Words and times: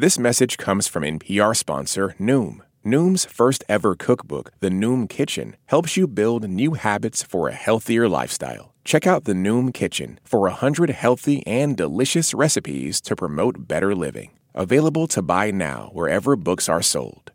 This 0.00 0.18
message 0.18 0.56
comes 0.56 0.88
from 0.88 1.02
NPR 1.02 1.54
sponsor 1.54 2.14
Noom. 2.18 2.60
Noom's 2.82 3.26
first 3.26 3.64
ever 3.68 3.94
cookbook, 3.94 4.50
The 4.60 4.70
Noom 4.70 5.06
Kitchen, 5.06 5.58
helps 5.66 5.94
you 5.94 6.06
build 6.06 6.48
new 6.48 6.72
habits 6.72 7.22
for 7.22 7.48
a 7.48 7.52
healthier 7.52 8.08
lifestyle. 8.08 8.72
Check 8.82 9.06
out 9.06 9.24
The 9.24 9.34
Noom 9.34 9.74
Kitchen 9.74 10.18
for 10.24 10.40
100 10.40 10.88
healthy 10.88 11.46
and 11.46 11.76
delicious 11.76 12.32
recipes 12.32 13.02
to 13.02 13.14
promote 13.14 13.68
better 13.68 13.94
living. 13.94 14.30
Available 14.54 15.06
to 15.06 15.20
buy 15.20 15.50
now 15.50 15.90
wherever 15.92 16.34
books 16.34 16.66
are 16.66 16.80
sold. 16.80 17.32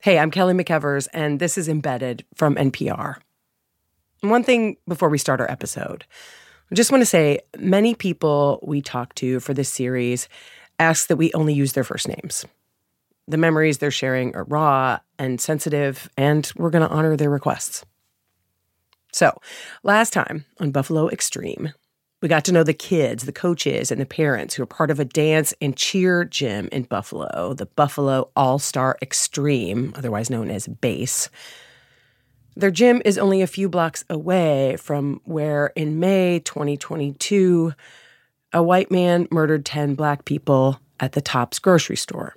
Hey, 0.00 0.18
I'm 0.18 0.30
Kelly 0.30 0.52
McEvers, 0.52 1.08
and 1.14 1.40
this 1.40 1.56
is 1.56 1.66
Embedded 1.66 2.26
from 2.34 2.56
NPR. 2.56 3.20
One 4.20 4.42
thing 4.42 4.76
before 4.86 5.08
we 5.08 5.16
start 5.16 5.40
our 5.40 5.50
episode, 5.50 6.04
I 6.70 6.74
just 6.74 6.92
want 6.92 7.00
to 7.00 7.06
say 7.06 7.40
many 7.58 7.94
people 7.94 8.60
we 8.62 8.82
talk 8.82 9.14
to 9.14 9.40
for 9.40 9.54
this 9.54 9.70
series 9.70 10.28
ask 10.78 11.08
that 11.08 11.16
we 11.16 11.32
only 11.32 11.54
use 11.54 11.72
their 11.72 11.84
first 11.84 12.08
names. 12.08 12.44
The 13.26 13.36
memories 13.36 13.78
they're 13.78 13.90
sharing 13.90 14.34
are 14.34 14.44
raw 14.44 15.00
and 15.18 15.40
sensitive, 15.40 16.08
and 16.16 16.50
we're 16.56 16.70
going 16.70 16.88
to 16.88 16.94
honor 16.94 17.16
their 17.16 17.30
requests. 17.30 17.84
So, 19.12 19.38
last 19.82 20.12
time 20.12 20.44
on 20.60 20.70
Buffalo 20.70 21.08
Extreme, 21.08 21.72
we 22.20 22.28
got 22.28 22.44
to 22.46 22.52
know 22.52 22.64
the 22.64 22.74
kids, 22.74 23.24
the 23.24 23.32
coaches, 23.32 23.92
and 23.92 24.00
the 24.00 24.06
parents 24.06 24.54
who 24.54 24.62
are 24.62 24.66
part 24.66 24.90
of 24.90 24.98
a 24.98 25.04
dance 25.04 25.54
and 25.60 25.76
cheer 25.76 26.24
gym 26.24 26.68
in 26.72 26.82
Buffalo, 26.82 27.54
the 27.54 27.66
Buffalo 27.66 28.30
All 28.34 28.58
Star 28.58 28.98
Extreme, 29.00 29.92
otherwise 29.96 30.30
known 30.30 30.50
as 30.50 30.66
BASE. 30.66 31.30
Their 32.56 32.72
gym 32.72 33.00
is 33.04 33.18
only 33.18 33.40
a 33.40 33.46
few 33.46 33.68
blocks 33.68 34.04
away 34.10 34.76
from 34.78 35.20
where, 35.24 35.68
in 35.76 36.00
May 36.00 36.40
2022, 36.40 37.72
a 38.52 38.62
white 38.62 38.90
man 38.90 39.28
murdered 39.30 39.64
10 39.64 39.94
black 39.94 40.24
people 40.24 40.80
at 41.00 41.12
the 41.12 41.20
Tops 41.20 41.58
grocery 41.58 41.96
store 41.96 42.34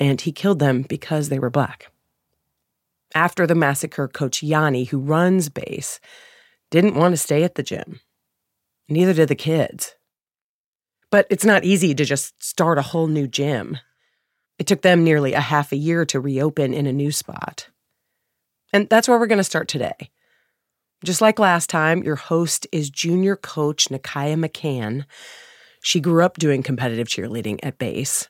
and 0.00 0.20
he 0.20 0.32
killed 0.32 0.58
them 0.58 0.82
because 0.82 1.28
they 1.28 1.38
were 1.38 1.50
black. 1.50 1.90
After 3.14 3.46
the 3.46 3.54
massacre, 3.54 4.08
Coach 4.08 4.42
Yani, 4.42 4.88
who 4.88 4.98
runs 4.98 5.48
base, 5.48 6.00
didn't 6.70 6.94
want 6.94 7.12
to 7.12 7.16
stay 7.16 7.44
at 7.44 7.54
the 7.54 7.62
gym. 7.62 8.00
Neither 8.88 9.14
did 9.14 9.28
the 9.28 9.34
kids. 9.34 9.94
But 11.10 11.26
it's 11.30 11.44
not 11.44 11.64
easy 11.64 11.94
to 11.94 12.04
just 12.04 12.42
start 12.42 12.78
a 12.78 12.82
whole 12.82 13.06
new 13.06 13.26
gym. 13.26 13.78
It 14.58 14.66
took 14.66 14.82
them 14.82 15.04
nearly 15.04 15.32
a 15.32 15.40
half 15.40 15.72
a 15.72 15.76
year 15.76 16.04
to 16.06 16.20
reopen 16.20 16.74
in 16.74 16.86
a 16.86 16.92
new 16.92 17.12
spot. 17.12 17.68
And 18.72 18.88
that's 18.88 19.08
where 19.08 19.18
we're 19.18 19.26
going 19.26 19.38
to 19.38 19.44
start 19.44 19.68
today. 19.68 20.10
Just 21.04 21.20
like 21.20 21.38
last 21.38 21.68
time, 21.68 22.02
your 22.02 22.16
host 22.16 22.66
is 22.72 22.88
junior 22.88 23.36
coach 23.36 23.88
Nakaya 23.90 24.34
McCann. 24.34 25.04
She 25.82 26.00
grew 26.00 26.24
up 26.24 26.38
doing 26.38 26.62
competitive 26.62 27.06
cheerleading 27.06 27.58
at 27.62 27.78
base. 27.78 28.28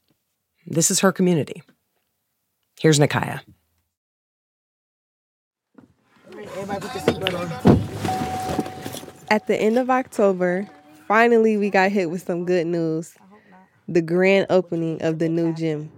This 0.67 0.91
is 0.91 1.01
her 1.01 1.13
community. 1.13 1.63
Here's 2.81 2.99
Nakaya. 2.99 3.41
At 9.31 9.47
the 9.47 9.57
end 9.57 9.79
of 9.79 9.89
October, 9.89 10.69
finally 11.07 11.57
we 11.57 11.71
got 11.71 11.93
hit 11.93 12.11
with 12.11 12.23
some 12.23 12.45
good 12.45 12.67
news. 12.67 13.15
The 13.89 14.03
grand 14.03 14.47
opening 14.51 15.01
of 15.03 15.21
the 15.21 15.29
new 15.29 15.55
gym. 15.55 15.91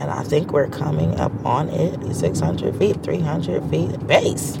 And 0.00 0.10
I 0.10 0.24
think 0.24 0.52
we're 0.52 0.68
coming 0.68 1.18
up 1.20 1.32
on 1.46 1.68
it 1.68 2.14
600 2.14 2.76
feet, 2.76 3.02
300 3.04 3.70
feet 3.70 4.06
base. 4.06 4.58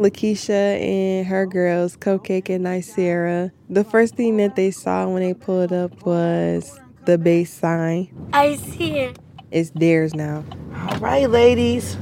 Lakeisha 0.00 0.80
and 0.80 1.26
her 1.26 1.44
girls, 1.44 1.94
Cupcake 1.94 2.48
and 2.48 2.64
Nicera, 2.64 3.52
the 3.68 3.84
first 3.84 4.14
thing 4.14 4.38
that 4.38 4.56
they 4.56 4.70
saw 4.70 5.06
when 5.06 5.20
they 5.20 5.34
pulled 5.34 5.74
up 5.74 6.06
was 6.06 6.80
the 7.04 7.18
base 7.18 7.52
sign. 7.52 8.08
I 8.32 8.56
see 8.56 8.98
it. 8.98 9.18
It's 9.50 9.68
theirs 9.70 10.14
now. 10.14 10.42
All 10.74 10.98
right, 11.00 11.28
ladies. 11.28 11.98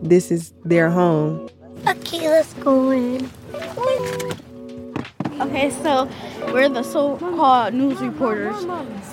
This 0.00 0.30
is 0.30 0.54
their 0.64 0.88
home. 0.88 1.50
Okay, 1.86 2.26
let's 2.30 2.54
go 2.54 2.90
in. 2.90 3.28
Okay, 5.42 5.70
so 5.82 6.08
we're 6.54 6.70
the 6.70 6.82
so-called 6.82 7.74
news 7.74 8.00
reporters. 8.00 8.56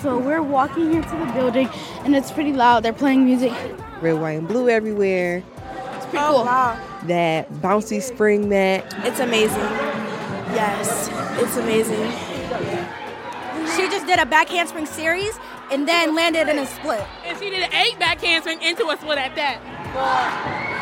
So 0.00 0.16
we're 0.18 0.42
walking 0.42 0.94
into 0.94 1.10
the 1.10 1.30
building, 1.34 1.68
and 2.04 2.16
it's 2.16 2.30
pretty 2.30 2.54
loud. 2.54 2.84
They're 2.84 2.94
playing 2.94 3.26
music. 3.26 3.52
Red, 4.00 4.14
white, 4.14 4.38
and 4.38 4.48
blue 4.48 4.70
everywhere. 4.70 5.42
It's 5.96 6.06
pretty 6.06 6.24
cool. 6.24 6.36
Oh, 6.38 6.44
wow. 6.44 6.80
That 7.06 7.50
bouncy 7.54 8.02
spring 8.02 8.48
mat. 8.48 8.94
It's 9.04 9.20
amazing. 9.20 9.58
Yes, 10.52 11.08
it's 11.40 11.56
amazing. 11.56 12.10
She 13.76 13.88
just 13.88 14.06
did 14.06 14.18
a 14.18 14.26
back 14.26 14.48
handspring 14.48 14.86
series 14.86 15.38
and 15.70 15.86
then 15.86 16.14
landed 16.14 16.48
in 16.48 16.58
a 16.58 16.66
split. 16.66 17.04
And 17.24 17.38
she 17.38 17.50
did 17.50 17.72
eight 17.72 17.98
back 17.98 18.20
handspring 18.20 18.60
into 18.62 18.88
a 18.88 18.96
split 18.96 19.18
at 19.18 19.34
that. 19.36 19.60
Four, 19.92 20.26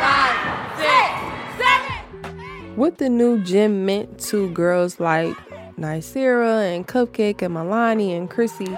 five, 0.00 0.36
six, 0.80 1.12
seven. 1.58 2.76
What 2.76 2.98
the 2.98 3.08
new 3.08 3.42
gym 3.42 3.84
meant 3.84 4.18
to 4.30 4.48
girls 4.50 4.98
like 5.00 5.36
Nicera 5.78 6.74
and 6.74 6.86
Cupcake 6.86 7.42
and 7.42 7.54
Milani 7.54 8.16
and 8.16 8.30
Chrissy, 8.30 8.74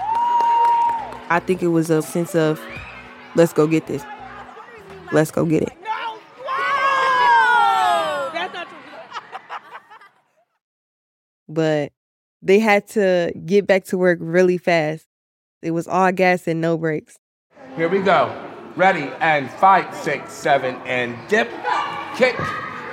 I 1.29 1.39
think 1.45 1.63
it 1.63 1.67
was 1.67 1.89
a 1.89 2.01
sense 2.01 2.35
of 2.35 2.59
let's 3.35 3.53
go 3.53 3.67
get 3.67 3.87
this. 3.87 4.03
Let's 5.11 5.31
go 5.31 5.45
get 5.45 5.63
it. 5.63 5.78
But 11.49 11.91
they 12.41 12.59
had 12.59 12.87
to 12.89 13.33
get 13.45 13.67
back 13.67 13.83
to 13.85 13.97
work 13.97 14.19
really 14.21 14.57
fast. 14.57 15.05
It 15.61 15.71
was 15.71 15.87
all 15.87 16.11
gas 16.11 16.47
and 16.47 16.61
no 16.61 16.77
brakes. 16.77 17.17
Here 17.75 17.89
we 17.89 18.01
go. 18.01 18.33
Ready 18.75 19.11
and 19.19 19.49
five, 19.49 19.93
six, 19.95 20.31
seven, 20.31 20.75
and 20.85 21.17
dip, 21.27 21.49
kick, 22.15 22.37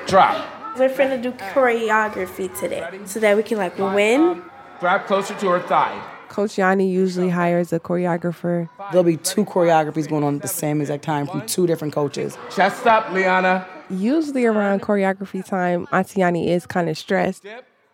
drop. 0.07 0.45
We're 0.77 0.89
finna 0.89 1.23
do 1.23 1.33
choreography 1.33 2.59
today 2.59 2.99
so 3.05 3.21
that 3.21 3.37
we 3.37 3.43
can 3.43 3.59
like 3.59 3.79
win. 3.79 4.43
Grab 4.81 5.07
closer 5.07 5.35
to 5.35 5.49
her 5.51 5.61
thigh. 5.61 6.03
Coach 6.29 6.57
Yani 6.57 6.91
usually 6.91 7.31
hires 7.31 7.73
a 7.73 7.79
choreographer. 7.79 8.69
There'll 8.91 9.05
be 9.05 9.17
two 9.17 9.45
choreographies 9.45 10.09
going 10.09 10.25
on 10.25 10.37
at 10.37 10.43
the 10.43 10.49
same 10.49 10.81
exact 10.81 11.05
time 11.05 11.27
from 11.27 11.47
two 11.47 11.67
different 11.67 11.95
coaches. 11.95 12.37
Chest 12.55 12.87
up, 12.87 13.13
Liana. 13.13 13.67
Usually 13.89 14.45
around 14.45 14.83
choreography 14.83 15.45
time, 15.45 15.87
Auntie 15.93 16.21
Yani 16.21 16.49
is 16.49 16.67
kind 16.67 16.89
of 16.89 16.99
stressed. 16.99 17.47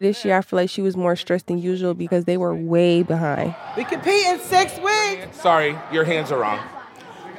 This 0.02 0.24
year, 0.24 0.36
I 0.36 0.40
feel 0.40 0.56
like 0.56 0.68
she 0.68 0.82
was 0.82 0.96
more 0.96 1.14
stressed 1.14 1.46
than 1.46 1.58
usual 1.58 1.94
because 1.94 2.24
they 2.24 2.36
were 2.36 2.52
way 2.52 3.04
behind. 3.04 3.54
We 3.76 3.84
compete 3.84 4.26
in 4.26 4.40
six 4.40 4.76
weeks. 4.78 5.40
Sorry, 5.40 5.78
your 5.92 6.02
hands 6.02 6.32
are 6.32 6.40
wrong. 6.40 6.58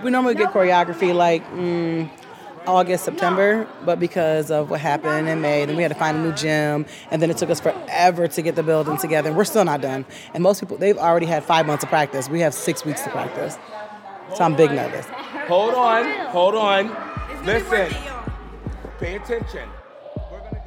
We 0.02 0.12
normally 0.12 0.36
get 0.36 0.54
choreography 0.54 1.14
like 1.14 1.46
mm, 1.52 2.10
August, 2.66 3.04
September, 3.04 3.68
but 3.84 4.00
because 4.00 4.50
of 4.50 4.70
what 4.70 4.80
happened 4.80 5.28
in 5.28 5.42
May, 5.42 5.66
then 5.66 5.76
we 5.76 5.82
had 5.82 5.92
to 5.92 5.98
find 5.98 6.16
a 6.16 6.22
new 6.22 6.32
gym, 6.32 6.86
and 7.12 7.22
then 7.22 7.30
it 7.30 7.36
took 7.36 7.50
us 7.50 7.60
forever 7.60 8.30
to 8.30 8.42
get 8.42 8.56
the 8.56 8.64
building 8.64 8.96
together. 8.96 9.28
And 9.28 9.36
we're 9.36 9.44
still 9.44 9.66
not 9.66 9.82
done. 9.82 10.06
And 10.34 10.42
most 10.42 10.62
people, 10.62 10.78
they've 10.78 10.98
already 10.98 11.26
had 11.26 11.44
five 11.44 11.66
months 11.66 11.84
of 11.84 11.90
practice. 11.90 12.30
We 12.30 12.40
have 12.40 12.54
six 12.54 12.86
weeks 12.86 13.02
to 13.02 13.10
practice. 13.10 13.58
So 14.38 14.46
I'm 14.46 14.56
big 14.56 14.72
nervous. 14.72 15.06
Hold 15.50 15.74
on, 15.74 16.06
hold 16.28 16.56
on. 16.56 16.96
Listen, 17.44 17.94
pay 19.00 19.18
attention. 19.18 19.68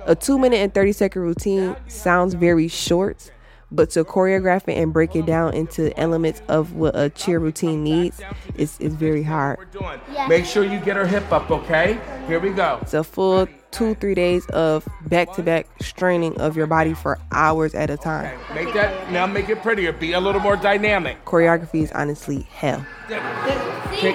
A 0.06 0.14
two 0.14 0.38
minute 0.38 0.58
and 0.58 0.72
30 0.72 0.92
second 0.92 1.22
routine 1.22 1.74
sounds 1.88 2.34
very 2.34 2.68
short, 2.68 3.32
but 3.72 3.90
to 3.90 4.04
choreograph 4.04 4.68
it 4.68 4.78
and 4.78 4.92
break 4.92 5.16
it 5.16 5.26
down 5.26 5.52
into 5.52 5.98
elements 5.98 6.42
of 6.46 6.74
what 6.74 6.94
a 6.94 7.10
cheer 7.10 7.40
routine 7.40 7.82
needs 7.82 8.20
is, 8.54 8.78
is 8.78 8.94
very 8.94 9.24
hard. 9.24 9.58
Make 10.28 10.44
sure 10.44 10.62
you 10.62 10.78
get 10.78 10.94
her 10.96 11.08
hip 11.08 11.32
up, 11.32 11.50
okay? 11.50 11.98
Here 12.28 12.38
we 12.38 12.50
go. 12.50 12.78
It's 12.82 12.94
a 12.94 13.02
full 13.02 13.48
two, 13.72 13.94
three 13.96 14.14
days 14.14 14.46
of 14.50 14.86
back 15.06 15.32
to 15.34 15.42
back 15.42 15.66
straining 15.82 16.40
of 16.40 16.56
your 16.56 16.68
body 16.68 16.94
for 16.94 17.18
hours 17.32 17.74
at 17.74 17.90
a 17.90 17.96
time. 17.96 18.38
Okay. 18.50 18.64
Make 18.64 18.74
that, 18.74 19.10
now 19.10 19.26
make 19.26 19.48
it 19.48 19.60
prettier. 19.60 19.92
Be 19.92 20.12
a 20.12 20.20
little 20.20 20.40
more 20.40 20.56
dynamic. 20.56 21.24
Choreography 21.24 21.82
is 21.82 21.90
honestly 21.90 22.42
hell. 22.42 22.86
Kick 23.92 24.14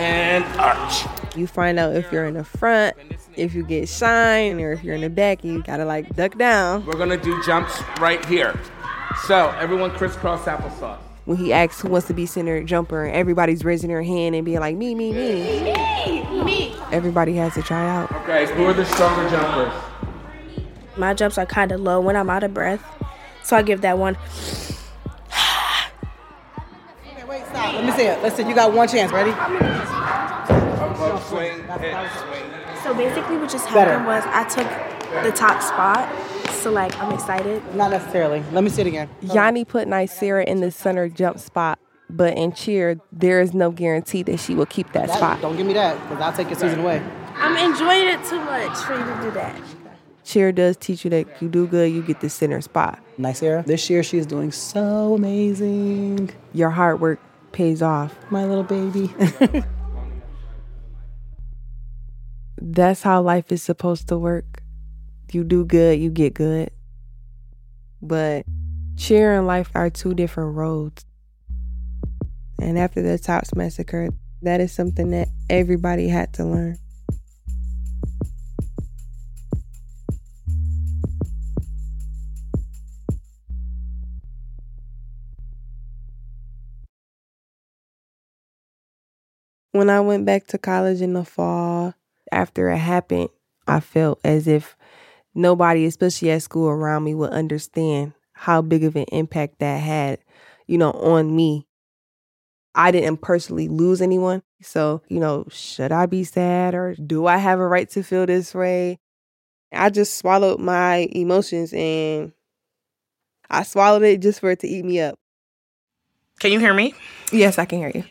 and 0.00 0.44
arch. 0.58 1.04
You 1.36 1.46
find 1.46 1.78
out 1.78 1.94
if 1.94 2.10
you're 2.10 2.24
in 2.24 2.34
the 2.34 2.44
front, 2.44 2.96
if 3.36 3.54
you 3.54 3.62
get 3.62 3.88
shine, 3.88 4.60
or 4.60 4.72
if 4.72 4.82
you're 4.82 4.94
in 4.94 5.02
the 5.02 5.10
back, 5.10 5.44
you 5.44 5.62
gotta 5.62 5.84
like 5.84 6.16
duck 6.16 6.36
down. 6.38 6.86
We're 6.86 6.96
gonna 6.96 7.16
do 7.16 7.40
jumps 7.44 7.82
right 8.00 8.24
here. 8.24 8.58
So 9.26 9.50
everyone 9.58 9.90
crisscross 9.90 10.42
applesauce. 10.46 10.98
When 11.26 11.36
he 11.36 11.52
asks 11.52 11.82
who 11.82 11.88
wants 11.88 12.06
to 12.08 12.14
be 12.14 12.26
center 12.26 12.62
jumper, 12.64 13.04
everybody's 13.06 13.64
raising 13.64 13.88
their 13.88 14.02
hand 14.02 14.34
and 14.34 14.44
being 14.44 14.58
like, 14.58 14.76
me, 14.76 14.94
me, 14.94 15.12
me. 15.12 15.62
Me, 15.62 16.44
me. 16.44 16.76
Everybody 16.90 17.36
has 17.36 17.54
to 17.54 17.62
try 17.62 17.88
out. 17.88 18.10
Okay, 18.22 18.52
who 18.54 18.64
are 18.64 18.72
the 18.72 18.86
stronger 18.86 19.28
jumpers? 19.28 19.72
My 20.96 21.14
jumps 21.14 21.38
are 21.38 21.46
kind 21.46 21.70
of 21.72 21.80
low 21.80 22.00
when 22.00 22.16
I'm 22.16 22.30
out 22.30 22.42
of 22.42 22.54
breath, 22.54 22.82
so 23.44 23.56
I 23.56 23.62
give 23.62 23.82
that 23.82 23.98
one. 23.98 24.16
Okay, 27.30 27.42
wait, 27.42 27.46
stop. 27.50 27.74
Let 27.74 27.84
me 27.84 27.92
see 27.92 28.02
it. 28.02 28.22
Listen, 28.22 28.48
you 28.48 28.54
got 28.54 28.72
one 28.72 28.88
chance. 28.88 29.12
Ready? 29.12 29.30
swing, 31.30 31.62
hit, 31.78 31.96
swing. 32.18 32.50
So 32.82 32.94
basically, 32.94 33.36
what 33.36 33.50
just 33.50 33.66
happened 33.66 34.04
Better. 34.04 34.04
was 34.04 34.24
I 34.26 34.44
took 34.48 35.22
the 35.24 35.32
top 35.32 35.62
spot. 35.62 36.08
So 36.54 36.70
like 36.70 36.96
I'm 37.00 37.12
excited. 37.12 37.62
Not 37.74 37.90
necessarily. 37.90 38.42
Let 38.52 38.64
me 38.64 38.70
see 38.70 38.82
it 38.82 38.88
again. 38.88 39.08
Yani 39.22 39.66
put 39.66 39.86
Nicera 39.88 40.44
in 40.44 40.60
the 40.60 40.70
center 40.70 41.08
jump 41.08 41.38
spot, 41.38 41.78
but 42.08 42.36
in 42.36 42.52
cheer, 42.52 43.00
there 43.12 43.40
is 43.40 43.54
no 43.54 43.70
guarantee 43.70 44.22
that 44.24 44.38
she 44.38 44.54
will 44.54 44.66
keep 44.66 44.92
that, 44.92 45.06
That- 45.06 45.16
spot. 45.16 45.40
Don't 45.40 45.56
give 45.56 45.66
me 45.66 45.72
that, 45.74 46.00
because 46.08 46.20
I'll 46.20 46.32
take 46.32 46.50
your 46.50 46.58
season 46.58 46.80
away. 46.80 47.02
I'm 47.36 47.56
enjoying 47.56 48.08
it 48.08 48.24
too 48.24 48.40
much 48.40 48.76
for 48.78 48.92
you 48.94 49.04
to 49.04 49.20
do 49.22 49.30
that. 49.32 49.79
Cheer 50.30 50.52
does 50.52 50.76
teach 50.76 51.02
you 51.02 51.10
that 51.10 51.42
you 51.42 51.48
do 51.48 51.66
good, 51.66 51.90
you 51.90 52.02
get 52.02 52.20
the 52.20 52.30
center 52.30 52.60
spot. 52.60 53.00
Nicera. 53.18 53.66
This 53.66 53.90
year 53.90 54.04
she 54.04 54.16
is 54.16 54.26
doing 54.26 54.52
so 54.52 55.14
amazing. 55.14 56.30
Your 56.52 56.70
hard 56.70 57.00
work 57.00 57.18
pays 57.50 57.82
off. 57.82 58.14
My 58.30 58.44
little 58.44 58.62
baby. 58.62 59.12
That's 62.62 63.02
how 63.02 63.22
life 63.22 63.50
is 63.50 63.60
supposed 63.60 64.06
to 64.06 64.18
work. 64.18 64.62
You 65.32 65.42
do 65.42 65.64
good, 65.64 65.98
you 65.98 66.10
get 66.10 66.34
good. 66.34 66.70
But 68.00 68.46
cheer 68.96 69.36
and 69.36 69.48
life 69.48 69.72
are 69.74 69.90
two 69.90 70.14
different 70.14 70.54
roads. 70.54 71.04
And 72.62 72.78
after 72.78 73.02
the 73.02 73.18
Tops 73.18 73.52
massacre, 73.56 74.10
that 74.42 74.60
is 74.60 74.70
something 74.70 75.10
that 75.10 75.26
everybody 75.48 76.06
had 76.06 76.32
to 76.34 76.44
learn. 76.44 76.78
When 89.72 89.88
I 89.88 90.00
went 90.00 90.26
back 90.26 90.46
to 90.48 90.58
college 90.58 91.00
in 91.00 91.12
the 91.12 91.24
fall, 91.24 91.94
after 92.32 92.70
it 92.70 92.78
happened, 92.78 93.28
I 93.66 93.80
felt 93.80 94.20
as 94.24 94.48
if 94.48 94.76
nobody, 95.34 95.84
especially 95.84 96.30
at 96.32 96.42
school 96.42 96.68
around 96.68 97.04
me, 97.04 97.14
would 97.14 97.30
understand 97.30 98.14
how 98.32 98.62
big 98.62 98.84
of 98.84 98.96
an 98.96 99.04
impact 99.12 99.60
that 99.60 99.76
had, 99.76 100.18
you 100.66 100.76
know, 100.78 100.90
on 100.92 101.34
me. 101.34 101.66
I 102.74 102.90
didn't 102.90 103.18
personally 103.18 103.68
lose 103.68 104.00
anyone. 104.00 104.42
So, 104.62 105.02
you 105.08 105.20
know, 105.20 105.46
should 105.50 105.92
I 105.92 106.06
be 106.06 106.24
sad 106.24 106.74
or 106.74 106.94
do 106.94 107.26
I 107.26 107.36
have 107.36 107.58
a 107.58 107.66
right 107.66 107.88
to 107.90 108.02
feel 108.02 108.26
this 108.26 108.54
way? 108.54 108.98
I 109.72 109.90
just 109.90 110.18
swallowed 110.18 110.60
my 110.60 111.08
emotions 111.12 111.72
and 111.72 112.32
I 113.48 113.62
swallowed 113.62 114.02
it 114.02 114.20
just 114.20 114.40
for 114.40 114.50
it 114.50 114.60
to 114.60 114.68
eat 114.68 114.84
me 114.84 115.00
up. 115.00 115.18
Can 116.40 116.52
you 116.52 116.58
hear 116.58 116.74
me? 116.74 116.94
Yes, 117.32 117.58
I 117.58 117.64
can 117.66 117.78
hear 117.78 117.92
you. 117.94 118.04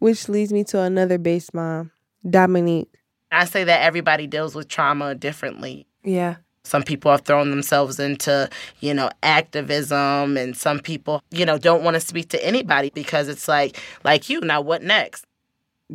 Which 0.00 0.28
leads 0.28 0.52
me 0.52 0.64
to 0.64 0.80
another 0.80 1.16
base 1.18 1.54
mom, 1.54 1.92
Dominique. 2.28 2.92
I 3.30 3.44
say 3.44 3.62
that 3.64 3.82
everybody 3.82 4.26
deals 4.26 4.54
with 4.56 4.66
trauma 4.68 5.14
differently. 5.14 5.86
Yeah. 6.02 6.36
Some 6.64 6.82
people 6.82 7.10
have 7.10 7.22
thrown 7.22 7.50
themselves 7.50 7.98
into, 8.00 8.48
you 8.80 8.92
know, 8.92 9.08
activism, 9.22 10.36
and 10.36 10.56
some 10.56 10.78
people, 10.80 11.22
you 11.30 11.44
know, 11.46 11.58
don't 11.58 11.82
want 11.84 11.94
to 11.94 12.00
speak 12.00 12.28
to 12.30 12.44
anybody 12.46 12.90
because 12.94 13.28
it's 13.28 13.46
like, 13.48 13.78
like 14.04 14.28
you, 14.28 14.40
now 14.40 14.60
what 14.60 14.82
next? 14.82 15.24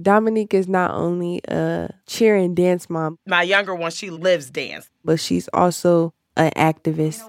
Dominique 0.01 0.53
is 0.53 0.67
not 0.67 0.91
only 0.91 1.41
a 1.47 1.89
cheer 2.07 2.35
and 2.35 2.55
dance 2.55 2.89
mom, 2.89 3.17
My 3.27 3.43
younger 3.43 3.73
one, 3.75 3.91
she 3.91 4.09
lives 4.09 4.49
dance. 4.49 4.89
but 5.03 5.19
she's 5.19 5.47
also 5.53 6.13
an 6.35 6.51
activist. 6.57 7.21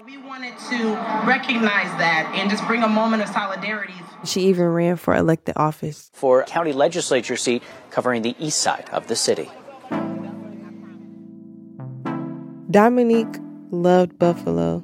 To 0.69 0.93
recognize 1.25 1.85
that 1.99 2.31
and 2.35 2.49
just 2.49 2.65
bring 2.67 2.83
a 2.83 2.87
moment 2.87 3.23
of 3.23 3.29
solidarity. 3.29 3.93
She 4.25 4.41
even 4.47 4.65
ran 4.65 4.97
for 4.97 5.15
elected 5.15 5.55
office. 5.55 6.09
for 6.13 6.41
a 6.41 6.45
county 6.45 6.73
legislature 6.73 7.37
seat 7.37 7.63
covering 7.91 8.23
the 8.23 8.35
east 8.39 8.59
side 8.59 8.89
of 8.91 9.07
the 9.07 9.15
city. 9.15 9.49
Dominique 12.69 13.37
loved 13.71 14.17
Buffalo. 14.19 14.83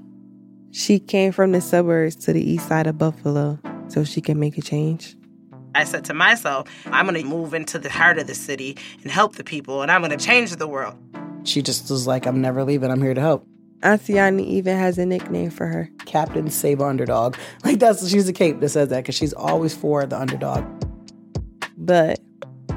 She 0.72 1.00
came 1.00 1.32
from 1.32 1.52
the 1.52 1.62
suburbs 1.62 2.16
to 2.18 2.34
the 2.34 2.42
east 2.42 2.68
side 2.68 2.88
of 2.88 2.98
Buffalo 2.98 3.60
so 3.88 4.04
she 4.04 4.22
can 4.22 4.40
make 4.40 4.58
a 4.58 4.62
change. 4.62 5.18
I 5.76 5.84
said 5.84 6.06
to 6.06 6.14
myself, 6.14 6.68
I'm 6.86 7.08
going 7.08 7.22
to 7.22 7.28
move 7.28 7.54
into 7.54 7.80
the 7.80 7.90
heart 7.90 8.20
of 8.20 8.28
the 8.28 8.36
city 8.36 8.78
and 9.02 9.12
help 9.12 9.36
the 9.36 9.44
people, 9.44 9.82
and 9.82 9.92
I'm 9.92 10.02
going 10.02 10.18
to 10.18 10.24
change 10.24 10.56
the 10.56 10.68
world. 10.68 10.96
She 11.44 11.62
just 11.62 11.90
was 11.90 12.08
like, 12.08 12.26
I'm 12.26 12.42
never 12.42 12.64
leaving. 12.64 12.90
I'm 12.92 13.02
here 13.02 13.14
to 13.14 13.22
help. 13.22 13.48
Auntiani 13.84 14.46
even 14.46 14.78
has 14.78 14.98
a 14.98 15.06
nickname 15.06 15.50
for 15.50 15.68
her. 15.68 15.90
Captain 16.06 16.50
Save 16.50 16.82
Underdog. 16.82 17.36
Like 17.66 17.80
that's 17.80 18.08
she's 18.08 18.28
a 18.28 18.34
cape 18.34 18.62
that 18.62 18.70
says 18.70 18.90
that 18.90 19.04
because 19.04 19.16
she's 19.16 19.34
always 19.34 19.76
for 19.76 20.06
the 20.06 20.20
underdog. 20.20 20.64
But 21.78 22.20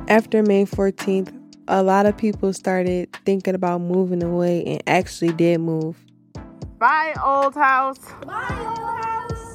after 0.08 0.43
May 0.43 0.64
14th, 0.64 1.32
a 1.69 1.82
lot 1.82 2.06
of 2.06 2.17
people 2.17 2.53
started 2.53 3.08
thinking 3.25 3.55
about 3.55 3.81
moving 3.81 4.23
away 4.23 4.64
and 4.64 4.82
actually 4.87 5.32
did 5.32 5.61
move. 5.61 5.97
Bye, 6.79 7.14
old 7.25 7.55
house. 7.55 7.99
Bye, 8.25 8.67
old 8.69 8.79
house. 8.79 9.55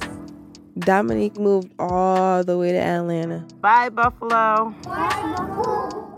Dominique 0.79 1.37
moved 1.37 1.71
all 1.77 2.43
the 2.43 2.57
way 2.57 2.71
to 2.71 2.77
Atlanta. 2.77 3.45
Bye, 3.59 3.89
Buffalo. 3.89 4.73
Bye, 4.83 5.33
Buffalo. 5.37 6.11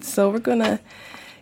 So 0.00 0.30
we're 0.30 0.38
gonna 0.40 0.78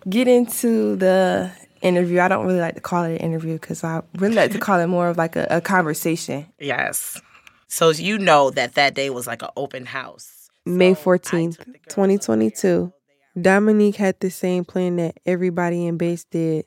get 0.09 0.29
into 0.29 0.97
the 0.97 1.51
interview. 1.83 2.21
I 2.21 2.29
don't 2.29 2.47
really 2.47 2.61
like 2.61 2.75
to 2.75 2.81
call 2.81 3.05
it 3.05 3.13
an 3.13 3.17
interview 3.19 3.55
because 3.55 3.85
I 3.85 4.03
really 4.17 4.35
like 4.35 4.53
to 4.53 4.59
call 4.67 4.81
it 4.81 4.87
more 4.87 5.09
of 5.09 5.17
like 5.17 5.37
a, 5.37 5.47
a 5.51 5.61
conversation. 5.61 6.47
Yes. 6.59 7.21
So 7.69 7.91
you 7.91 8.19
know 8.19 8.51
that 8.51 8.75
that 8.75 8.95
day 8.95 9.11
was 9.11 9.27
like 9.27 9.43
an 9.43 9.51
open 9.57 9.87
house. 9.87 10.51
May 10.67 10.95
14th, 10.95 11.65
2022. 11.89 12.93
Dominique 13.41 13.97
had 13.97 14.19
the 14.21 14.31
same 14.31 14.65
plan 14.65 14.97
that 14.97 15.19
everybody 15.25 15.87
in 15.87 15.97
base 15.97 16.25
did, 16.25 16.67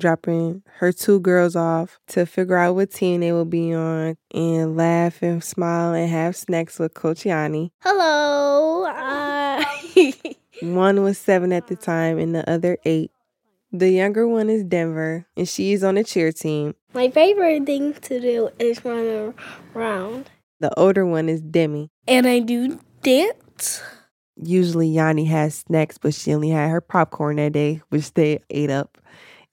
dropping 0.00 0.62
her 0.78 0.92
two 0.92 1.20
girls 1.20 1.54
off 1.56 1.98
to 2.08 2.26
figure 2.26 2.56
out 2.56 2.74
what 2.74 2.90
team 2.90 3.20
they 3.20 3.32
will 3.32 3.44
be 3.44 3.72
on 3.72 4.16
and 4.32 4.76
laugh 4.76 5.22
and 5.22 5.42
smile 5.42 5.94
and 5.94 6.10
have 6.10 6.36
snacks 6.36 6.78
with 6.78 6.94
Coach 6.94 7.22
Yani. 7.24 7.70
Hello. 7.80 8.86
Uh, 9.04 9.62
One 10.60 11.02
was 11.02 11.18
seven 11.18 11.52
at 11.52 11.66
the 11.66 11.76
time 11.76 12.18
and 12.18 12.34
the 12.34 12.48
other 12.48 12.78
eight. 12.84 13.10
The 13.72 13.90
younger 13.90 14.28
one 14.28 14.48
is 14.48 14.62
Denver, 14.62 15.26
and 15.36 15.48
she 15.48 15.72
is 15.72 15.82
on 15.82 15.96
the 15.96 16.04
cheer 16.04 16.30
team. 16.30 16.74
my 16.92 17.10
favorite 17.10 17.66
thing 17.66 17.94
to 17.94 18.20
do 18.20 18.50
is 18.60 18.84
run 18.84 19.34
around. 19.74 20.30
The 20.60 20.72
older 20.78 21.04
one 21.04 21.28
is 21.28 21.40
Demi. 21.42 21.90
And 22.06 22.26
I 22.26 22.38
do 22.38 22.78
dance. 23.02 23.82
Usually 24.36 24.88
Yani 24.88 25.26
has 25.26 25.56
snacks, 25.56 25.98
but 25.98 26.14
she 26.14 26.32
only 26.32 26.50
had 26.50 26.70
her 26.70 26.80
popcorn 26.80 27.36
that 27.36 27.52
day, 27.52 27.82
which 27.88 28.14
they 28.14 28.38
ate 28.50 28.70
up. 28.70 28.96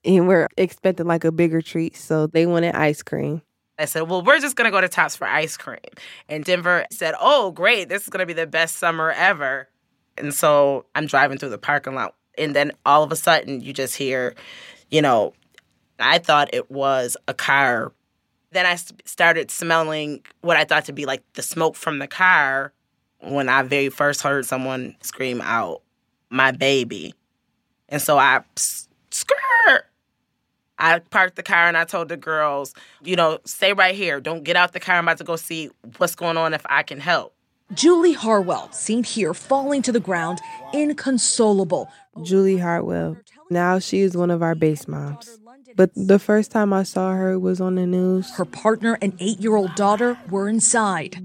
And 0.05 0.27
we're 0.27 0.47
expecting 0.55 1.07
like 1.07 1.23
a 1.23 1.31
bigger 1.31 1.61
treat, 1.61 1.95
so 1.95 2.27
they 2.27 2.45
wanted 2.45 2.75
ice 2.75 3.01
cream. 3.01 3.41
I 3.79 3.85
said, 3.85 4.01
Well, 4.01 4.21
we're 4.21 4.39
just 4.39 4.55
going 4.55 4.65
to 4.65 4.71
go 4.71 4.81
to 4.81 4.87
Tops 4.87 5.15
for 5.15 5.27
ice 5.27 5.57
cream. 5.57 5.79
And 6.29 6.45
Denver 6.45 6.85
said, 6.91 7.15
Oh, 7.19 7.51
great. 7.51 7.89
This 7.89 8.03
is 8.03 8.09
going 8.09 8.19
to 8.19 8.27
be 8.27 8.33
the 8.33 8.45
best 8.47 8.75
summer 8.75 9.11
ever. 9.11 9.67
And 10.21 10.33
so 10.33 10.85
I'm 10.95 11.07
driving 11.07 11.37
through 11.37 11.49
the 11.49 11.57
parking 11.57 11.95
lot. 11.95 12.15
And 12.37 12.55
then 12.55 12.71
all 12.85 13.03
of 13.03 13.11
a 13.11 13.15
sudden, 13.15 13.61
you 13.61 13.73
just 13.73 13.95
hear, 13.95 14.35
you 14.89 15.01
know, 15.01 15.33
I 15.99 16.19
thought 16.19 16.53
it 16.53 16.71
was 16.71 17.17
a 17.27 17.33
car. 17.33 17.91
Then 18.51 18.65
I 18.65 18.75
started 19.05 19.51
smelling 19.51 20.23
what 20.41 20.57
I 20.57 20.63
thought 20.63 20.85
to 20.85 20.93
be 20.93 21.05
like 21.05 21.23
the 21.33 21.41
smoke 21.41 21.75
from 21.75 21.99
the 21.99 22.07
car 22.07 22.73
when 23.19 23.49
I 23.49 23.63
very 23.63 23.89
first 23.89 24.21
heard 24.21 24.45
someone 24.45 24.95
scream 25.01 25.41
out, 25.41 25.81
My 26.29 26.51
baby. 26.51 27.13
And 27.89 28.01
so 28.01 28.17
I 28.17 28.41
skirt. 28.55 29.85
I 30.79 30.99
parked 30.99 31.35
the 31.35 31.43
car 31.43 31.67
and 31.67 31.77
I 31.77 31.83
told 31.83 32.09
the 32.09 32.17
girls, 32.17 32.73
you 33.03 33.15
know, 33.15 33.39
stay 33.45 33.73
right 33.73 33.93
here. 33.93 34.19
Don't 34.19 34.43
get 34.43 34.55
out 34.55 34.73
the 34.73 34.79
car. 34.79 34.95
I'm 34.95 35.05
about 35.05 35.19
to 35.19 35.23
go 35.23 35.35
see 35.35 35.69
what's 35.97 36.15
going 36.15 36.37
on 36.37 36.53
if 36.55 36.65
I 36.65 36.81
can 36.81 36.99
help. 36.99 37.35
Julie 37.73 38.13
Harwell, 38.13 38.71
seen 38.71 39.03
here 39.03 39.33
falling 39.33 39.81
to 39.83 39.91
the 39.91 39.99
ground, 39.99 40.39
inconsolable. 40.73 41.89
Julie 42.23 42.57
Hartwell. 42.57 43.17
Now 43.49 43.79
she 43.79 44.01
is 44.01 44.17
one 44.17 44.31
of 44.31 44.41
our 44.41 44.55
base 44.55 44.87
moms. 44.87 45.39
But 45.75 45.91
the 45.95 46.19
first 46.19 46.51
time 46.51 46.73
I 46.73 46.83
saw 46.83 47.13
her 47.13 47.39
was 47.39 47.61
on 47.61 47.75
the 47.75 47.85
news. 47.85 48.31
Her 48.31 48.45
partner 48.45 48.97
and 49.01 49.13
eight 49.19 49.39
year 49.39 49.55
old 49.55 49.75
daughter 49.75 50.17
were 50.29 50.49
inside. 50.49 51.17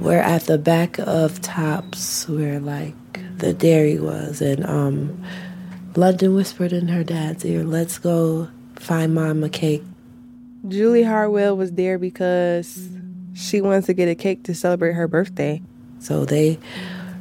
We're 0.00 0.18
at 0.18 0.42
the 0.42 0.58
back 0.58 0.98
of 0.98 1.40
Tops, 1.42 2.28
where 2.28 2.60
like 2.60 2.94
the 3.38 3.52
dairy 3.52 3.98
was, 3.98 4.40
and 4.40 4.64
um, 4.66 5.24
London 5.96 6.34
whispered 6.34 6.72
in 6.72 6.88
her 6.88 7.04
dad's 7.04 7.44
ear, 7.44 7.64
"Let's 7.64 7.98
go 7.98 8.48
find 8.76 9.14
Mom 9.14 9.44
a 9.44 9.48
cake." 9.48 9.82
Julie 10.68 11.02
Hartwell 11.02 11.56
was 11.56 11.72
there 11.72 11.98
because 11.98 12.88
she 13.34 13.60
wanted 13.60 13.84
to 13.86 13.94
get 13.94 14.08
a 14.08 14.14
cake 14.14 14.44
to 14.44 14.54
celebrate 14.54 14.92
her 14.92 15.08
birthday. 15.08 15.62
So 15.98 16.24
they 16.24 16.58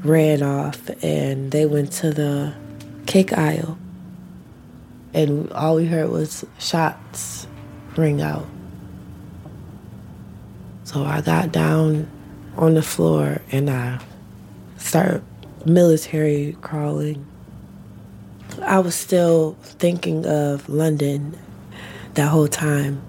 ran 0.03 0.43
off 0.43 0.89
and 1.03 1.51
they 1.51 1.65
went 1.65 1.91
to 1.93 2.11
the 2.11 2.53
cake 3.05 3.37
aisle, 3.37 3.77
and 5.13 5.51
all 5.53 5.75
we 5.77 5.85
heard 5.85 6.09
was 6.09 6.45
shots 6.59 7.47
ring 7.95 8.21
out. 8.21 8.45
So 10.83 11.03
I 11.03 11.21
got 11.21 11.51
down 11.51 12.09
on 12.57 12.73
the 12.73 12.81
floor 12.81 13.41
and 13.51 13.69
I 13.69 13.99
started 14.77 15.23
military 15.65 16.55
crawling. 16.61 17.25
I 18.61 18.79
was 18.79 18.95
still 18.95 19.55
thinking 19.61 20.25
of 20.25 20.67
London 20.67 21.37
that 22.13 22.27
whole 22.27 22.47
time. 22.47 23.01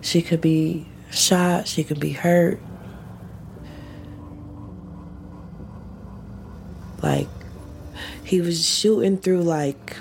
She 0.00 0.22
could 0.22 0.40
be 0.40 0.86
shot, 1.10 1.68
she 1.68 1.84
could 1.84 2.00
be 2.00 2.12
hurt. 2.12 2.60
Like, 7.02 7.28
he 8.24 8.40
was 8.40 8.66
shooting 8.66 9.16
through 9.18 9.42
like 9.42 9.96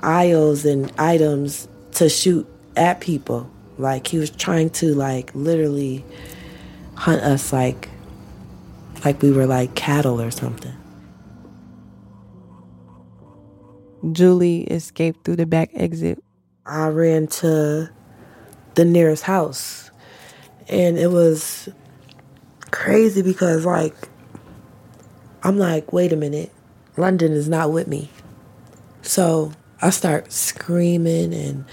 aisles 0.00 0.64
and 0.64 0.92
items 0.98 1.68
to 1.92 2.08
shoot 2.08 2.46
at 2.76 3.00
people. 3.00 3.50
Like, 3.78 4.06
he 4.06 4.18
was 4.18 4.30
trying 4.30 4.70
to, 4.70 4.94
like, 4.94 5.34
literally 5.34 6.04
hunt 6.96 7.22
us 7.22 7.52
like 7.52 7.90
like 9.04 9.22
we 9.22 9.30
were 9.30 9.46
like 9.46 9.74
cattle 9.74 10.20
or 10.20 10.30
something. 10.30 10.74
Julie 14.12 14.62
escaped 14.62 15.24
through 15.24 15.36
the 15.36 15.46
back 15.46 15.70
exit. 15.74 16.22
I 16.64 16.88
ran 16.88 17.26
to 17.28 17.90
the 18.76 18.84
nearest 18.84 19.24
house. 19.24 19.90
And 20.68 20.96
it 20.96 21.08
was 21.08 21.68
crazy 22.70 23.22
because 23.22 23.66
like 23.66 23.94
I'm 25.42 25.58
like, 25.58 25.92
wait 25.92 26.12
a 26.12 26.16
minute. 26.16 26.52
London 26.96 27.32
is 27.32 27.48
not 27.48 27.72
with 27.72 27.88
me. 27.88 28.10
So 29.02 29.52
I 29.80 29.90
start 29.90 30.32
screaming 30.32 31.34
and 31.34 31.64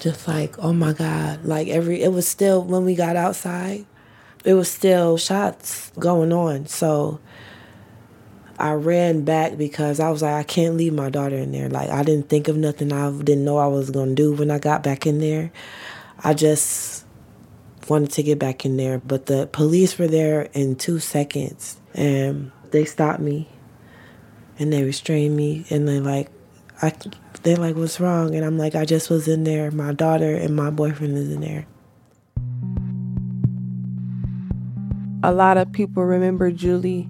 just 0.00 0.28
like, 0.28 0.58
oh 0.58 0.72
my 0.72 0.92
God. 0.92 1.44
Like 1.44 1.68
every 1.68 2.02
it 2.02 2.12
was 2.12 2.28
still 2.28 2.62
when 2.62 2.84
we 2.84 2.94
got 2.94 3.16
outside, 3.16 3.86
it 4.44 4.54
was 4.54 4.70
still 4.70 5.18
shots 5.18 5.90
going 5.98 6.32
on. 6.32 6.66
So 6.66 7.20
I 8.58 8.72
ran 8.72 9.24
back 9.24 9.58
because 9.58 10.00
I 10.00 10.08
was 10.08 10.22
like, 10.22 10.34
I 10.34 10.42
can't 10.42 10.76
leave 10.76 10.94
my 10.94 11.10
daughter 11.10 11.36
in 11.36 11.52
there. 11.52 11.68
Like 11.68 11.90
I 11.90 12.02
didn't 12.02 12.28
think 12.28 12.48
of 12.48 12.56
nothing 12.56 12.92
I 12.92 13.10
didn't 13.10 13.44
know 13.44 13.58
I 13.58 13.66
was 13.66 13.90
gonna 13.90 14.14
do 14.14 14.32
when 14.32 14.50
I 14.50 14.58
got 14.58 14.82
back 14.82 15.06
in 15.06 15.18
there. 15.18 15.52
I 16.22 16.34
just 16.34 17.04
wanted 17.88 18.10
to 18.12 18.22
get 18.22 18.38
back 18.38 18.64
in 18.64 18.76
there. 18.76 18.98
But 18.98 19.26
the 19.26 19.46
police 19.46 19.98
were 19.98 20.08
there 20.08 20.42
in 20.52 20.76
two 20.76 20.98
seconds 20.98 21.80
and 21.94 22.52
they 22.70 22.84
stopped 22.84 23.20
me 23.20 23.48
and 24.58 24.72
they 24.72 24.82
restrained 24.82 25.36
me 25.36 25.64
and 25.70 25.88
they 25.88 26.00
like 26.00 26.30
I 26.82 26.92
they're 27.42 27.56
like, 27.56 27.76
What's 27.76 28.00
wrong? 28.00 28.34
And 28.34 28.44
I'm 28.44 28.58
like, 28.58 28.74
I 28.74 28.84
just 28.84 29.08
was 29.08 29.28
in 29.28 29.44
there. 29.44 29.70
My 29.70 29.92
daughter 29.92 30.34
and 30.34 30.56
my 30.56 30.70
boyfriend 30.70 31.16
is 31.16 31.30
in 31.30 31.40
there. 31.40 31.66
A 35.22 35.32
lot 35.32 35.56
of 35.56 35.72
people 35.72 36.04
remember 36.04 36.50
Julie 36.50 37.08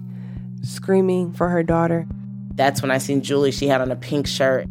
screaming 0.61 1.33
for 1.33 1.49
her 1.49 1.63
daughter. 1.63 2.07
That's 2.55 2.81
when 2.81 2.89
I 2.89 2.97
seen 2.97 3.21
Julie. 3.21 3.51
She 3.51 3.67
had 3.67 3.81
on 3.81 3.91
a 3.91 3.95
pink 3.95 4.27
shirt. 4.27 4.67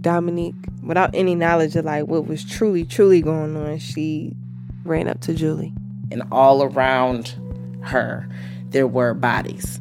Dominique, 0.00 0.54
without 0.86 1.10
any 1.14 1.34
knowledge 1.34 1.76
of 1.76 1.84
like 1.84 2.06
what 2.06 2.26
was 2.26 2.44
truly, 2.44 2.84
truly 2.84 3.20
going 3.20 3.56
on, 3.56 3.78
she 3.78 4.34
ran 4.84 5.08
up 5.08 5.20
to 5.22 5.34
Julie. 5.34 5.74
And 6.10 6.22
all 6.30 6.62
around 6.62 7.34
her, 7.82 8.28
there 8.70 8.86
were 8.86 9.14
bodies. 9.14 9.80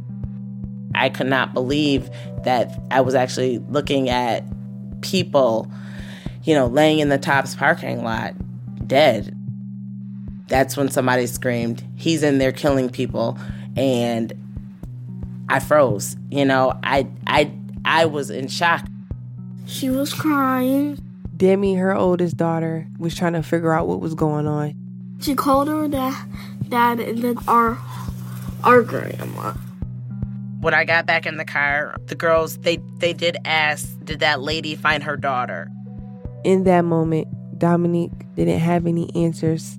I 0.96 1.10
could 1.10 1.28
not 1.28 1.54
believe 1.54 2.10
that 2.44 2.78
I 2.90 3.02
was 3.02 3.16
actually 3.16 3.60
looking 3.70 4.10
at 4.10 4.44
people, 5.02 5.70
you 6.44 6.56
know, 6.56 6.68
laying 6.68 7.00
in 7.00 7.10
the 7.10 7.18
Tops 7.18 7.56
parking 7.56 8.04
lot, 8.04 8.34
dead. 8.88 9.32
That's 10.48 10.78
when 10.78 10.90
somebody 10.90 11.28
screamed, 11.28 11.84
He's 11.96 12.24
in 12.24 12.38
there 12.38 12.52
killing 12.52 12.90
people. 12.90 13.38
And 13.76 14.34
I 15.50 15.60
froze. 15.60 16.16
You 16.30 16.46
know, 16.46 16.78
I 16.84 17.08
I 17.28 17.52
I 17.84 18.06
was 18.06 18.30
in 18.30 18.48
shock. 18.48 18.88
She 19.66 19.90
was 19.90 20.14
crying. 20.14 21.00
Demi, 21.36 21.76
her 21.76 21.94
oldest 21.94 22.38
daughter, 22.38 22.88
was 22.98 23.16
trying 23.16 23.34
to 23.34 23.44
figure 23.44 23.74
out 23.74 23.88
what 23.88 24.00
was 24.00 24.16
going 24.16 24.48
on. 24.48 24.74
She 25.20 25.36
called 25.36 25.68
her 25.68 25.88
dad, 25.88 26.16
dad 26.70 27.00
and 27.00 27.20
then 27.20 27.38
our 27.48 27.78
our 28.64 28.82
grandma. 28.82 29.54
When 30.62 30.74
I 30.74 30.86
got 30.86 31.06
back 31.06 31.26
in 31.26 31.38
the 31.38 31.46
car, 31.46 31.96
the 32.06 32.16
girls 32.16 32.58
they 32.60 32.78
they 33.00 33.14
did 33.14 33.38
ask, 33.46 33.88
did 34.04 34.20
that 34.20 34.42
lady 34.42 34.76
find 34.76 35.04
her 35.04 35.18
daughter? 35.18 35.70
In 36.44 36.64
that 36.66 36.86
moment, 36.86 37.28
Dominique 37.58 38.12
didn't 38.36 38.60
have 38.60 38.86
any 38.86 39.14
answers. 39.16 39.78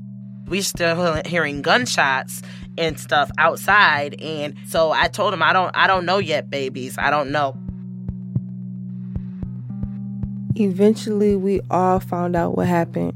We 0.49 0.63
still 0.63 1.21
hearing 1.25 1.63
gunshots 1.63 2.43
and 2.79 2.99
stuff 3.01 3.31
outside, 3.39 4.21
and 4.21 4.55
so 4.67 4.91
I 4.91 5.09
told 5.09 5.33
him 5.33 5.43
I 5.43 5.53
don't 5.53 5.75
I 5.77 5.87
don't 5.87 6.05
know 6.07 6.19
yet, 6.19 6.51
babies. 6.51 6.99
I 6.99 7.11
don't 7.11 7.31
know. 7.31 7.57
Eventually, 10.59 11.37
we 11.37 11.61
all 11.71 12.01
found 12.01 12.35
out 12.35 12.57
what 12.57 12.67
happened. 12.67 13.13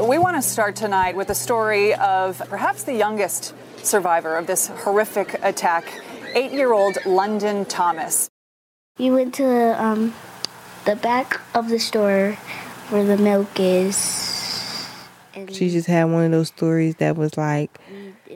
We 0.00 0.18
want 0.18 0.36
to 0.36 0.42
start 0.42 0.76
tonight 0.76 1.14
with 1.14 1.28
the 1.28 1.34
story 1.34 1.94
of 1.94 2.38
perhaps 2.48 2.84
the 2.84 2.94
youngest 2.94 3.54
survivor 3.84 4.36
of 4.36 4.46
this 4.46 4.68
horrific 4.68 5.38
attack, 5.42 5.84
eight 6.34 6.52
year 6.52 6.72
old 6.72 6.96
London 7.04 7.64
Thomas. 7.64 8.30
We 8.98 9.10
went 9.10 9.34
to 9.34 9.82
um, 9.82 10.14
the 10.84 10.96
back 10.96 11.40
of 11.54 11.68
the 11.68 11.78
store 11.78 12.32
where 12.90 13.04
the 13.04 13.16
milk 13.16 13.58
is. 13.58 14.88
She 15.48 15.70
just 15.70 15.86
had 15.86 16.04
one 16.04 16.24
of 16.24 16.30
those 16.30 16.48
stories 16.48 16.96
that 16.96 17.16
was 17.16 17.36
like 17.36 17.78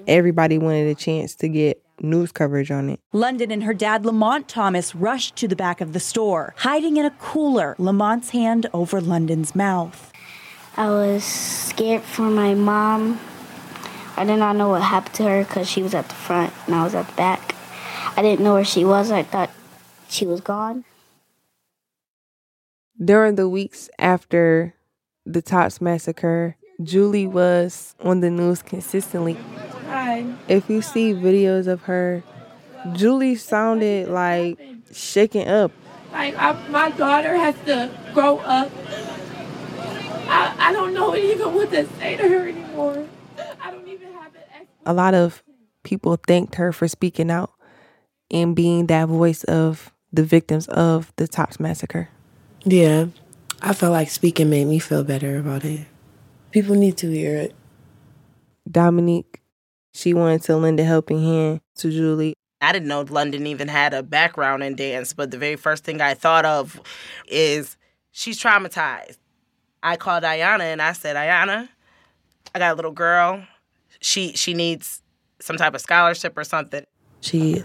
everybody 0.07 0.59
wanted 0.59 0.89
a 0.89 0.95
chance 0.95 1.35
to 1.37 1.49
get 1.49 1.84
news 2.01 2.33
coverage 2.33 2.71
on 2.71 2.91
it. 2.91 3.01
London 3.13 3.51
and 3.51 3.65
her 3.65 3.75
dad, 3.75 4.05
Lamont 4.05 4.49
Thomas, 4.49 4.95
rushed 4.95 5.37
to 5.37 5.49
the 5.49 5.57
back 5.57 5.81
of 5.81 5.93
the 5.93 6.01
store, 6.01 6.55
hiding 6.59 6.97
in 6.97 7.05
a 7.05 7.11
cooler, 7.11 7.75
Lamont's 7.79 8.31
hand 8.31 8.67
over 8.73 9.01
London's 9.01 9.55
mouth. 9.55 10.13
I 10.77 10.89
was 10.89 11.23
scared 11.25 12.03
for 12.03 12.23
my 12.23 12.55
mom. 12.55 13.21
I 14.17 14.25
did 14.25 14.37
not 14.37 14.57
know 14.57 14.71
what 14.71 14.83
happened 14.83 15.15
to 15.17 15.23
her 15.25 15.45
because 15.45 15.69
she 15.69 15.83
was 15.83 15.95
at 15.95 16.09
the 16.09 16.15
front 16.15 16.53
and 16.67 16.75
I 16.75 16.85
was 16.85 16.95
at 16.95 17.07
the 17.07 17.15
back. 17.15 17.55
I 18.17 18.23
didn't 18.23 18.45
know 18.45 18.55
where 18.55 18.65
she 18.65 18.85
was. 18.85 19.11
I 19.11 19.23
thought 19.23 19.51
she 20.09 20.27
was 20.27 20.41
gone. 20.41 20.85
During 23.03 23.35
the 23.35 23.49
weeks 23.49 23.91
after 23.99 24.75
the 25.27 25.43
Tops 25.43 25.81
massacre, 25.81 26.57
Julie 26.83 27.27
was 27.27 27.95
on 28.01 28.21
the 28.21 28.31
news 28.31 28.63
consistently. 28.63 29.37
Hi. 29.95 30.27
If 30.49 30.69
you 30.69 30.83
see 30.83 31.15
videos 31.15 31.69
of 31.69 31.83
her, 31.83 32.25
Julie 32.95 33.37
sounded 33.37 34.09
like 34.09 34.59
shaken 34.91 35.47
up. 35.47 35.71
Like 36.11 36.35
I, 36.37 36.53
my 36.69 36.91
daughter 36.91 37.37
has 37.37 37.55
to 37.67 37.97
grow 38.13 38.39
up. 38.39 38.73
I, 40.27 40.53
I 40.59 40.73
don't 40.73 40.95
know 40.95 41.15
even 41.15 41.55
what 41.55 41.71
to 41.71 41.87
say 41.99 42.17
to 42.17 42.29
her 42.29 42.49
anymore. 42.49 43.07
I 43.61 43.71
don't 43.71 43.87
even 43.87 44.13
have 44.15 44.35
it. 44.35 44.67
A 44.85 44.93
lot 44.93 45.15
of 45.15 45.45
people 45.85 46.17
thanked 46.27 46.57
her 46.57 46.73
for 46.73 46.89
speaking 46.89 47.31
out 47.31 47.53
and 48.33 48.57
being 48.57 48.89
that 48.89 49.07
voice 49.07 49.45
of 49.45 49.93
the 50.13 50.25
victims 50.25 50.67
of 50.67 51.13
the 51.15 51.29
Tops 51.29 51.61
massacre. 51.61 52.09
Yeah, 52.65 53.07
I 53.63 53.75
felt 53.75 53.93
like 53.93 54.11
speaking 54.11 54.51
made 54.51 54.67
me 54.67 54.81
feel 54.81 55.05
better 55.05 55.39
about 55.39 55.65
it. 55.65 55.87
People 56.51 56.75
need 56.75 56.97
to 56.97 57.11
hear 57.13 57.37
it. 57.37 57.55
Dominique, 58.69 59.41
she 59.95 60.13
wanted 60.13 60.43
to 60.43 60.57
lend 60.57 60.81
a 60.81 60.85
helping 60.85 61.23
hand 61.23 61.61
to 61.77 61.91
Julie. 61.91 62.35
I 62.61 62.73
didn't 62.73 62.89
know 62.89 63.03
London 63.03 63.47
even 63.47 63.69
had 63.69 63.95
a 63.95 64.03
background 64.03 64.63
in 64.63 64.75
dance, 64.75 65.13
but 65.13 65.31
the 65.31 65.39
very 65.39 65.57
first 65.57 65.85
thing 65.85 66.01
I 66.01 66.15
thought 66.15 66.45
of 66.45 66.81
is 67.29 67.77
she's 68.11 68.41
traumatized. 68.41 69.19
I 69.83 69.97
called 69.97 70.25
Ayana 70.25 70.63
and 70.63 70.83
I 70.83 70.93
said, 70.93 71.15
Ayana, 71.17 71.69
I 72.55 72.59
got 72.59 72.73
a 72.73 72.75
little 72.75 72.91
girl. 72.91 73.45
She 74.01 74.33
she 74.33 74.55
needs 74.55 75.03
some 75.41 75.57
type 75.57 75.75
of 75.75 75.81
scholarship 75.81 76.37
or 76.37 76.45
something. 76.45 76.85
She 77.21 77.63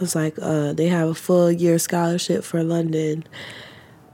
was 0.00 0.14
like, 0.14 0.34
uh, 0.40 0.72
they 0.72 0.88
have 0.88 1.08
a 1.08 1.14
full 1.14 1.52
year 1.52 1.78
scholarship 1.78 2.42
for 2.42 2.62
London 2.62 3.24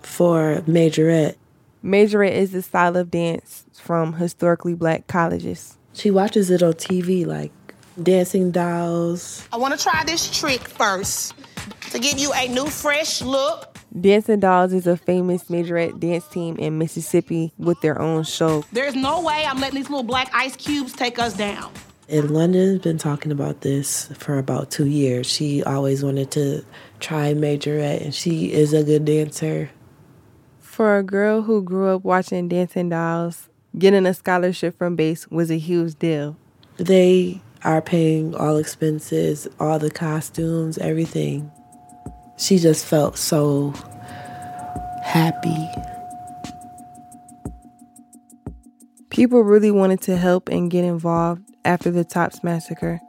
for 0.03 0.63
majorette. 0.67 1.37
Majorette 1.83 2.33
is 2.33 2.53
the 2.53 2.63
style 2.63 2.97
of 2.97 3.11
dance 3.11 3.65
from 3.73 4.15
historically 4.15 4.75
black 4.75 5.07
colleges. 5.07 5.79
She 5.95 6.11
watches 6.11 6.51
it 6.51 6.63
on 6.63 6.75
TV, 6.75 7.25
like 7.25 7.53
dancing 8.03 8.51
dolls. 8.51 9.49
I 9.53 9.57
want 9.57 9.79
to 9.79 9.83
try 9.83 10.03
this 10.05 10.29
trick 10.39 10.61
first 10.61 11.35
to 11.93 11.99
give 12.01 12.19
you 12.19 12.33
a 12.35 12.49
new, 12.49 12.67
fresh 12.67 13.23
look. 13.23 13.79
Dancing 13.99 14.41
Dolls 14.41 14.73
is 14.73 14.89
a 14.89 14.97
famous 14.97 15.45
majorette 15.45 16.01
dance 16.01 16.27
team 16.27 16.57
in 16.57 16.79
Mississippi 16.79 17.53
with 17.59 17.81
their 17.81 18.03
own 18.03 18.25
show. 18.25 18.65
There's 18.73 18.97
no 18.97 19.23
way 19.23 19.45
I'm 19.47 19.61
letting 19.61 19.77
these 19.77 19.89
little 19.89 20.03
black 20.03 20.29
ice 20.35 20.57
cubes 20.57 20.93
take 20.93 21.21
us 21.21 21.37
down. 21.37 21.73
And 22.09 22.33
London's 22.33 22.81
been 22.81 22.99
talking 22.99 23.31
about 23.31 23.61
this 23.61 24.09
for 24.19 24.37
about 24.39 24.73
two 24.73 24.87
years. 24.87 25.29
She 25.29 25.63
always 25.63 26.03
wanted 26.03 26.33
to 26.33 26.65
try 26.99 27.35
majorette, 27.35 28.03
and 28.03 28.13
she 28.13 28.53
is 28.53 28.73
a 28.73 28.83
good 28.83 29.05
dancer. 29.05 29.71
For 30.59 30.99
a 30.99 31.05
girl 31.05 31.43
who 31.43 31.63
grew 31.63 31.95
up 31.95 32.03
watching 32.03 32.49
Dancing 32.49 32.89
Dolls, 32.89 33.49
getting 33.79 34.07
a 34.07 34.15
scholarship 34.15 34.79
from 34.79 34.97
Base 34.97 35.29
was 35.29 35.51
a 35.51 35.59
huge 35.59 35.99
deal. 35.99 36.37
They 36.77 37.41
are 37.63 37.81
paying 37.81 38.35
all 38.35 38.57
expenses, 38.57 39.49
all 39.59 39.79
the 39.79 39.91
costumes, 39.91 40.79
everything. 40.79 41.51
She 42.37 42.59
just 42.59 42.85
felt 42.85 43.17
so 43.17 43.73
happy. 45.03 45.69
People 49.11 49.43
really 49.43 49.71
wanted 49.71 50.01
to 50.03 50.17
help 50.17 50.49
and 50.49 50.71
get 50.71 50.85
involved 50.85 51.43
after 51.65 51.91
the 51.91 52.05
Tops 52.05 52.43
massacre. 52.43 53.01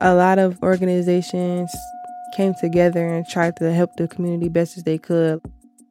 A 0.00 0.14
lot 0.14 0.38
of 0.38 0.62
organizations 0.62 1.70
came 2.34 2.54
together 2.54 3.06
and 3.06 3.26
tried 3.28 3.56
to 3.56 3.72
help 3.72 3.96
the 3.96 4.08
community 4.08 4.48
best 4.48 4.76
as 4.76 4.84
they 4.84 4.98
could. 4.98 5.40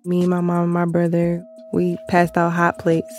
Me, 0.03 0.25
my 0.25 0.41
mom, 0.41 0.63
and 0.63 0.73
my 0.73 0.85
brother, 0.85 1.43
we 1.73 1.97
passed 2.09 2.37
out 2.37 2.53
hot 2.53 2.79
plates. 2.79 3.15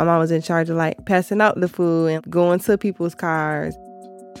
My 0.00 0.04
mom 0.04 0.18
was 0.18 0.30
in 0.30 0.40
charge 0.40 0.70
of 0.70 0.78
like 0.78 1.04
passing 1.04 1.42
out 1.42 1.60
the 1.60 1.68
food 1.68 2.06
and 2.06 2.30
going 2.30 2.58
to 2.60 2.78
people's 2.78 3.14
cars. 3.14 3.76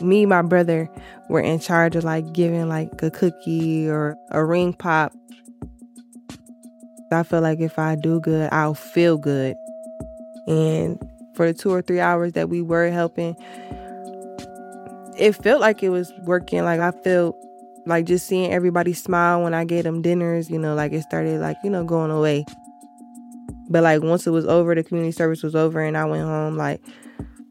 Me, 0.00 0.22
and 0.22 0.30
my 0.30 0.40
brother, 0.40 0.88
were 1.28 1.42
in 1.42 1.60
charge 1.60 1.94
of 1.94 2.02
like 2.02 2.32
giving 2.32 2.66
like 2.66 3.02
a 3.02 3.10
cookie 3.10 3.86
or 3.86 4.16
a 4.30 4.42
ring 4.42 4.72
pop. 4.72 5.12
I 7.12 7.22
feel 7.24 7.42
like 7.42 7.60
if 7.60 7.78
I 7.78 7.94
do 7.94 8.20
good, 8.20 8.48
I'll 8.50 8.72
feel 8.72 9.18
good. 9.18 9.54
And 10.46 10.98
for 11.34 11.52
the 11.52 11.52
two 11.52 11.70
or 11.70 11.82
three 11.82 12.00
hours 12.00 12.32
that 12.32 12.48
we 12.48 12.62
were 12.62 12.88
helping, 12.88 13.36
it 15.18 15.32
felt 15.32 15.60
like 15.60 15.82
it 15.82 15.90
was 15.90 16.10
working. 16.22 16.64
Like 16.64 16.80
I 16.80 16.90
felt 16.90 17.36
like 17.84 18.06
just 18.06 18.26
seeing 18.26 18.50
everybody 18.50 18.94
smile 18.94 19.42
when 19.42 19.52
I 19.52 19.66
gave 19.66 19.84
them 19.84 20.00
dinners, 20.00 20.48
you 20.48 20.58
know, 20.58 20.74
like 20.74 20.92
it 20.92 21.02
started 21.02 21.38
like, 21.38 21.58
you 21.62 21.68
know, 21.68 21.84
going 21.84 22.10
away. 22.10 22.46
But 23.70 23.84
like 23.84 24.02
once 24.02 24.26
it 24.26 24.30
was 24.30 24.44
over, 24.46 24.74
the 24.74 24.82
community 24.82 25.12
service 25.12 25.42
was 25.42 25.54
over 25.54 25.80
and 25.80 25.96
I 25.96 26.04
went 26.04 26.24
home, 26.24 26.56
like 26.56 26.82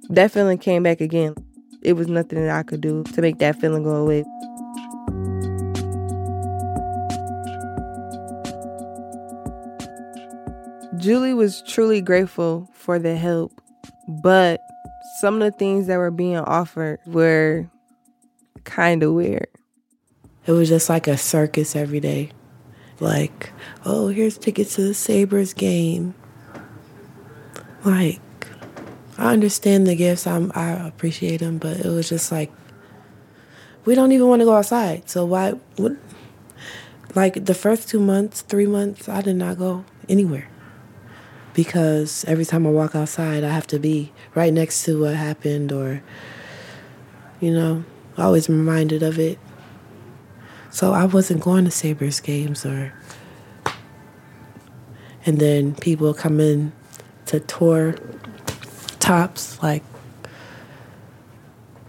that 0.09 0.31
feeling 0.31 0.57
came 0.57 0.83
back 0.83 0.99
again. 0.99 1.33
It 1.81 1.93
was 1.93 2.07
nothing 2.07 2.43
that 2.45 2.55
I 2.55 2.63
could 2.63 2.81
do 2.81 3.03
to 3.03 3.21
make 3.21 3.39
that 3.39 3.59
feeling 3.59 3.83
go 3.83 3.95
away. 3.95 4.25
Julie 10.97 11.33
was 11.33 11.61
truly 11.61 12.01
grateful 12.01 12.69
for 12.73 12.99
the 12.99 13.15
help, 13.15 13.61
but 14.21 14.59
some 15.21 15.35
of 15.35 15.39
the 15.39 15.57
things 15.57 15.87
that 15.87 15.95
were 15.95 16.11
being 16.11 16.35
offered 16.35 16.99
were 17.05 17.69
kind 18.65 19.01
of 19.03 19.13
weird. 19.13 19.47
It 20.45 20.51
was 20.51 20.67
just 20.67 20.89
like 20.89 21.07
a 21.07 21.17
circus 21.17 21.77
every 21.77 22.01
day. 22.01 22.31
Like, 22.99 23.51
oh, 23.85 24.07
here's 24.09 24.37
tickets 24.37 24.75
to 24.75 24.81
the 24.81 24.93
Sabres 24.93 25.53
game. 25.53 26.13
Like, 27.85 28.21
I 29.17 29.33
understand 29.33 29.87
the 29.87 29.95
gifts. 29.95 30.27
I'm, 30.27 30.51
I 30.55 30.71
appreciate 30.87 31.37
them, 31.37 31.57
but 31.57 31.79
it 31.79 31.89
was 31.89 32.09
just 32.09 32.31
like, 32.31 32.51
we 33.85 33.95
don't 33.95 34.11
even 34.11 34.27
want 34.27 34.41
to 34.41 34.45
go 34.45 34.55
outside. 34.55 35.09
So 35.09 35.25
why? 35.25 35.51
What? 35.77 35.93
Like 37.15 37.45
the 37.45 37.53
first 37.53 37.89
two 37.89 37.99
months, 37.99 38.41
three 38.41 38.67
months, 38.67 39.09
I 39.09 39.21
did 39.21 39.35
not 39.35 39.57
go 39.57 39.83
anywhere 40.07 40.47
because 41.53 42.23
every 42.25 42.45
time 42.45 42.67
I 42.67 42.69
walk 42.69 42.95
outside, 42.95 43.43
I 43.43 43.49
have 43.49 43.67
to 43.67 43.79
be 43.79 44.11
right 44.35 44.53
next 44.53 44.83
to 44.83 45.01
what 45.01 45.15
happened, 45.15 45.71
or 45.71 46.03
you 47.39 47.51
know, 47.51 47.83
always 48.17 48.47
reminded 48.47 49.01
of 49.01 49.17
it. 49.17 49.39
So 50.71 50.93
I 50.93 51.05
wasn't 51.05 51.41
going 51.41 51.65
to 51.65 51.71
Sabres 51.71 52.19
games 52.19 52.65
or 52.65 52.93
and 55.25 55.39
then 55.39 55.75
people 55.75 56.13
come 56.13 56.39
in 56.39 56.71
to 57.25 57.39
tour 57.39 57.95
tops 58.99 59.61
like 59.61 59.83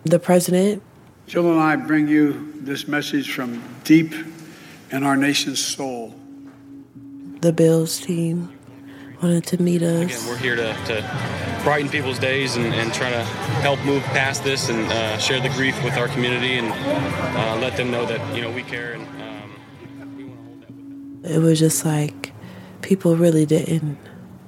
the 0.04 0.18
president. 0.18 0.82
Jill 1.26 1.50
and 1.50 1.60
I 1.60 1.76
bring 1.76 2.08
you 2.08 2.52
this 2.56 2.88
message 2.88 3.32
from 3.32 3.62
deep 3.84 4.14
in 4.90 5.04
our 5.04 5.16
nation's 5.16 5.64
soul. 5.64 6.14
The 7.40 7.52
Bills 7.52 8.00
team 8.00 8.52
wanted 9.22 9.46
to 9.46 9.62
meet 9.62 9.82
us. 9.82 10.02
Again, 10.02 10.28
we're 10.28 10.36
here 10.38 10.56
to, 10.56 10.74
to 10.86 11.49
brighten 11.62 11.88
people's 11.90 12.18
days 12.18 12.56
and, 12.56 12.74
and 12.74 12.92
try 12.92 13.10
to 13.10 13.22
help 13.62 13.78
move 13.84 14.02
past 14.04 14.44
this 14.44 14.68
and 14.68 14.80
uh, 14.90 15.18
share 15.18 15.40
the 15.40 15.48
grief 15.50 15.82
with 15.84 15.96
our 15.96 16.08
community 16.08 16.58
and 16.58 16.68
uh, 17.36 17.56
let 17.60 17.76
them 17.76 17.90
know 17.90 18.06
that 18.06 18.34
you 18.34 18.42
know 18.42 18.50
we 18.50 18.62
care. 18.62 18.92
And 18.92 19.06
um, 20.02 21.20
it 21.24 21.38
was 21.38 21.58
just 21.58 21.84
like 21.84 22.32
people 22.82 23.16
really 23.16 23.46
didn't 23.46 23.98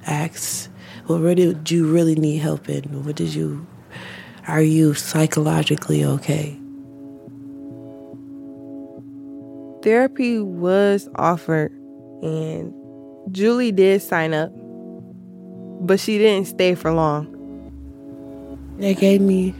ask, 0.05 0.69
well, 1.07 1.19
where 1.19 1.35
did 1.35 1.69
you 1.69 1.85
really 1.85 2.15
need 2.15 2.37
help 2.37 2.69
in? 2.69 3.03
What 3.03 3.15
did 3.15 3.33
you? 3.33 3.65
Are 4.47 4.61
you 4.61 4.93
psychologically 4.93 6.03
okay? 6.03 6.59
Therapy 9.83 10.39
was 10.39 11.09
offered, 11.15 11.71
and 12.21 12.73
Julie 13.31 13.71
did 13.71 14.01
sign 14.01 14.33
up 14.33 14.51
but 15.83 15.99
she 15.99 16.17
didn't 16.17 16.47
stay 16.47 16.75
for 16.75 16.91
long. 16.91 17.29
They 18.77 18.95
gave 18.95 19.21
me 19.21 19.53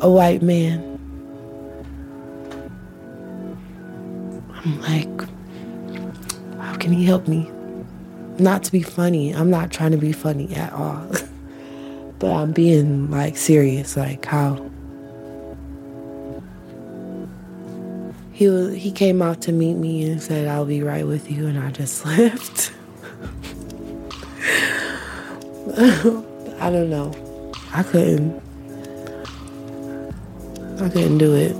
a 0.00 0.10
white 0.10 0.42
man. 0.42 0.88
I'm 4.64 4.80
like, 4.82 5.28
how 6.58 6.76
can 6.76 6.92
he 6.92 7.04
help 7.04 7.28
me? 7.28 7.50
Not 8.38 8.64
to 8.64 8.72
be 8.72 8.82
funny. 8.82 9.32
I'm 9.32 9.50
not 9.50 9.70
trying 9.70 9.92
to 9.92 9.96
be 9.96 10.12
funny 10.12 10.52
at 10.54 10.72
all. 10.72 11.06
but 12.18 12.32
I'm 12.32 12.52
being 12.52 13.10
like 13.10 13.36
serious, 13.36 13.96
like 13.96 14.24
how 14.24 14.68
he 18.32 18.48
was, 18.48 18.74
he 18.74 18.90
came 18.90 19.22
out 19.22 19.40
to 19.42 19.52
meet 19.52 19.74
me 19.74 20.10
and 20.10 20.20
said 20.20 20.48
I'll 20.48 20.64
be 20.64 20.82
right 20.82 21.06
with 21.06 21.30
you 21.30 21.46
and 21.46 21.58
I 21.58 21.70
just 21.70 22.04
left. 22.06 22.72
I 25.76 26.70
don't 26.70 26.90
know. 26.90 27.12
I 27.72 27.84
couldn't. 27.84 28.42
I 30.80 30.88
couldn't 30.88 31.18
do 31.18 31.34
it. 31.34 31.54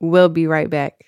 We'll 0.00 0.30
be 0.30 0.46
right 0.46 0.70
back. 0.70 1.07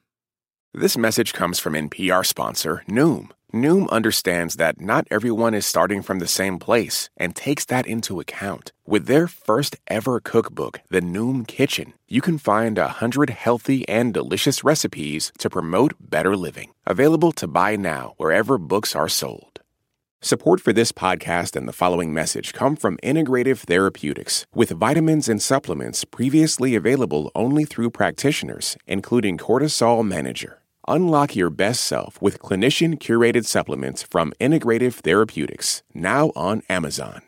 This 0.73 0.95
message 0.95 1.33
comes 1.33 1.59
from 1.59 1.73
NPR 1.73 2.25
sponsor 2.25 2.85
Noom. 2.87 3.31
Noom 3.53 3.89
understands 3.89 4.55
that 4.55 4.79
not 4.79 5.05
everyone 5.11 5.53
is 5.53 5.65
starting 5.65 6.01
from 6.01 6.19
the 6.19 6.29
same 6.29 6.59
place 6.59 7.09
and 7.17 7.35
takes 7.35 7.65
that 7.65 7.85
into 7.85 8.21
account. 8.21 8.71
With 8.85 9.05
their 9.05 9.27
first 9.27 9.75
ever 9.87 10.21
cookbook, 10.21 10.79
The 10.89 11.01
Noom 11.01 11.45
Kitchen, 11.45 11.91
you 12.07 12.21
can 12.21 12.37
find 12.37 12.77
a 12.77 12.87
hundred 12.87 13.31
healthy 13.31 13.85
and 13.89 14.13
delicious 14.13 14.63
recipes 14.63 15.33
to 15.39 15.49
promote 15.49 15.91
better 15.99 16.37
living. 16.37 16.71
Available 16.87 17.33
to 17.33 17.49
buy 17.49 17.75
now 17.75 18.13
wherever 18.15 18.57
books 18.57 18.95
are 18.95 19.09
sold. 19.09 19.59
Support 20.21 20.61
for 20.61 20.71
this 20.71 20.93
podcast 20.93 21.57
and 21.57 21.67
the 21.67 21.73
following 21.73 22.13
message 22.13 22.53
come 22.53 22.77
from 22.77 22.95
Integrative 23.03 23.57
Therapeutics, 23.57 24.45
with 24.55 24.69
vitamins 24.69 25.27
and 25.27 25.41
supplements 25.41 26.05
previously 26.05 26.75
available 26.75 27.29
only 27.35 27.65
through 27.65 27.89
practitioners, 27.89 28.77
including 28.87 29.37
Cortisol 29.37 30.07
Manager. 30.07 30.60
Unlock 30.91 31.37
your 31.37 31.49
best 31.49 31.85
self 31.85 32.21
with 32.21 32.39
clinician 32.39 32.99
curated 32.99 33.45
supplements 33.45 34.03
from 34.03 34.33
Integrative 34.41 34.95
Therapeutics, 34.95 35.83
now 35.93 36.33
on 36.35 36.63
Amazon. 36.67 37.21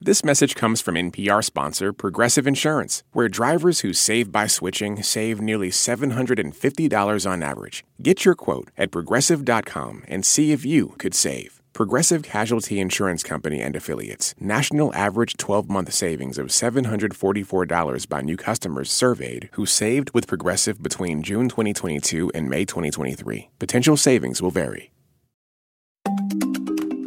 This 0.00 0.24
message 0.24 0.56
comes 0.56 0.80
from 0.80 0.96
NPR 0.96 1.44
sponsor 1.44 1.92
Progressive 1.92 2.48
Insurance, 2.48 3.04
where 3.12 3.28
drivers 3.28 3.82
who 3.82 3.92
save 3.92 4.32
by 4.32 4.48
switching 4.48 5.04
save 5.04 5.40
nearly 5.40 5.70
$750 5.70 7.30
on 7.30 7.42
average. 7.44 7.84
Get 8.02 8.24
your 8.24 8.34
quote 8.34 8.72
at 8.76 8.90
progressive.com 8.90 10.02
and 10.08 10.26
see 10.26 10.50
if 10.50 10.64
you 10.64 10.96
could 10.98 11.14
save. 11.14 11.61
Progressive 11.72 12.22
Casualty 12.22 12.80
Insurance 12.80 13.22
Company 13.22 13.62
and 13.62 13.74
Affiliates. 13.74 14.34
National 14.38 14.94
average 14.94 15.38
12 15.38 15.70
month 15.70 15.90
savings 15.90 16.36
of 16.36 16.48
$744 16.48 18.08
by 18.10 18.20
new 18.20 18.36
customers 18.36 18.90
surveyed 18.90 19.48
who 19.52 19.64
saved 19.64 20.10
with 20.12 20.26
Progressive 20.26 20.82
between 20.82 21.22
June 21.22 21.48
2022 21.48 22.30
and 22.34 22.50
May 22.50 22.66
2023. 22.66 23.48
Potential 23.58 23.96
savings 23.96 24.42
will 24.42 24.50
vary. 24.50 24.90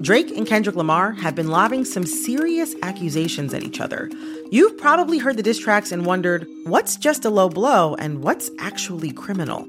Drake 0.02 0.32
and 0.36 0.48
Kendrick 0.48 0.76
Lamar 0.76 1.14
have 1.14 1.36
been 1.36 1.50
lobbing 1.50 1.86
some 1.86 2.06
serious 2.06 2.76
accusations 2.82 3.54
at 3.54 3.64
each 3.64 3.80
other. 3.80 4.10
You've 4.52 4.78
probably 4.78 5.20
heard 5.20 5.38
the 5.38 5.44
diss 5.44 5.60
tracks 5.60 5.92
and 5.92 6.08
wondered 6.08 6.48
what's 6.66 6.96
just 6.96 7.26
a 7.26 7.30
low 7.30 7.50
blow 7.50 7.96
and 7.96 8.24
what's 8.24 8.50
actually 8.60 9.12
criminal. 9.12 9.68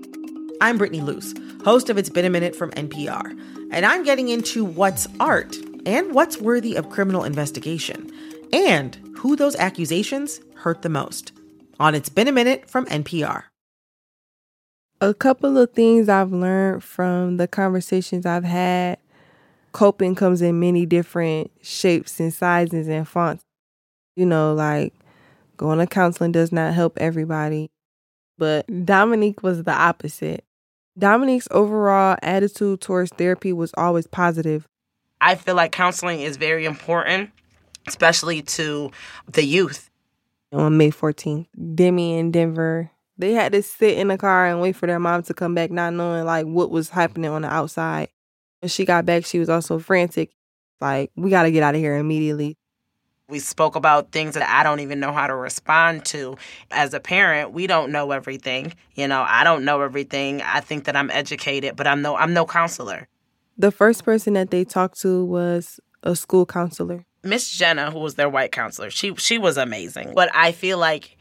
I'm 0.61 0.79
Brittany 0.79 1.03
Luce, 1.03 1.35
host 1.65 1.91
of 1.91 1.99
It's 1.99 2.09
Been 2.09 2.25
a 2.25 2.31
Minute 2.31 2.57
from 2.57 2.71
NPR, 2.71 3.39
and 3.71 3.85
I'm 3.85 4.05
getting 4.05 4.31
into 4.31 4.65
what's 4.65 5.07
art 5.21 5.55
and 5.85 6.15
what's 6.15 6.39
worthy 6.39 6.77
of 6.77 6.89
criminal 6.89 7.25
investigation, 7.25 8.11
and 8.55 8.95
who 9.19 9.37
those 9.37 9.55
accusations 9.57 10.41
hurt 10.55 10.81
the 10.81 10.89
most. 10.89 11.33
On 11.79 11.95
It's 11.95 12.09
Been 12.09 12.27
a 12.27 12.33
Minute 12.33 12.71
from 12.71 12.87
NPR. 12.87 13.45
A 15.03 15.13
couple 15.13 15.59
of 15.59 15.73
things 15.73 16.09
I've 16.09 16.33
learned 16.33 16.83
from 16.83 17.37
the 17.37 17.47
conversations 17.47 18.25
I've 18.25 18.45
had 18.45 18.99
coping 19.73 20.15
comes 20.15 20.41
in 20.41 20.59
many 20.59 20.87
different 20.87 21.51
shapes 21.61 22.19
and 22.19 22.33
sizes 22.33 22.89
and 22.89 23.07
fonts. 23.07 23.43
You 24.17 24.25
know, 24.25 24.55
like 24.55 24.95
going 25.59 25.81
to 25.81 25.87
counseling 25.87 26.33
does 26.33 26.51
not 26.51 26.73
help 26.73 26.97
everybody. 26.97 27.69
But 28.39 28.87
Dominique 28.87 29.43
was 29.43 29.65
the 29.65 29.75
opposite. 29.75 30.46
Dominique's 30.99 31.49
overall 31.51 32.17
attitude 32.23 32.81
towards 32.81 33.11
therapy 33.13 33.53
was 33.53 33.73
always 33.77 34.07
positive. 34.07 34.67
I 35.21 35.35
feel 35.35 35.55
like 35.55 35.73
counseling 35.73 36.21
is 36.21 36.37
very 36.37 36.65
important, 36.65 37.31
especially 37.87 38.43
to 38.43 38.91
the 39.31 39.45
youth. 39.45 39.91
On 40.53 40.77
May 40.77 40.91
14th, 40.91 41.49
Demi 41.75 42.19
and 42.19 42.33
Denver, 42.33 42.91
they 43.19 43.33
had 43.33 43.53
to 43.53 43.63
sit 43.63 43.99
in 43.99 44.09
the 44.09 44.17
car 44.17 44.47
and 44.47 44.61
wait 44.61 44.77
for 44.77 44.87
their 44.87 44.99
mom 44.99 45.23
to 45.25 45.35
come 45.35 45.55
back, 45.55 45.71
not 45.71 45.93
knowing 45.93 46.25
like 46.25 46.47
what 46.47 46.71
was 46.71 46.89
happening 46.91 47.31
on 47.31 47.43
the 47.43 47.53
outside. 47.53 48.09
When 48.61 48.69
she 48.69 48.85
got 48.85 49.05
back, 49.05 49.27
she 49.27 49.39
was 49.39 49.51
also 49.51 49.79
frantic. 49.79 50.31
Like, 50.81 51.11
we 51.17 51.31
got 51.31 51.43
to 51.43 51.51
get 51.51 51.63
out 51.63 51.75
of 51.75 51.81
here 51.81 51.97
immediately. 51.97 52.57
We 53.29 53.41
spoke 53.41 53.75
about 53.75 54.13
things 54.13 54.35
that 54.35 54.49
I 54.49 54.63
don't 54.63 54.79
even 54.79 55.01
know 55.01 55.13
how 55.13 55.27
to 55.27 55.35
respond 55.35 56.05
to. 56.07 56.37
As 56.71 56.95
a 56.95 57.01
parent, 57.01 57.53
we 57.53 57.67
don't 57.67 57.91
know 57.91 58.13
everything. 58.13 58.73
You 58.95 59.09
know, 59.09 59.25
I 59.27 59.43
don't 59.43 59.65
know 59.65 59.81
everything. 59.81 60.43
I 60.43 60.61
think 60.61 60.85
that 60.85 60.95
I'm 60.95 61.11
educated, 61.11 61.75
but 61.75 61.89
I'm 61.89 62.03
no 62.03 62.17
I'm 62.17 62.33
no 62.33 62.47
counselor. 62.47 63.09
The 63.59 63.73
first 63.73 64.05
person 64.05 64.35
that 64.35 64.51
they 64.51 64.65
talked 64.65 65.01
to 65.01 65.25
was 65.25 65.81
a 66.05 66.15
school 66.15 66.47
counselor. 66.47 67.05
Miss 67.25 67.51
Jenna, 67.51 67.91
who 67.91 67.99
was 67.99 68.15
their 68.15 68.29
white 68.29 68.53
counselor, 68.53 68.91
she 68.91 69.13
she 69.17 69.39
was 69.39 69.57
amazing. 69.57 70.13
But 70.15 70.31
I 70.33 70.53
feel 70.53 70.79
like 70.79 71.17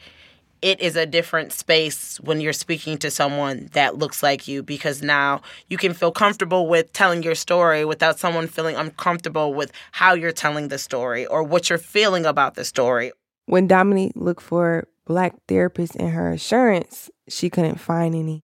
it 0.61 0.79
is 0.79 0.95
a 0.95 1.05
different 1.05 1.51
space 1.51 2.19
when 2.21 2.41
you're 2.41 2.53
speaking 2.53 2.97
to 2.99 3.11
someone 3.11 3.69
that 3.73 3.97
looks 3.97 4.23
like 4.23 4.47
you 4.47 4.63
because 4.63 5.01
now 5.01 5.41
you 5.69 5.77
can 5.77 5.93
feel 5.93 6.11
comfortable 6.11 6.67
with 6.67 6.93
telling 6.93 7.23
your 7.23 7.35
story 7.35 7.85
without 7.85 8.19
someone 8.19 8.47
feeling 8.47 8.75
uncomfortable 8.75 9.53
with 9.53 9.71
how 9.91 10.13
you're 10.13 10.31
telling 10.31 10.69
the 10.69 10.77
story 10.77 11.25
or 11.25 11.43
what 11.43 11.69
you're 11.69 11.77
feeling 11.77 12.25
about 12.25 12.55
the 12.55 12.65
story. 12.65 13.11
When 13.45 13.67
Dominique 13.67 14.13
looked 14.15 14.41
for 14.41 14.87
black 15.05 15.35
therapists 15.47 15.95
in 15.95 16.09
her 16.09 16.31
insurance, 16.31 17.09
she 17.27 17.49
couldn't 17.49 17.79
find 17.79 18.15
any. 18.15 18.41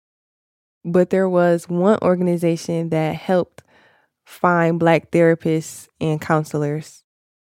But 0.84 1.10
there 1.10 1.28
was 1.28 1.68
one 1.68 1.98
organization 2.02 2.88
that 2.90 3.14
helped 3.16 3.62
find 4.26 4.78
black 4.78 5.10
therapists 5.10 5.88
and 6.00 6.20
counselors. 6.20 7.04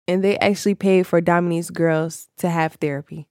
And 0.07 0.25
they 0.25 0.39
actually 0.39 0.75
paid 0.75 1.07
for 1.07 1.21
Dominique's 1.21 1.71
girls 1.71 2.29
to 2.39 2.49
have 2.49 2.75
therapy. 2.75 3.28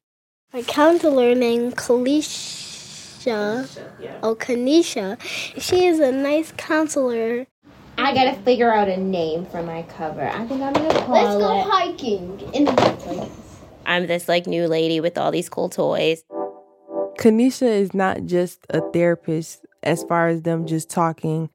My 0.53 0.61
counselor 0.61 1.35
named 1.35 1.75
Kalisha, 1.75 3.67
oh 4.23 4.33
Kanisha, 4.35 5.19
she 5.59 5.85
is 5.85 5.99
a 5.99 6.11
nice 6.11 6.53
counselor. 6.55 7.47
I 7.97 8.13
gotta 8.13 8.33
figure 8.43 8.71
out 8.71 8.87
a 8.87 8.95
name 8.95 9.45
for 9.47 9.61
my 9.61 9.83
cover. 9.83 10.25
I 10.25 10.45
think 10.47 10.61
I'm 10.61 10.71
gonna 10.71 10.93
call 11.01 11.13
Let's 11.15 11.35
go 11.35 11.59
it. 11.59 11.69
hiking 11.69 12.39
in 12.53 12.63
the 12.63 13.29
I'm 13.85 14.07
this 14.07 14.29
like 14.29 14.47
new 14.47 14.67
lady 14.67 15.01
with 15.01 15.17
all 15.17 15.31
these 15.31 15.49
cool 15.49 15.67
toys. 15.67 16.23
Kanisha 17.19 17.67
is 17.67 17.93
not 17.93 18.25
just 18.25 18.65
a 18.69 18.79
therapist 18.91 19.65
as 19.83 20.05
far 20.05 20.29
as 20.29 20.43
them 20.43 20.65
just 20.65 20.89
talking. 20.89 21.49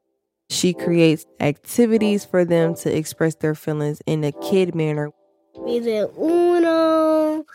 She 0.50 0.74
creates 0.74 1.24
activities 1.40 2.26
for 2.26 2.44
them 2.44 2.74
to 2.76 2.94
express 2.94 3.36
their 3.36 3.54
feelings 3.54 4.02
in 4.04 4.22
a 4.22 4.32
kid 4.32 4.74
manner. 4.74 5.12
We 5.58 5.80
did 5.80 6.10
Uno, 6.18 7.46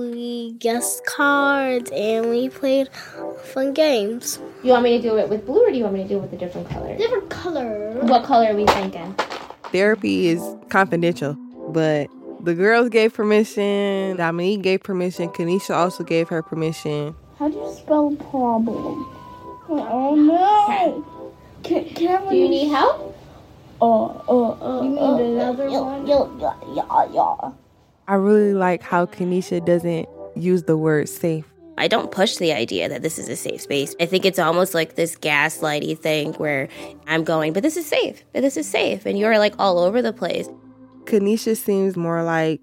we 0.00 0.52
guessed 0.52 1.04
cards, 1.04 1.90
and 1.90 2.30
we 2.30 2.48
played 2.48 2.88
fun 3.52 3.74
games. 3.74 4.40
You 4.62 4.72
want 4.72 4.84
me 4.84 4.96
to 4.96 5.02
do 5.02 5.18
it 5.18 5.28
with 5.28 5.46
blue 5.46 5.66
or 5.66 5.70
do 5.70 5.76
you 5.76 5.84
want 5.84 5.94
me 5.94 6.02
to 6.02 6.08
do 6.08 6.16
it 6.16 6.22
with 6.22 6.32
a 6.32 6.36
different 6.36 6.68
color? 6.68 6.96
Different 6.96 7.28
color. 7.28 7.92
What 8.00 8.24
color 8.24 8.48
are 8.50 8.54
we 8.54 8.66
thinking? 8.66 9.14
Therapy 9.72 10.28
is 10.28 10.42
confidential, 10.68 11.34
but 11.68 12.08
the 12.40 12.54
girls 12.54 12.88
gave 12.88 13.14
permission, 13.14 14.16
Dominique 14.16 14.62
gave 14.62 14.82
permission, 14.82 15.28
Kanisha 15.28 15.74
also 15.74 16.02
gave 16.02 16.28
her 16.28 16.42
permission. 16.42 17.14
How 17.38 17.48
do 17.48 17.56
you 17.56 17.72
spell 17.74 18.16
problem? 18.16 19.06
Oh 19.68 20.14
no! 20.16 21.04
Can, 21.62 21.84
can 21.94 22.26
I 22.26 22.30
Do 22.30 22.36
you 22.36 22.48
need 22.48 22.68
help? 22.68 23.16
Oh, 23.80 24.22
oh, 24.28 24.58
oh. 24.60 24.82
You 24.82 24.90
mean 24.90 24.98
oh. 24.98 25.32
another 25.32 25.70
one? 25.70 26.06
Yeah, 26.06 26.54
yeah, 26.74 27.06
yeah. 27.12 27.52
I 28.10 28.14
really 28.14 28.54
like 28.54 28.82
how 28.82 29.06
Kanisha 29.06 29.64
doesn't 29.64 30.08
use 30.34 30.64
the 30.64 30.76
word 30.76 31.08
safe. 31.08 31.44
I 31.78 31.86
don't 31.86 32.10
push 32.10 32.38
the 32.38 32.52
idea 32.52 32.88
that 32.88 33.02
this 33.02 33.20
is 33.20 33.28
a 33.28 33.36
safe 33.36 33.60
space. 33.60 33.94
I 34.00 34.06
think 34.06 34.24
it's 34.24 34.40
almost 34.40 34.74
like 34.74 34.96
this 34.96 35.14
gaslighty 35.14 35.96
thing 35.96 36.32
where 36.32 36.66
I'm 37.06 37.22
going, 37.22 37.52
but 37.52 37.62
this 37.62 37.76
is 37.76 37.86
safe, 37.86 38.24
but 38.32 38.40
this 38.42 38.56
is 38.56 38.68
safe. 38.68 39.06
And 39.06 39.16
you're 39.16 39.38
like 39.38 39.54
all 39.60 39.78
over 39.78 40.02
the 40.02 40.12
place. 40.12 40.48
Kanisha 41.04 41.56
seems 41.56 41.96
more 41.96 42.24
like 42.24 42.60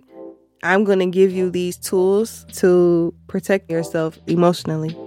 I'm 0.63 0.83
going 0.83 0.99
to 0.99 1.05
give 1.05 1.31
you 1.31 1.49
these 1.49 1.77
tools 1.77 2.45
to 2.55 3.13
protect 3.27 3.71
yourself 3.71 4.19
emotionally. 4.27 4.97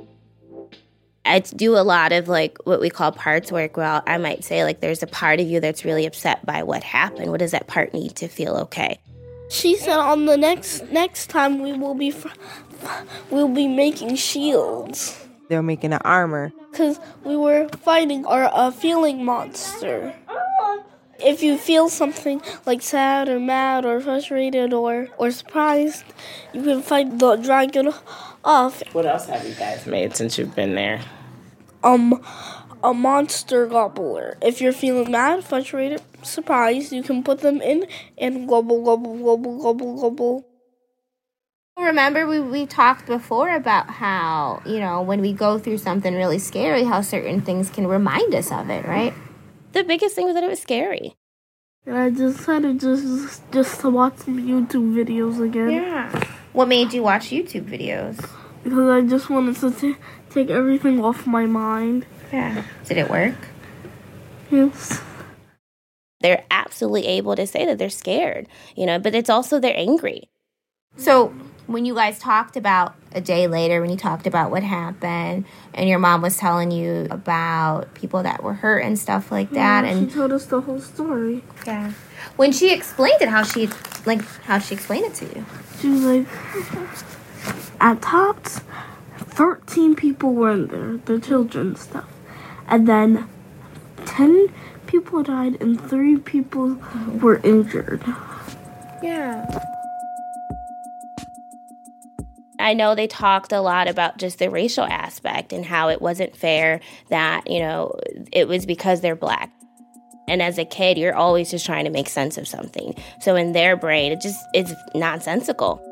I 1.26 1.40
do 1.40 1.76
a 1.76 1.84
lot 1.84 2.12
of 2.12 2.28
like 2.28 2.56
what 2.64 2.80
we 2.80 2.88
call 2.88 3.12
parts 3.12 3.52
work. 3.52 3.76
Well, 3.76 4.02
I 4.06 4.16
might 4.16 4.42
say 4.42 4.64
like 4.64 4.80
there's 4.80 5.02
a 5.02 5.06
part 5.06 5.38
of 5.38 5.46
you 5.46 5.60
that's 5.60 5.84
really 5.84 6.06
upset 6.06 6.46
by 6.46 6.62
what 6.62 6.82
happened. 6.82 7.30
What 7.30 7.40
does 7.40 7.50
that 7.50 7.66
part 7.66 7.92
need 7.92 8.16
to 8.16 8.26
feel 8.26 8.56
okay? 8.56 9.00
She 9.50 9.76
said 9.76 9.98
on 9.98 10.26
the 10.26 10.36
next 10.36 10.90
next 10.92 11.28
time 11.28 11.60
we 11.60 11.72
will 11.72 11.94
be 11.94 12.10
fr- 12.12 12.28
we'll 13.30 13.48
be 13.48 13.66
making 13.68 14.14
shields 14.16 15.18
They're 15.48 15.62
making 15.62 15.92
an 15.92 16.00
armor. 16.04 16.52
because 16.70 17.00
we 17.24 17.36
were 17.36 17.68
fighting 17.82 18.24
our 18.26 18.48
uh, 18.52 18.70
feeling 18.70 19.24
monster. 19.24 20.14
If 21.18 21.42
you 21.42 21.58
feel 21.58 21.90
something 21.90 22.40
like 22.64 22.80
sad 22.80 23.28
or 23.28 23.38
mad 23.40 23.84
or 23.84 24.00
frustrated 24.00 24.72
or 24.72 25.08
or 25.18 25.30
surprised, 25.30 26.04
you 26.54 26.62
can 26.62 26.80
fight 26.80 27.18
the 27.18 27.36
dragon 27.36 27.92
off. 28.44 28.80
What 28.94 29.04
else 29.04 29.26
have 29.26 29.44
you 29.46 29.54
guys 29.54 29.84
made 29.86 30.16
since 30.16 30.38
you've 30.38 30.54
been 30.56 30.74
there? 30.76 31.02
Um, 31.82 32.22
a 32.82 32.94
monster 32.94 33.66
gobbler. 33.66 34.36
If 34.42 34.60
you're 34.60 34.72
feeling 34.72 35.10
mad, 35.10 35.44
frustrated, 35.44 36.02
surprised, 36.22 36.92
you 36.92 37.02
can 37.02 37.22
put 37.22 37.40
them 37.40 37.60
in 37.60 37.86
and 38.18 38.48
gobble, 38.48 38.84
gobble, 38.84 39.16
gobble, 39.18 39.62
gobble, 39.62 40.00
gobble. 40.00 40.46
Remember, 41.78 42.26
we, 42.26 42.40
we 42.40 42.66
talked 42.66 43.06
before 43.06 43.54
about 43.54 43.88
how, 43.88 44.62
you 44.66 44.80
know, 44.80 45.00
when 45.00 45.20
we 45.20 45.32
go 45.32 45.58
through 45.58 45.78
something 45.78 46.14
really 46.14 46.38
scary, 46.38 46.84
how 46.84 47.00
certain 47.00 47.40
things 47.40 47.70
can 47.70 47.86
remind 47.86 48.34
us 48.34 48.52
of 48.52 48.68
it, 48.68 48.84
right? 48.86 49.14
The 49.72 49.84
biggest 49.84 50.14
thing 50.14 50.26
was 50.26 50.34
that 50.34 50.44
it 50.44 50.50
was 50.50 50.60
scary. 50.60 51.16
And 51.86 51.96
I 51.96 52.10
decided 52.10 52.80
just 52.80 53.42
just 53.50 53.80
to 53.80 53.88
watch 53.88 54.18
some 54.18 54.38
YouTube 54.38 54.92
videos 54.92 55.42
again. 55.42 55.70
Yeah. 55.70 56.24
What 56.52 56.68
made 56.68 56.92
you 56.92 57.02
watch 57.02 57.30
YouTube 57.30 57.64
videos? 57.64 58.16
Because 58.62 58.88
I 58.88 59.00
just 59.08 59.30
wanted 59.30 59.56
to 59.56 59.70
t- 59.70 59.96
take 60.28 60.50
everything 60.50 61.02
off 61.02 61.26
my 61.26 61.46
mind. 61.46 62.04
Yeah. 62.32 62.64
Did 62.86 62.98
it 62.98 63.10
work? 63.10 63.34
Yes. 64.50 65.00
They're 66.20 66.44
absolutely 66.50 67.06
able 67.06 67.34
to 67.36 67.46
say 67.46 67.64
that 67.64 67.78
they're 67.78 67.88
scared, 67.90 68.46
you 68.76 68.84
know, 68.86 68.98
but 68.98 69.14
it's 69.14 69.30
also 69.30 69.58
they're 69.58 69.76
angry. 69.76 70.28
So 70.96 71.28
when 71.66 71.84
you 71.84 71.94
guys 71.94 72.18
talked 72.18 72.56
about 72.56 72.94
a 73.12 73.20
day 73.20 73.46
later, 73.46 73.80
when 73.80 73.90
you 73.90 73.96
talked 73.96 74.26
about 74.26 74.50
what 74.50 74.62
happened, 74.62 75.46
and 75.72 75.88
your 75.88 75.98
mom 75.98 76.20
was 76.20 76.36
telling 76.36 76.70
you 76.72 77.06
about 77.10 77.94
people 77.94 78.22
that 78.22 78.42
were 78.42 78.54
hurt 78.54 78.80
and 78.80 78.98
stuff 78.98 79.30
like 79.32 79.50
that, 79.52 79.84
Yeah, 79.84 79.90
and 79.92 80.10
she 80.10 80.14
told 80.14 80.32
us 80.32 80.46
the 80.46 80.60
whole 80.60 80.80
story. 80.80 81.42
yeah, 81.66 81.92
when 82.36 82.52
she 82.52 82.72
explained 82.72 83.22
it, 83.22 83.28
how 83.28 83.42
she 83.44 83.68
like 84.04 84.22
how 84.42 84.58
she 84.58 84.74
explained 84.74 85.06
it 85.06 85.14
to 85.14 85.24
you. 85.26 85.46
She 85.80 85.88
was 85.88 86.02
like, 86.02 86.26
at 87.80 88.02
tops, 88.02 88.60
13 89.18 89.94
people 89.94 90.34
were 90.34 90.50
in 90.52 90.66
there, 90.66 90.96
the 90.98 91.18
children 91.24 91.76
stuff. 91.76 92.08
And 92.70 92.86
then 92.86 93.28
10 94.06 94.48
people 94.86 95.22
died 95.22 95.60
and 95.60 95.80
three 95.88 96.16
people 96.16 96.78
were 97.20 97.40
injured. 97.44 98.02
Yeah. 99.02 99.46
I 102.58 102.74
know 102.74 102.94
they 102.94 103.06
talked 103.06 103.52
a 103.52 103.60
lot 103.60 103.88
about 103.88 104.18
just 104.18 104.38
the 104.38 104.50
racial 104.50 104.84
aspect 104.84 105.52
and 105.52 105.64
how 105.64 105.88
it 105.88 106.02
wasn't 106.02 106.36
fair 106.36 106.80
that, 107.08 107.50
you 107.50 107.58
know, 107.58 107.98
it 108.32 108.46
was 108.46 108.66
because 108.66 109.00
they're 109.00 109.16
black. 109.16 109.50
And 110.28 110.40
as 110.42 110.58
a 110.58 110.64
kid, 110.64 110.96
you're 110.96 111.14
always 111.14 111.50
just 111.50 111.66
trying 111.66 111.86
to 111.86 111.90
make 111.90 112.08
sense 112.08 112.38
of 112.38 112.46
something. 112.46 112.94
So 113.18 113.34
in 113.34 113.52
their 113.52 113.76
brain, 113.76 114.12
it 114.12 114.20
just 114.20 114.38
it's 114.54 114.72
nonsensical. 114.94 115.82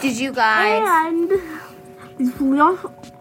Did 0.00 0.16
you 0.16 0.32
guys 0.32 1.12
And 1.12 1.30
these 2.16 2.32
police 2.32 2.78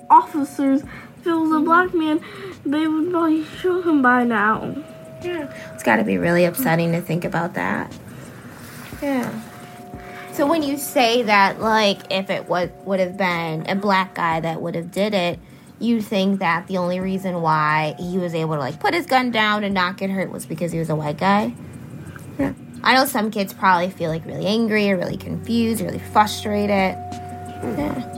officers, 0.09 0.83
if 1.27 1.33
it 1.33 1.35
was 1.35 1.51
a 1.51 1.59
black 1.59 1.93
man, 1.93 2.21
they 2.65 2.87
would 2.87 3.11
probably 3.11 3.43
shoot 3.43 3.85
him 3.85 4.01
by 4.01 4.23
now. 4.23 4.75
Yeah. 5.23 5.53
It's 5.73 5.83
got 5.83 5.97
to 5.97 6.03
be 6.03 6.17
really 6.17 6.45
upsetting 6.45 6.91
to 6.93 7.01
think 7.01 7.25
about 7.25 7.55
that. 7.55 7.91
Yeah. 9.01 9.41
So 10.31 10.47
when 10.47 10.63
you 10.63 10.77
say 10.77 11.23
that, 11.23 11.59
like, 11.59 11.99
if 12.11 12.29
it 12.29 12.47
was 12.47 12.69
would 12.85 12.99
have 12.99 13.17
been 13.17 13.67
a 13.67 13.75
black 13.75 14.15
guy 14.15 14.39
that 14.39 14.61
would 14.61 14.75
have 14.75 14.91
did 14.91 15.13
it, 15.13 15.39
you 15.79 16.01
think 16.01 16.39
that 16.39 16.67
the 16.67 16.77
only 16.77 16.99
reason 16.99 17.41
why 17.41 17.95
he 17.99 18.17
was 18.17 18.33
able 18.33 18.55
to 18.55 18.59
like 18.59 18.79
put 18.79 18.93
his 18.93 19.05
gun 19.05 19.31
down 19.31 19.63
and 19.63 19.73
not 19.73 19.97
get 19.97 20.09
hurt 20.09 20.31
was 20.31 20.45
because 20.45 20.71
he 20.71 20.79
was 20.79 20.89
a 20.89 20.95
white 20.95 21.17
guy? 21.17 21.53
Yeah. 22.39 22.53
I 22.83 22.95
know 22.95 23.05
some 23.05 23.31
kids 23.31 23.53
probably 23.53 23.89
feel 23.89 24.09
like 24.09 24.25
really 24.25 24.45
angry 24.45 24.89
or 24.91 24.97
really 24.97 25.17
confused, 25.17 25.81
or 25.81 25.85
really 25.85 25.99
frustrated. 25.99 26.95
Yeah. 27.63 28.16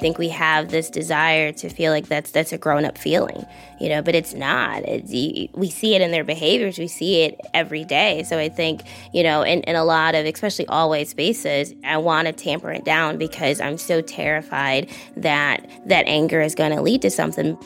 Think 0.00 0.18
we 0.18 0.30
have 0.30 0.70
this 0.70 0.90
desire 0.90 1.52
to 1.52 1.68
feel 1.68 1.92
like 1.92 2.08
that's 2.08 2.30
that's 2.32 2.52
a 2.52 2.58
grown 2.58 2.84
up 2.84 2.98
feeling, 2.98 3.44
you 3.78 3.88
know, 3.88 4.02
but 4.02 4.14
it's 4.14 4.34
not. 4.34 4.82
It's, 4.84 5.12
we 5.54 5.70
see 5.70 5.94
it 5.94 6.00
in 6.00 6.10
their 6.10 6.24
behaviors. 6.24 6.78
We 6.78 6.88
see 6.88 7.22
it 7.22 7.38
every 7.54 7.84
day. 7.84 8.24
So 8.24 8.38
I 8.38 8.48
think, 8.48 8.82
you 9.12 9.22
know, 9.22 9.42
in, 9.42 9.60
in 9.62 9.76
a 9.76 9.84
lot 9.84 10.14
of, 10.14 10.26
especially 10.26 10.66
all 10.66 10.88
white 10.90 11.08
spaces, 11.08 11.74
I 11.84 11.98
want 11.98 12.26
to 12.26 12.32
tamper 12.32 12.72
it 12.72 12.84
down 12.84 13.18
because 13.18 13.60
I'm 13.60 13.78
so 13.78 14.00
terrified 14.00 14.90
that 15.16 15.68
that 15.86 16.06
anger 16.06 16.40
is 16.40 16.54
going 16.54 16.72
to 16.72 16.82
lead 16.82 17.02
to 17.02 17.10
something. 17.10 17.56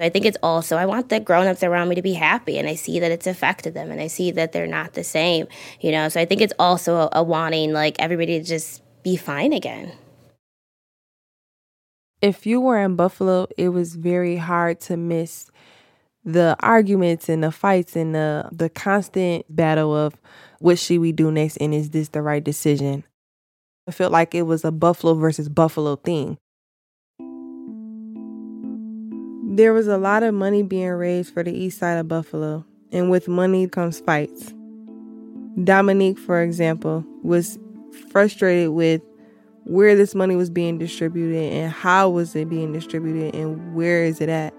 I 0.00 0.10
think 0.10 0.26
it's 0.26 0.38
also, 0.44 0.76
I 0.76 0.86
want 0.86 1.08
the 1.08 1.18
grown-ups 1.18 1.64
around 1.64 1.88
me 1.88 1.96
to 1.96 2.02
be 2.02 2.12
happy 2.12 2.56
and 2.56 2.68
I 2.68 2.76
see 2.76 3.00
that 3.00 3.10
it's 3.10 3.26
affected 3.26 3.74
them 3.74 3.90
and 3.90 4.00
I 4.00 4.06
see 4.06 4.30
that 4.30 4.52
they're 4.52 4.68
not 4.68 4.92
the 4.92 5.02
same, 5.02 5.48
you 5.80 5.90
know? 5.90 6.08
So 6.08 6.20
I 6.20 6.24
think 6.24 6.40
it's 6.40 6.52
also 6.56 6.94
a, 6.96 7.08
a 7.14 7.22
wanting 7.24 7.72
like 7.72 7.96
everybody 7.98 8.38
to 8.38 8.44
just 8.44 8.80
be 9.02 9.16
fine 9.16 9.52
again. 9.52 9.92
If 12.20 12.46
you 12.46 12.60
were 12.60 12.82
in 12.82 12.96
Buffalo, 12.96 13.46
it 13.56 13.68
was 13.68 13.94
very 13.94 14.36
hard 14.36 14.80
to 14.82 14.96
miss 14.96 15.50
the 16.24 16.56
arguments 16.60 17.28
and 17.28 17.42
the 17.42 17.52
fights 17.52 17.96
and 17.96 18.14
the 18.14 18.48
the 18.52 18.68
constant 18.68 19.44
battle 19.48 19.96
of 19.96 20.14
what 20.58 20.78
should 20.78 21.00
we 21.00 21.12
do 21.12 21.30
next 21.30 21.56
and 21.58 21.72
is 21.72 21.90
this 21.90 22.08
the 22.08 22.20
right 22.20 22.42
decision? 22.42 23.04
I 23.86 23.92
felt 23.92 24.12
like 24.12 24.34
it 24.34 24.42
was 24.42 24.64
a 24.64 24.72
Buffalo 24.72 25.14
versus 25.14 25.48
Buffalo 25.48 25.96
thing. 25.96 26.36
There 29.56 29.72
was 29.72 29.88
a 29.88 29.96
lot 29.96 30.22
of 30.22 30.34
money 30.34 30.62
being 30.62 30.90
raised 30.90 31.32
for 31.32 31.42
the 31.42 31.52
east 31.52 31.78
side 31.78 31.94
of 31.94 32.06
Buffalo, 32.06 32.64
and 32.92 33.10
with 33.10 33.28
money 33.28 33.66
comes 33.66 34.00
fights. 34.00 34.52
Dominique, 35.64 36.18
for 36.18 36.42
example, 36.42 37.04
was 37.22 37.58
frustrated 38.10 38.70
with 38.70 39.02
where 39.64 39.94
this 39.94 40.14
money 40.14 40.34
was 40.34 40.48
being 40.48 40.78
distributed 40.78 41.52
and 41.52 41.70
how 41.70 42.08
was 42.08 42.34
it 42.34 42.48
being 42.48 42.72
distributed 42.72 43.34
and 43.34 43.74
where 43.74 44.02
is 44.02 44.20
it 44.20 44.28
at. 44.28 44.54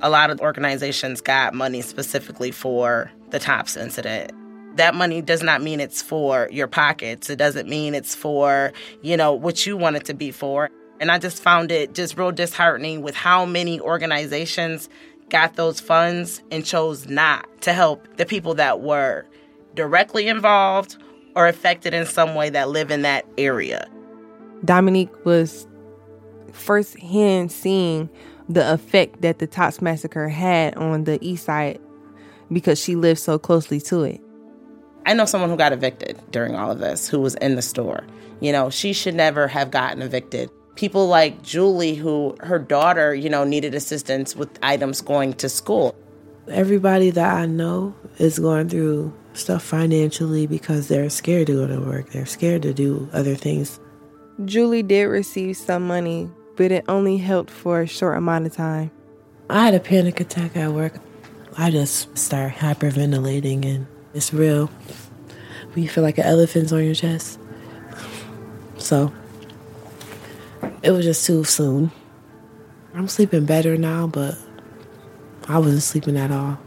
A 0.00 0.10
lot 0.10 0.30
of 0.30 0.40
organizations 0.40 1.20
got 1.20 1.54
money 1.54 1.82
specifically 1.82 2.50
for 2.50 3.10
the 3.30 3.38
TOPS 3.38 3.76
incident. 3.76 4.32
That 4.76 4.94
money 4.94 5.22
does 5.22 5.42
not 5.42 5.62
mean 5.62 5.80
it's 5.80 6.02
for 6.02 6.48
your 6.50 6.66
pockets. 6.66 7.30
It 7.30 7.36
doesn't 7.36 7.68
mean 7.68 7.94
it's 7.94 8.14
for, 8.14 8.72
you 9.02 9.16
know, 9.16 9.32
what 9.32 9.66
you 9.66 9.76
want 9.76 9.96
it 9.96 10.04
to 10.06 10.14
be 10.14 10.30
for. 10.30 10.70
And 11.00 11.10
I 11.10 11.18
just 11.18 11.42
found 11.42 11.70
it 11.70 11.94
just 11.94 12.16
real 12.16 12.32
disheartening 12.32 13.02
with 13.02 13.14
how 13.14 13.44
many 13.44 13.80
organizations 13.80 14.88
got 15.28 15.56
those 15.56 15.80
funds 15.80 16.42
and 16.50 16.64
chose 16.64 17.06
not 17.06 17.48
to 17.62 17.72
help 17.72 18.06
the 18.16 18.24
people 18.24 18.54
that 18.54 18.80
were 18.80 19.26
directly 19.74 20.28
involved 20.28 20.96
or 21.36 21.46
affected 21.46 21.94
in 21.94 22.06
some 22.06 22.34
way 22.34 22.50
that 22.50 22.70
live 22.70 22.90
in 22.90 23.02
that 23.02 23.24
area. 23.38 23.86
Dominique 24.64 25.24
was 25.24 25.68
firsthand 26.52 27.52
seeing 27.52 28.08
the 28.48 28.72
effect 28.72 29.20
that 29.20 29.38
the 29.38 29.46
Tops 29.46 29.82
massacre 29.82 30.28
had 30.28 30.74
on 30.76 31.04
the 31.04 31.18
east 31.20 31.44
side 31.44 31.78
because 32.50 32.80
she 32.80 32.96
lived 32.96 33.20
so 33.20 33.38
closely 33.38 33.80
to 33.82 34.02
it. 34.02 34.20
I 35.04 35.12
know 35.12 35.26
someone 35.26 35.50
who 35.50 35.56
got 35.56 35.72
evicted 35.72 36.18
during 36.30 36.56
all 36.56 36.70
of 36.70 36.78
this 36.78 37.08
who 37.08 37.20
was 37.20 37.34
in 37.36 37.54
the 37.54 37.62
store. 37.62 38.04
You 38.40 38.50
know, 38.50 38.70
she 38.70 38.92
should 38.92 39.14
never 39.14 39.46
have 39.46 39.70
gotten 39.70 40.02
evicted. 40.02 40.50
People 40.74 41.06
like 41.06 41.42
Julie, 41.42 41.94
who 41.94 42.36
her 42.40 42.58
daughter, 42.58 43.14
you 43.14 43.30
know, 43.30 43.44
needed 43.44 43.74
assistance 43.74 44.34
with 44.34 44.58
items 44.62 45.00
going 45.00 45.34
to 45.34 45.48
school. 45.48 45.94
Everybody 46.48 47.10
that 47.10 47.34
I 47.34 47.46
know 47.46 47.94
is 48.18 48.38
going 48.38 48.68
through 48.68 49.12
stuff 49.36 49.62
financially 49.62 50.46
because 50.46 50.88
they're 50.88 51.10
scared 51.10 51.46
to 51.48 51.54
go 51.54 51.66
to 51.66 51.80
work. 51.80 52.10
They're 52.10 52.26
scared 52.26 52.62
to 52.62 52.74
do 52.74 53.08
other 53.12 53.34
things. 53.34 53.78
Julie 54.44 54.82
did 54.82 55.04
receive 55.04 55.56
some 55.56 55.86
money, 55.86 56.30
but 56.56 56.70
it 56.70 56.84
only 56.88 57.16
helped 57.16 57.50
for 57.50 57.80
a 57.80 57.86
short 57.86 58.16
amount 58.16 58.46
of 58.46 58.54
time. 58.54 58.90
I 59.48 59.64
had 59.64 59.74
a 59.74 59.80
panic 59.80 60.20
attack 60.20 60.56
at 60.56 60.72
work. 60.72 60.94
I 61.56 61.70
just 61.70 62.16
start 62.18 62.52
hyperventilating, 62.52 63.64
and 63.64 63.86
it's 64.12 64.32
real. 64.32 64.66
When 65.72 65.82
you 65.82 65.88
feel 65.88 66.04
like 66.04 66.18
an 66.18 66.24
elephant's 66.24 66.72
on 66.72 66.84
your 66.84 66.94
chest. 66.94 67.38
So, 68.78 69.12
it 70.82 70.90
was 70.90 71.04
just 71.04 71.24
too 71.26 71.44
soon. 71.44 71.90
I'm 72.94 73.08
sleeping 73.08 73.46
better 73.46 73.76
now, 73.76 74.06
but 74.06 74.36
I 75.48 75.58
wasn't 75.58 75.82
sleeping 75.82 76.16
at 76.16 76.30
all. 76.30 76.58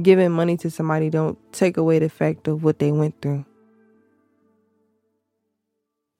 Giving 0.00 0.30
money 0.30 0.56
to 0.58 0.70
somebody 0.70 1.10
don't 1.10 1.38
take 1.52 1.76
away 1.76 1.98
the 1.98 2.08
fact 2.08 2.46
of 2.46 2.62
what 2.62 2.78
they 2.78 2.92
went 2.92 3.20
through. 3.20 3.44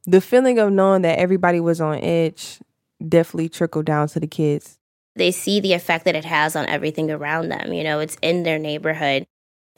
The 0.06 0.20
feeling 0.20 0.58
of 0.58 0.72
knowing 0.72 1.02
that 1.02 1.18
everybody 1.18 1.60
was 1.60 1.80
on 1.80 1.98
edge 1.98 2.60
definitely 3.06 3.48
trickled 3.48 3.84
down 3.84 4.08
to 4.08 4.20
the 4.20 4.26
kids. 4.26 4.78
They 5.14 5.30
see 5.30 5.60
the 5.60 5.74
effect 5.74 6.04
that 6.06 6.16
it 6.16 6.24
has 6.24 6.56
on 6.56 6.66
everything 6.66 7.10
around 7.10 7.50
them. 7.50 7.72
You 7.72 7.84
know, 7.84 8.00
it's 8.00 8.16
in 8.22 8.42
their 8.42 8.58
neighborhood. 8.58 9.26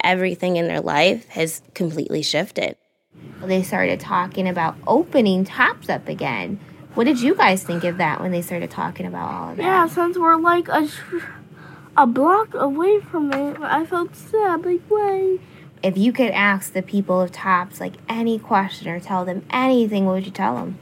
Everything 0.03 0.57
in 0.57 0.69
their 0.69 0.81
life 0.81 1.29
has 1.31 1.63
completely 1.75 2.23
shifted. 2.23 2.77
They 3.43 3.63
started 3.63 4.01
talking 4.01 4.49
about 4.49 4.77
opening 4.87 5.45
tops 5.45 5.89
up 5.89 6.09
again. 6.09 6.61
What 6.95 7.05
did 7.05 7.21
you 7.21 7.35
guys 7.35 7.63
think 7.63 7.85
of 7.85 7.99
that 7.99 8.21
when 8.21 8.33
they 8.33 8.43
started 8.43 8.71
talking 8.71 9.07
about 9.07 9.31
all 9.31 9.51
of 9.51 9.57
that? 9.57 9.63
Yeah, 9.63 9.87
since 9.87 10.19
we're 10.19 10.37
like 10.37 10.69
a, 10.69 10.89
a 11.97 12.07
block 12.07 12.55
away 12.55 13.01
from 13.01 13.33
it, 13.33 13.57
I 13.61 13.85
felt 13.85 14.15
sad, 14.17 14.65
like, 14.65 14.89
way. 14.91 15.39
If 15.83 15.97
you 15.97 16.13
could 16.13 16.31
ask 16.33 16.73
the 16.73 16.83
people 16.83 17.21
of 17.21 17.33
Tops 17.33 17.81
like 17.81 17.95
any 18.09 18.39
question 18.39 18.89
or 18.89 19.01
tell 19.01 19.25
them 19.25 19.45
anything, 19.51 20.05
what 20.05 20.15
would 20.17 20.27
you 20.27 20.33
tell 20.33 20.57
them? 20.57 20.79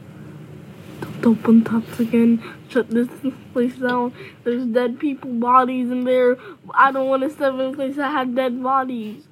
Don't 1.21 1.39
open 1.39 1.63
Tops 1.63 1.99
again. 1.99 2.43
Shut 2.67 2.89
this 2.89 3.07
place 3.53 3.75
down. 3.77 4.13
There's 4.43 4.65
dead 4.65 4.99
people 4.99 5.31
bodies 5.31 5.89
in 5.89 6.03
there. 6.03 6.37
I 6.73 6.91
don't 6.91 7.07
want 7.07 7.23
to 7.23 7.29
step 7.29 7.53
in 7.53 7.61
a 7.61 7.73
place 7.73 7.95
that 7.95 8.11
has 8.11 8.27
dead 8.29 8.61
bodies. 8.61 9.23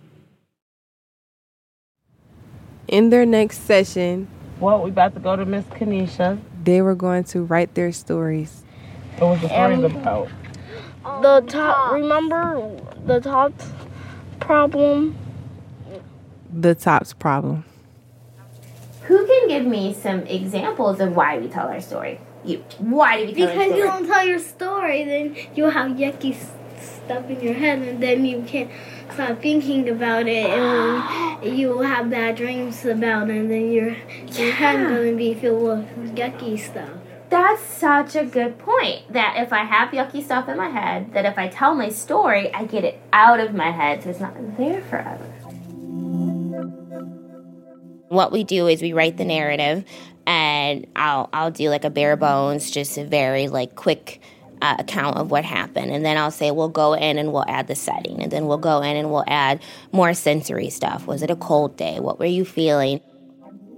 In 2.87 3.09
their 3.09 3.25
next 3.25 3.59
session, 3.65 4.27
Well, 4.59 4.81
we 4.81 4.89
about 4.89 5.13
to 5.15 5.19
go 5.19 5.35
to 5.35 5.45
Miss 5.45 5.65
Kanisha. 5.65 6.39
they 6.63 6.81
were 6.81 6.95
going 6.95 7.25
to 7.25 7.41
write 7.43 7.75
their 7.75 7.91
stories. 7.91 8.63
What 9.19 9.31
was 9.31 9.41
the 9.41 9.49
stories 9.49 9.83
Um, 9.83 10.27
about? 11.07 11.45
The 11.45 11.51
top, 11.51 11.91
remember 11.93 12.79
the 13.05 13.19
top 13.19 13.53
problem? 14.39 15.17
The 16.53 16.73
Tops 16.75 17.13
problem. 17.13 17.65
Who 19.03 19.25
can 19.25 19.47
give 19.47 19.65
me 19.65 19.93
some 19.93 20.21
examples 20.21 20.99
of 20.99 21.15
why 21.15 21.37
we 21.37 21.47
tell 21.47 21.67
our 21.67 21.81
story? 21.81 22.19
You. 22.45 22.63
Why 22.79 23.25
do 23.25 23.27
we 23.27 23.33
tell 23.33 23.47
our 23.49 23.53
Because 23.53 23.65
story? 23.67 23.79
you 23.79 23.85
don't 23.85 24.07
tell 24.07 24.27
your 24.27 24.39
story, 24.39 25.03
then 25.03 25.35
you'll 25.55 25.69
have 25.71 25.91
yucky 25.91 26.35
stuff 26.79 27.29
in 27.29 27.39
your 27.41 27.53
head, 27.53 27.79
and 27.79 28.01
then 28.01 28.25
you 28.25 28.43
can't 28.47 28.69
stop 29.13 29.41
thinking 29.41 29.87
about 29.89 30.27
it, 30.27 30.45
and 30.45 31.57
you 31.57 31.69
will 31.69 31.83
have 31.83 32.09
bad 32.09 32.35
dreams 32.37 32.85
about 32.85 33.29
it, 33.29 33.35
and 33.37 33.51
then 33.51 33.71
your 33.71 33.95
your 34.31 34.51
head 34.53 34.87
gonna 34.87 35.13
be 35.15 35.33
filled 35.33 35.63
with 35.97 36.15
yucky 36.15 36.57
stuff. 36.59 36.89
That's 37.29 37.61
such 37.61 38.15
a 38.15 38.25
good 38.25 38.57
point. 38.57 39.11
That 39.11 39.35
if 39.37 39.51
I 39.51 39.63
have 39.63 39.89
yucky 39.89 40.23
stuff 40.23 40.47
in 40.47 40.57
my 40.57 40.69
head, 40.69 41.13
that 41.13 41.25
if 41.25 41.37
I 41.37 41.47
tell 41.49 41.75
my 41.75 41.89
story, 41.89 42.53
I 42.53 42.65
get 42.65 42.83
it 42.83 43.01
out 43.11 43.39
of 43.39 43.53
my 43.53 43.71
head 43.71 44.03
so 44.03 44.09
it's 44.09 44.19
not 44.19 44.35
there 44.57 44.81
forever. 44.83 45.23
What 48.09 48.31
we 48.31 48.43
do 48.43 48.67
is 48.67 48.81
we 48.81 48.93
write 48.93 49.17
the 49.17 49.25
narrative 49.25 49.83
and 50.25 50.57
and 50.67 50.85
I'll 50.95 51.29
I'll 51.33 51.51
do 51.51 51.69
like 51.69 51.85
a 51.85 51.89
bare 51.89 52.17
bones, 52.17 52.69
just 52.69 52.97
a 52.97 53.05
very 53.05 53.47
like 53.47 53.75
quick 53.75 54.21
uh, 54.61 54.75
account 54.79 55.17
of 55.17 55.31
what 55.31 55.45
happened, 55.45 55.91
and 55.91 56.05
then 56.05 56.17
I'll 56.17 56.31
say 56.31 56.51
we'll 56.51 56.69
go 56.69 56.93
in 56.93 57.17
and 57.17 57.31
we'll 57.31 57.45
add 57.47 57.67
the 57.67 57.75
setting, 57.75 58.21
and 58.21 58.31
then 58.31 58.45
we'll 58.45 58.57
go 58.57 58.81
in 58.81 58.97
and 58.97 59.09
we'll 59.09 59.23
add 59.27 59.61
more 59.91 60.13
sensory 60.13 60.69
stuff. 60.69 61.07
Was 61.07 61.23
it 61.23 61.31
a 61.31 61.35
cold 61.35 61.77
day? 61.77 61.99
What 61.99 62.19
were 62.19 62.25
you 62.25 62.43
feeling? 62.45 62.99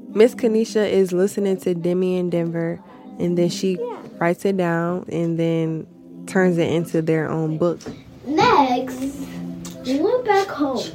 Miss 0.09 0.33
Kanisha 0.33 0.89
is 0.89 1.13
listening 1.13 1.57
to 1.57 1.75
Demi 1.75 2.17
and 2.17 2.31
Denver, 2.31 2.81
and 3.19 3.37
then 3.37 3.49
she 3.49 3.77
writes 4.17 4.45
it 4.45 4.57
down 4.57 5.05
and 5.11 5.39
then 5.39 5.87
turns 6.27 6.57
it 6.57 6.71
into 6.71 7.01
their 7.01 7.29
own 7.29 7.57
book. 7.57 7.79
Next, 8.25 8.99
we 9.85 9.99
went 9.99 10.25
back 10.25 10.47
home. 10.47 10.85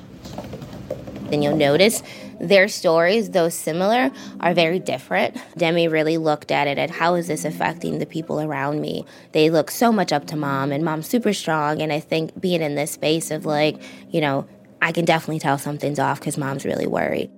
Then 1.31 1.43
you'll 1.43 1.57
notice 1.57 2.03
their 2.41 2.69
stories, 2.69 3.31
though 3.31 3.49
similar, 3.49 4.11
are 4.41 4.55
very 4.55 4.79
different. 4.79 5.37
Demi 5.57 5.89
really 5.89 6.19
looked 6.19 6.51
at 6.51 6.67
it 6.67 6.79
at 6.79 6.91
how 6.91 7.15
is 7.15 7.29
this 7.29 7.45
affecting 7.45 7.99
the 7.99 8.07
people 8.07 8.41
around 8.41 8.81
me? 8.81 9.05
They 9.33 9.51
look 9.51 9.71
so 9.71 9.93
much 9.93 10.13
up 10.13 10.27
to 10.27 10.37
mom, 10.37 10.73
and 10.73 10.85
mom's 10.85 11.09
super 11.09 11.33
strong. 11.33 11.81
And 11.81 11.93
I 11.93 12.01
think 12.01 12.39
being 12.41 12.61
in 12.61 12.75
this 12.75 12.91
space 12.91 13.31
of 13.31 13.47
like, 13.47 13.81
you 14.11 14.21
know, 14.21 14.47
I 14.83 14.93
can 14.93 15.05
definitely 15.05 15.41
tell 15.41 15.59
something's 15.59 15.99
off 15.99 16.21
because 16.21 16.37
mom's 16.37 16.65
really 16.65 16.87
worried. 16.87 17.31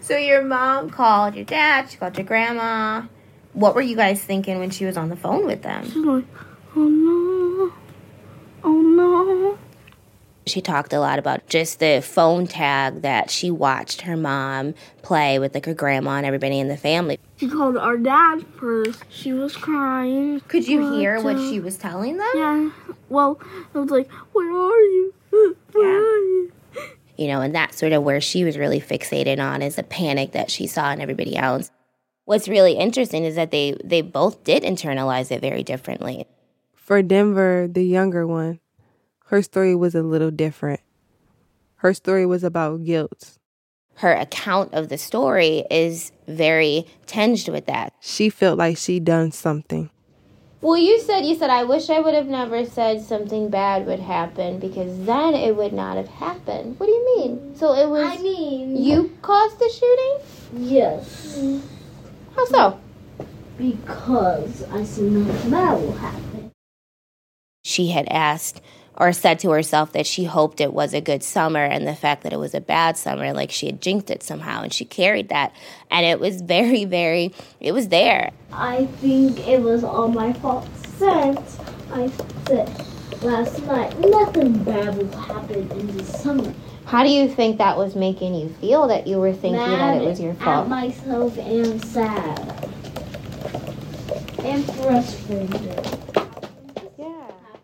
So 0.00 0.16
your 0.16 0.42
mom 0.42 0.90
called 0.90 1.34
your 1.34 1.44
dad, 1.44 1.90
she 1.90 1.96
called 1.96 2.16
your 2.16 2.26
grandma. 2.26 3.06
What 3.56 3.74
were 3.74 3.80
you 3.80 3.96
guys 3.96 4.22
thinking 4.22 4.58
when 4.58 4.68
she 4.68 4.84
was 4.84 4.98
on 4.98 5.08
the 5.08 5.16
phone 5.16 5.46
with 5.46 5.62
them? 5.62 5.86
She's 5.86 5.96
like, 5.96 6.26
oh 6.76 6.88
no, 6.88 7.72
oh 8.62 8.80
no. 8.82 9.58
She 10.44 10.60
talked 10.60 10.92
a 10.92 11.00
lot 11.00 11.18
about 11.18 11.46
just 11.48 11.80
the 11.80 12.02
phone 12.04 12.46
tag 12.46 13.00
that 13.00 13.30
she 13.30 13.50
watched 13.50 14.02
her 14.02 14.14
mom 14.14 14.74
play 15.00 15.38
with 15.38 15.54
like 15.54 15.64
her 15.64 15.72
grandma 15.72 16.18
and 16.18 16.26
everybody 16.26 16.58
in 16.58 16.68
the 16.68 16.76
family. 16.76 17.18
She 17.38 17.48
called 17.48 17.78
our 17.78 17.96
dad 17.96 18.44
first. 18.60 19.02
She 19.08 19.32
was 19.32 19.56
crying. 19.56 20.40
Could 20.48 20.68
you 20.68 20.82
but, 20.82 20.98
hear 20.98 21.22
what 21.22 21.36
uh, 21.36 21.50
she 21.50 21.58
was 21.58 21.78
telling 21.78 22.18
them? 22.18 22.28
Yeah. 22.34 22.70
Well, 23.08 23.40
I 23.74 23.78
was 23.78 23.90
like, 23.90 24.10
where 24.34 24.52
are 24.52 24.80
you? 24.82 25.14
Where 25.30 25.54
Yeah. 25.82 25.98
are 25.98 26.18
you? 26.18 26.52
You 27.16 27.28
know, 27.28 27.40
and 27.40 27.54
that's 27.54 27.78
sort 27.78 27.92
of 27.92 28.02
where 28.02 28.20
she 28.20 28.44
was 28.44 28.58
really 28.58 28.82
fixated 28.82 29.38
on 29.38 29.62
is 29.62 29.76
the 29.76 29.82
panic 29.82 30.32
that 30.32 30.50
she 30.50 30.66
saw 30.66 30.92
in 30.92 31.00
everybody 31.00 31.34
else. 31.38 31.70
What's 32.26 32.48
really 32.48 32.72
interesting 32.72 33.24
is 33.24 33.36
that 33.36 33.52
they 33.52 33.76
they 33.84 34.02
both 34.02 34.42
did 34.42 34.64
internalize 34.64 35.30
it 35.30 35.40
very 35.40 35.62
differently. 35.62 36.26
For 36.74 37.00
Denver, 37.00 37.68
the 37.70 37.84
younger 37.84 38.26
one, 38.26 38.58
her 39.26 39.42
story 39.42 39.76
was 39.76 39.94
a 39.94 40.02
little 40.02 40.32
different. 40.32 40.80
Her 41.76 41.94
story 41.94 42.26
was 42.26 42.42
about 42.42 42.82
guilt. 42.82 43.38
Her 44.02 44.12
account 44.12 44.74
of 44.74 44.88
the 44.88 44.98
story 44.98 45.64
is 45.70 46.10
very 46.26 46.86
tinged 47.06 47.48
with 47.48 47.66
that. 47.66 47.92
She 48.00 48.28
felt 48.28 48.58
like 48.58 48.76
she'd 48.76 49.04
done 49.04 49.30
something. 49.30 49.88
Well, 50.60 50.76
you 50.76 50.98
said 50.98 51.20
you 51.20 51.36
said 51.36 51.50
I 51.50 51.62
wish 51.62 51.90
I 51.90 52.00
would 52.00 52.14
have 52.14 52.26
never 52.26 52.66
said 52.66 53.02
something 53.02 53.50
bad 53.50 53.86
would 53.86 54.00
happen 54.00 54.58
because 54.58 55.06
then 55.06 55.34
it 55.34 55.54
would 55.54 55.72
not 55.72 55.96
have 55.96 56.08
happened. 56.08 56.80
What 56.80 56.86
do 56.86 56.92
you 56.92 57.18
mean? 57.18 57.54
So 57.54 57.72
it 57.74 57.88
was 57.88 58.04
I 58.04 58.20
mean, 58.20 58.82
you 58.82 59.16
caused 59.22 59.60
the 59.60 59.70
shooting? 59.70 60.66
Yes. 60.68 61.62
How 62.36 62.44
so? 62.44 62.80
Because 63.58 64.62
I 64.64 64.84
see 64.84 65.08
nothing 65.08 65.50
bad 65.50 65.80
will 65.80 65.92
happen. 65.92 66.52
She 67.64 67.88
had 67.88 68.06
asked 68.08 68.60
or 68.94 69.12
said 69.12 69.38
to 69.40 69.50
herself 69.50 69.92
that 69.92 70.06
she 70.06 70.24
hoped 70.24 70.60
it 70.60 70.72
was 70.72 70.94
a 70.94 71.00
good 71.00 71.22
summer 71.22 71.64
and 71.64 71.86
the 71.86 71.94
fact 71.94 72.22
that 72.22 72.32
it 72.32 72.38
was 72.38 72.54
a 72.54 72.60
bad 72.60 72.96
summer 72.96 73.32
like 73.32 73.50
she 73.50 73.66
had 73.66 73.80
jinxed 73.80 74.10
it 74.10 74.22
somehow 74.22 74.62
and 74.62 74.72
she 74.72 74.84
carried 74.84 75.28
that 75.28 75.54
and 75.90 76.06
it 76.06 76.18
was 76.18 76.40
very 76.40 76.84
very 76.84 77.34
it 77.60 77.72
was 77.72 77.88
there. 77.88 78.30
I 78.52 78.86
think 78.86 79.46
it 79.46 79.60
was 79.60 79.84
all 79.84 80.08
my 80.08 80.32
fault 80.34 80.68
since 80.98 81.58
I 81.92 82.10
said 82.46 82.86
last 83.22 83.62
night 83.64 83.98
nothing 84.00 84.62
bad 84.64 84.96
will 84.96 85.16
happen 85.18 85.70
in 85.72 85.96
the 85.96 86.04
summer. 86.04 86.54
How 86.86 87.02
do 87.02 87.10
you 87.10 87.28
think 87.28 87.58
that 87.58 87.76
was 87.76 87.96
making 87.96 88.34
you 88.34 88.48
feel 88.60 88.86
that 88.86 89.06
you 89.06 89.18
were 89.18 89.32
thinking 89.32 89.58
that 89.58 90.00
it 90.00 90.06
was 90.06 90.20
your 90.20 90.34
Mad 90.34 90.44
fault? 90.44 90.64
At 90.64 90.68
myself 90.70 91.38
and 91.38 91.84
sad. 91.84 92.38
And 94.44 94.64
frustrated. 94.64 96.06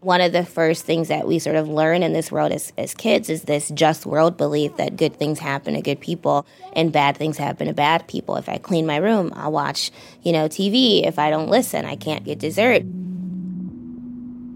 one 0.01 0.21
of 0.21 0.33
the 0.33 0.45
first 0.45 0.85
things 0.85 1.07
that 1.07 1.29
we 1.29 1.39
sort 1.39 1.55
of 1.55 1.69
learn 1.69 2.03
in 2.03 2.13
this 2.13 2.33
world 2.33 2.51
as, 2.51 2.73
as 2.77 2.93
kids 2.93 3.31
is 3.31 3.43
this 3.43 3.69
just 3.71 4.05
world 4.05 4.37
belief 4.37 4.77
that 4.77 4.97
good 4.97 5.15
things 5.17 5.39
happen 5.39 5.75
to 5.75 5.81
good 5.81 6.01
people 6.01 6.45
and 6.73 6.91
bad 6.91 7.17
things 7.17 7.39
happen 7.39 7.69
to 7.69 7.73
bad 7.73 8.09
people. 8.09 8.35
If 8.35 8.49
I 8.49 8.59
clean 8.59 8.85
my 8.85 8.97
room, 8.97 9.33
I'll 9.37 9.53
watch, 9.53 9.93
you 10.23 10.33
know, 10.33 10.49
TV. 10.49 11.07
If 11.07 11.21
I 11.21 11.31
don't 11.31 11.49
listen, 11.49 11.85
I 11.85 11.95
can't 11.95 12.25
get 12.25 12.41
dessert. 12.41 12.83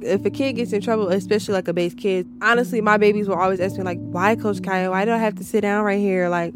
If 0.02 0.24
a 0.24 0.30
kid 0.30 0.54
gets 0.54 0.72
in 0.72 0.82
trouble, 0.82 1.08
especially 1.08 1.54
like 1.54 1.68
a 1.68 1.72
base 1.72 1.94
kid, 1.94 2.28
honestly, 2.42 2.80
my 2.80 2.96
babies 2.96 3.28
will 3.28 3.36
always 3.36 3.60
ask 3.60 3.76
me 3.76 3.84
like, 3.84 3.98
"Why, 3.98 4.36
Coach 4.36 4.62
Kaya? 4.62 4.90
Why 4.90 5.04
do 5.04 5.12
I 5.12 5.18
have 5.18 5.34
to 5.36 5.44
sit 5.44 5.62
down 5.62 5.84
right 5.84 5.98
here? 5.98 6.28
Like, 6.28 6.52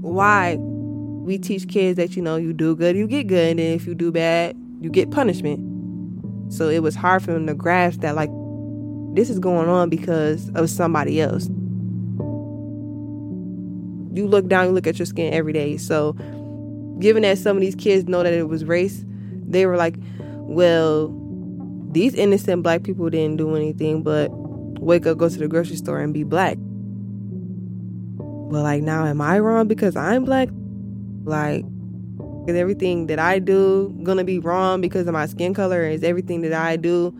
why?" 0.00 0.56
We 0.56 1.38
teach 1.38 1.68
kids 1.68 1.96
that 1.98 2.16
you 2.16 2.22
know 2.22 2.36
you 2.36 2.52
do 2.52 2.74
good, 2.74 2.96
you 2.96 3.06
get 3.06 3.28
good, 3.28 3.50
and 3.50 3.60
if 3.60 3.86
you 3.86 3.94
do 3.94 4.10
bad, 4.10 4.56
you 4.80 4.90
get 4.90 5.10
punishment. 5.10 5.60
So 6.52 6.68
it 6.68 6.82
was 6.82 6.94
hard 6.94 7.22
for 7.22 7.32
them 7.32 7.46
to 7.46 7.54
grasp 7.54 8.00
that 8.00 8.16
like 8.16 8.30
this 9.14 9.30
is 9.30 9.38
going 9.38 9.68
on 9.68 9.88
because 9.88 10.50
of 10.54 10.68
somebody 10.68 11.20
else. 11.20 11.48
You 14.14 14.26
look 14.26 14.48
down, 14.48 14.66
you 14.66 14.72
look 14.72 14.86
at 14.86 14.98
your 14.98 15.06
skin 15.06 15.32
every 15.32 15.52
day. 15.52 15.76
So 15.76 16.12
given 16.98 17.22
that 17.22 17.38
some 17.38 17.56
of 17.56 17.60
these 17.60 17.74
kids 17.74 18.08
know 18.08 18.22
that 18.22 18.32
it 18.32 18.48
was 18.48 18.64
race, 18.64 19.04
they 19.46 19.66
were 19.66 19.76
like, 19.76 19.96
well, 20.40 21.08
these 21.92 22.14
innocent 22.14 22.62
black 22.62 22.82
people 22.82 23.08
didn't 23.10 23.36
do 23.36 23.54
anything 23.54 24.02
but 24.02 24.28
wake 24.80 25.06
up, 25.06 25.18
go 25.18 25.28
to 25.28 25.36
the 25.36 25.48
grocery 25.48 25.76
store 25.76 26.00
and 26.00 26.12
be 26.12 26.24
black. 26.24 26.56
But 28.16 28.62
like 28.62 28.82
now 28.82 29.06
am 29.06 29.20
I 29.20 29.38
wrong 29.38 29.68
because 29.68 29.96
I'm 29.96 30.24
black? 30.24 30.48
Like 31.24 31.64
is 32.48 32.56
everything 32.56 33.06
that 33.06 33.20
I 33.20 33.38
do 33.38 33.96
gonna 34.02 34.24
be 34.24 34.38
wrong 34.38 34.80
because 34.80 35.06
of 35.06 35.12
my 35.12 35.26
skin 35.26 35.54
color? 35.54 35.84
Is 35.84 36.02
everything 36.02 36.40
that 36.42 36.52
I 36.52 36.76
do 36.76 37.16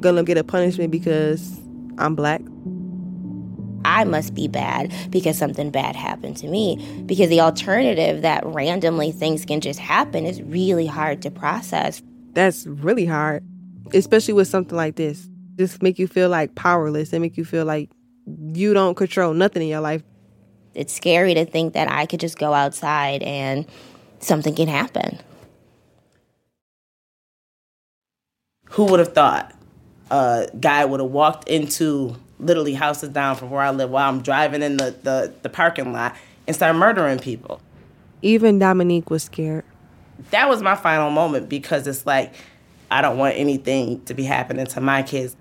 gonna 0.00 0.24
get 0.24 0.36
a 0.36 0.44
punishment 0.44 0.90
because 0.90 1.60
I'm 1.98 2.16
black? 2.16 2.40
I 3.84 4.02
must 4.02 4.34
be 4.34 4.48
bad 4.48 4.92
because 5.10 5.38
something 5.38 5.70
bad 5.70 5.94
happened 5.94 6.36
to 6.38 6.48
me. 6.48 7.04
Because 7.06 7.28
the 7.28 7.40
alternative 7.40 8.22
that 8.22 8.44
randomly 8.44 9.12
things 9.12 9.44
can 9.44 9.60
just 9.60 9.78
happen 9.78 10.26
is 10.26 10.42
really 10.42 10.86
hard 10.86 11.22
to 11.22 11.30
process. 11.30 12.02
That's 12.32 12.66
really 12.66 13.06
hard, 13.06 13.44
especially 13.94 14.34
with 14.34 14.48
something 14.48 14.76
like 14.76 14.96
this. 14.96 15.28
Just 15.56 15.82
make 15.82 15.98
you 15.98 16.06
feel 16.06 16.28
like 16.28 16.54
powerless 16.54 17.12
and 17.12 17.22
make 17.22 17.36
you 17.36 17.44
feel 17.44 17.64
like 17.64 17.90
you 18.26 18.74
don't 18.74 18.94
control 18.94 19.32
nothing 19.34 19.62
in 19.62 19.68
your 19.68 19.80
life. 19.80 20.02
It's 20.74 20.92
scary 20.92 21.34
to 21.34 21.46
think 21.46 21.72
that 21.72 21.90
I 21.90 22.06
could 22.06 22.20
just 22.20 22.38
go 22.38 22.52
outside 22.52 23.22
and 23.22 23.66
something 24.18 24.54
can 24.54 24.68
happen. 24.68 25.18
Who 28.70 28.84
would 28.86 29.00
have 29.00 29.14
thought 29.14 29.54
a 30.10 30.48
guy 30.60 30.84
would 30.84 31.00
have 31.00 31.10
walked 31.10 31.48
into 31.48 32.16
literally 32.38 32.74
houses 32.74 33.08
down 33.08 33.36
from 33.36 33.50
where 33.50 33.62
I 33.62 33.70
live 33.70 33.90
while 33.90 34.08
I'm 34.08 34.20
driving 34.20 34.62
in 34.62 34.76
the, 34.76 34.94
the, 35.02 35.32
the 35.42 35.48
parking 35.48 35.92
lot 35.92 36.14
and 36.46 36.54
start 36.54 36.76
murdering 36.76 37.18
people? 37.18 37.62
Even 38.20 38.58
Dominique 38.58 39.08
was 39.08 39.22
scared. 39.22 39.64
That 40.30 40.48
was 40.48 40.62
my 40.62 40.74
final 40.74 41.10
moment 41.10 41.48
because 41.48 41.86
it's 41.86 42.04
like, 42.04 42.34
I 42.90 43.02
don't 43.02 43.18
want 43.18 43.36
anything 43.36 44.04
to 44.04 44.14
be 44.14 44.24
happening 44.24 44.66
to 44.66 44.80
my 44.80 45.02
kids. 45.02 45.36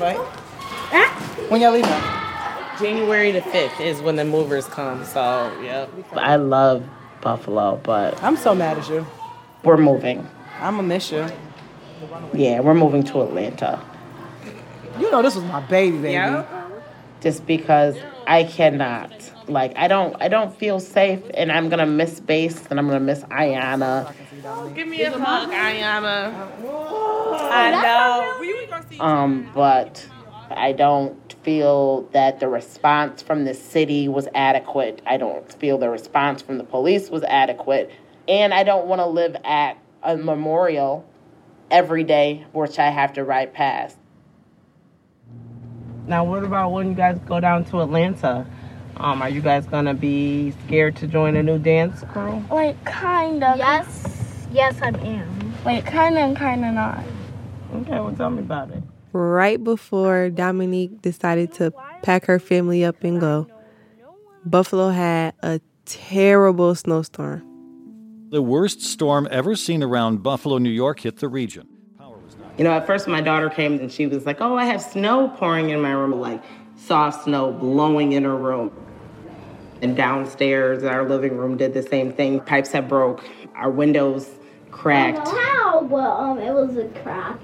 Right? 0.00 0.18
When 1.48 1.60
y'all 1.60 1.72
leaving? 1.72 1.90
January 2.78 3.30
the 3.30 3.40
5th 3.40 3.80
is 3.80 4.00
when 4.00 4.16
the 4.16 4.24
movers 4.24 4.66
come, 4.66 5.04
so 5.04 5.20
yeah. 5.62 5.86
I 6.12 6.36
love 6.36 6.84
Buffalo, 7.20 7.80
but 7.82 8.20
I'm 8.22 8.36
so 8.36 8.54
mad 8.54 8.78
at 8.78 8.88
you. 8.88 9.06
we're 9.62 9.76
moving. 9.76 10.26
I'm 10.60 10.76
gonna 10.76 10.88
miss 10.88 11.12
you. 11.12 11.26
Yeah, 12.34 12.60
we're 12.60 12.74
moving 12.74 13.02
to 13.04 13.22
Atlanta. 13.22 13.84
You 14.98 15.10
know 15.10 15.22
this 15.22 15.34
was 15.34 15.44
my 15.44 15.60
baby, 15.60 15.98
baby. 15.98 16.44
Just 17.20 17.46
because 17.46 17.96
I 18.26 18.44
cannot. 18.44 19.12
Like 19.48 19.76
I 19.76 19.88
don't 19.88 20.16
I 20.20 20.28
don't 20.28 20.56
feel 20.56 20.80
safe 20.80 21.20
and 21.34 21.50
I'm 21.52 21.68
gonna 21.68 21.86
miss 21.86 22.20
base 22.20 22.66
and 22.70 22.78
I'm 22.78 22.86
gonna 22.86 23.00
miss 23.00 23.20
Ayana. 23.24 24.12
Give 24.74 24.88
me 24.88 25.02
a 25.02 25.10
hug, 25.12 25.50
Ayana. 25.50 26.32
I 27.50 27.70
know. 28.98 29.04
Um, 29.04 29.48
but 29.54 30.04
I 30.50 30.72
don't 30.72 31.34
feel 31.44 32.02
that 32.12 32.40
the 32.40 32.48
response 32.48 33.22
from 33.22 33.44
the 33.44 33.54
city 33.54 34.08
was 34.08 34.26
adequate. 34.34 35.00
I 35.06 35.16
don't 35.16 35.52
feel 35.52 35.78
the 35.78 35.88
response 35.88 36.42
from 36.42 36.58
the 36.58 36.64
police 36.64 37.08
was 37.08 37.22
adequate. 37.22 37.92
And 38.26 38.52
I 38.52 38.64
don't 38.64 38.86
want 38.86 39.00
to 39.00 39.06
live 39.06 39.36
at 39.44 39.78
a 40.02 40.16
memorial 40.16 41.08
every 41.70 42.02
day, 42.02 42.44
which 42.52 42.80
I 42.80 42.90
have 42.90 43.12
to 43.14 43.24
ride 43.24 43.54
past. 43.54 43.96
Now, 46.08 46.24
what 46.24 46.42
about 46.42 46.72
when 46.72 46.88
you 46.88 46.94
guys 46.94 47.18
go 47.26 47.38
down 47.38 47.64
to 47.66 47.80
Atlanta? 47.80 48.44
Um, 48.96 49.22
are 49.22 49.28
you 49.28 49.40
guys 49.40 49.66
gonna 49.66 49.94
be 49.94 50.52
scared 50.66 50.96
to 50.96 51.06
join 51.06 51.36
a 51.36 51.42
new 51.42 51.58
dance 51.58 52.02
crew? 52.12 52.44
Like, 52.50 52.76
kinda. 52.84 53.54
Yes. 53.56 54.31
Yes, 54.52 54.80
I 54.82 54.88
am. 54.88 55.54
Like, 55.64 55.86
kinda 55.86 56.20
and 56.20 56.36
kinda 56.36 56.72
not. 56.72 57.00
Okay, 57.74 57.92
well, 57.92 58.12
tell 58.12 58.30
me 58.30 58.40
about 58.40 58.70
it. 58.70 58.82
Right 59.12 59.62
before 59.62 60.28
Dominique 60.30 61.00
decided 61.00 61.52
to 61.54 61.72
pack 62.02 62.26
her 62.26 62.38
family 62.38 62.84
up 62.84 63.02
and 63.02 63.20
go, 63.20 63.46
Buffalo 64.44 64.90
had 64.90 65.34
a 65.42 65.60
terrible 65.86 66.74
snowstorm. 66.74 67.42
The 68.30 68.42
worst 68.42 68.82
storm 68.82 69.28
ever 69.30 69.56
seen 69.56 69.82
around 69.82 70.22
Buffalo, 70.22 70.58
New 70.58 70.70
York 70.70 71.00
hit 71.00 71.18
the 71.18 71.28
region. 71.28 71.68
You 72.58 72.64
know, 72.64 72.72
at 72.72 72.86
first 72.86 73.08
my 73.08 73.20
daughter 73.22 73.48
came 73.48 73.78
and 73.78 73.90
she 73.90 74.06
was 74.06 74.26
like, 74.26 74.40
"Oh, 74.40 74.56
I 74.56 74.66
have 74.66 74.82
snow 74.82 75.28
pouring 75.28 75.70
in 75.70 75.80
my 75.80 75.92
room, 75.92 76.12
like 76.20 76.42
soft 76.76 77.24
snow 77.24 77.52
blowing 77.52 78.12
in 78.12 78.24
her 78.24 78.36
room." 78.36 78.70
And 79.80 79.96
downstairs, 79.96 80.84
our 80.84 81.08
living 81.08 81.36
room 81.36 81.56
did 81.56 81.72
the 81.72 81.82
same 81.82 82.12
thing. 82.12 82.40
Pipes 82.40 82.72
have 82.72 82.88
broke, 82.88 83.24
our 83.56 83.70
windows 83.70 84.30
cracked. 84.72 85.18
I 85.18 85.24
don't 85.24 85.34
know 85.34 85.40
how, 85.40 85.82
but 85.82 86.10
um, 86.10 86.38
it 86.38 86.52
was 86.52 86.76
a 86.76 86.88
crack. 87.02 87.38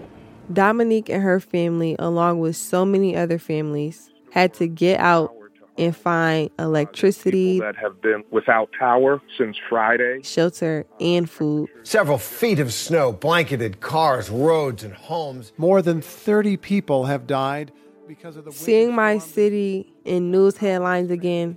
Dominique 0.52 1.08
and 1.08 1.22
her 1.22 1.40
family, 1.40 1.94
along 1.98 2.40
with 2.40 2.56
so 2.56 2.84
many 2.84 3.14
other 3.14 3.38
families, 3.38 4.10
had 4.32 4.54
to 4.54 4.66
get 4.66 4.98
out 4.98 5.34
and 5.76 5.96
find 5.96 6.50
electricity, 6.58 7.60
that 7.60 7.76
have 7.76 8.00
been 8.02 8.24
without 8.32 8.70
power 8.72 9.22
since 9.36 9.56
Friday. 9.68 10.20
shelter, 10.22 10.84
and 11.00 11.30
food. 11.30 11.68
Several 11.84 12.18
feet 12.18 12.58
of 12.58 12.72
snow 12.72 13.12
blanketed 13.12 13.80
cars, 13.80 14.28
roads, 14.28 14.82
and 14.82 14.92
homes. 14.92 15.52
More 15.56 15.80
than 15.80 16.00
30 16.00 16.56
people 16.56 17.04
have 17.04 17.26
died 17.26 17.70
because 18.08 18.36
of 18.36 18.44
the 18.44 18.52
Seeing 18.52 18.94
my 18.94 19.18
city 19.18 19.92
in 20.04 20.30
news 20.32 20.56
headlines 20.56 21.10
again, 21.10 21.56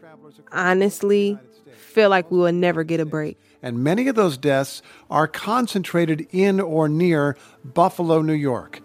honestly, 0.51 1.39
feel 1.75 2.09
like 2.09 2.29
we 2.29 2.37
will 2.37 2.51
never 2.51 2.83
get 2.83 2.99
a 2.99 3.05
break. 3.05 3.39
And 3.61 3.83
many 3.83 4.07
of 4.07 4.15
those 4.15 4.37
deaths 4.37 4.81
are 5.09 5.27
concentrated 5.27 6.27
in 6.31 6.59
or 6.59 6.89
near 6.89 7.37
Buffalo, 7.63 8.21
New 8.21 8.33
York. 8.33 8.81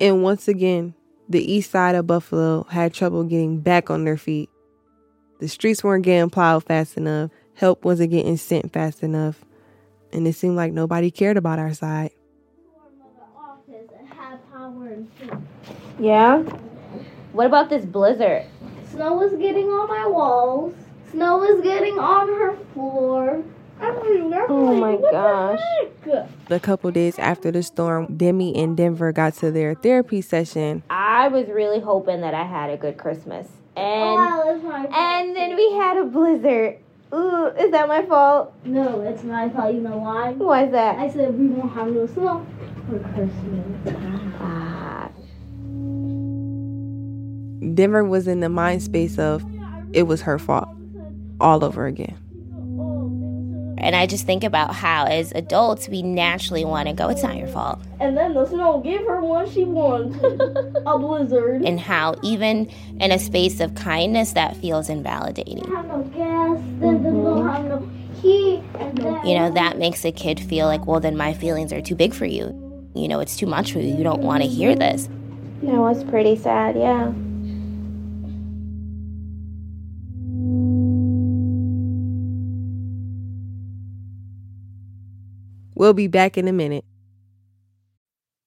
And 0.00 0.22
once 0.22 0.48
again, 0.48 0.94
the 1.28 1.52
east 1.52 1.70
side 1.70 1.94
of 1.94 2.06
Buffalo 2.06 2.64
had 2.64 2.92
trouble 2.92 3.24
getting 3.24 3.60
back 3.60 3.90
on 3.90 4.04
their 4.04 4.16
feet. 4.16 4.50
The 5.40 5.48
streets 5.48 5.82
weren't 5.82 6.04
getting 6.04 6.30
plowed 6.30 6.64
fast 6.64 6.96
enough, 6.96 7.30
help 7.54 7.84
wasn't 7.84 8.10
getting 8.10 8.36
sent 8.36 8.72
fast 8.72 9.02
enough, 9.02 9.44
and 10.12 10.26
it 10.26 10.34
seemed 10.34 10.56
like 10.56 10.72
nobody 10.72 11.10
cared 11.10 11.36
about 11.36 11.58
our 11.58 11.74
side. 11.74 12.10
Office 13.36 13.90
had 14.10 14.52
power 14.52 14.88
and 14.88 15.12
food. 15.14 15.42
Yeah? 15.98 16.42
What 17.32 17.46
about 17.46 17.68
this 17.68 17.84
blizzard? 17.84 18.46
Snow 18.90 19.14
was 19.14 19.32
getting 19.34 19.68
on 19.68 19.88
my 19.88 20.06
walls. 20.06 20.74
Snow 21.16 21.38
was 21.38 21.62
getting 21.62 21.98
on 21.98 22.28
her 22.28 22.54
floor. 22.74 23.42
Oh 23.80 24.76
my 24.76 24.92
What 24.96 25.00
the 25.00 25.88
gosh. 26.04 26.28
A 26.50 26.60
couple 26.60 26.90
days 26.90 27.18
after 27.18 27.50
the 27.50 27.62
storm, 27.62 28.18
Demi 28.18 28.54
and 28.54 28.76
Denver 28.76 29.12
got 29.12 29.32
to 29.36 29.50
their 29.50 29.74
therapy 29.74 30.20
session. 30.20 30.82
I 30.90 31.28
was 31.28 31.48
really 31.48 31.80
hoping 31.80 32.20
that 32.20 32.34
I 32.34 32.44
had 32.44 32.68
a 32.68 32.76
good 32.76 32.98
Christmas. 32.98 33.48
And 33.76 34.20
Oh, 34.20 34.42
that's 34.44 34.62
my 34.62 34.84
and 34.84 35.34
then 35.34 35.56
we 35.56 35.72
had 35.72 35.96
a 35.96 36.04
blizzard. 36.04 36.80
Ooh, 37.14 37.46
is 37.46 37.70
that 37.70 37.88
my 37.88 38.04
fault? 38.04 38.52
No, 38.66 39.00
it's 39.00 39.22
my 39.24 39.48
fault. 39.48 39.74
You 39.74 39.80
know 39.80 39.96
why? 39.96 40.32
Why 40.32 40.64
is 40.66 40.72
that? 40.72 40.98
I 40.98 41.08
said 41.08 41.38
we 41.38 41.46
won't 41.46 41.72
have 41.72 41.88
no 41.88 42.06
snow 42.06 42.46
for 42.90 42.98
Christmas. 42.98 43.94
Ah. 44.38 45.08
Denver 47.74 48.04
was 48.04 48.28
in 48.28 48.40
the 48.40 48.50
mind 48.50 48.82
space 48.82 49.18
of 49.18 49.42
it 49.94 50.02
was 50.02 50.20
her 50.20 50.38
fault 50.38 50.68
all 51.40 51.64
over 51.64 51.86
again. 51.86 52.18
And 53.78 53.94
I 53.94 54.06
just 54.06 54.26
think 54.26 54.42
about 54.42 54.74
how, 54.74 55.04
as 55.04 55.32
adults, 55.32 55.88
we 55.88 56.02
naturally 56.02 56.64
want 56.64 56.88
to 56.88 56.94
go, 56.94 57.08
it's 57.08 57.22
not 57.22 57.36
your 57.36 57.46
fault. 57.46 57.80
And 58.00 58.16
then 58.16 58.32
the 58.32 58.46
snow 58.46 58.80
gave 58.80 59.00
her 59.00 59.20
what 59.20 59.48
she 59.50 59.64
wanted. 59.64 60.24
a 60.86 60.98
blizzard. 60.98 61.62
And 61.62 61.78
how, 61.78 62.16
even 62.22 62.66
in 62.98 63.12
a 63.12 63.18
space 63.18 63.60
of 63.60 63.74
kindness, 63.74 64.32
that 64.32 64.56
feels 64.56 64.88
invalidating. 64.88 65.58
have 65.70 65.86
no 65.86 66.02
gas, 66.02 66.58
then 66.80 67.02
they 67.02 67.42
have 67.42 67.64
no 67.66 67.88
heat, 68.22 68.62
You 69.24 69.38
know, 69.38 69.50
that 69.52 69.78
makes 69.78 70.04
a 70.04 70.12
kid 70.12 70.40
feel 70.40 70.66
like, 70.66 70.86
well, 70.86 71.00
then 71.00 71.16
my 71.16 71.34
feelings 71.34 71.72
are 71.72 71.82
too 71.82 71.94
big 71.94 72.14
for 72.14 72.26
you. 72.26 72.62
You 72.94 73.08
know, 73.08 73.20
it's 73.20 73.36
too 73.36 73.46
much 73.46 73.72
for 73.72 73.78
you. 73.78 73.94
You 73.94 74.02
don't 74.02 74.22
want 74.22 74.42
to 74.42 74.48
hear 74.48 74.74
this. 74.74 75.06
That 75.62 75.76
was 75.76 76.02
pretty 76.04 76.36
sad, 76.36 76.76
yeah. 76.76 77.12
We'll 85.78 85.92
be 85.92 86.08
back 86.08 86.38
in 86.38 86.48
a 86.48 86.54
minute. 86.54 86.86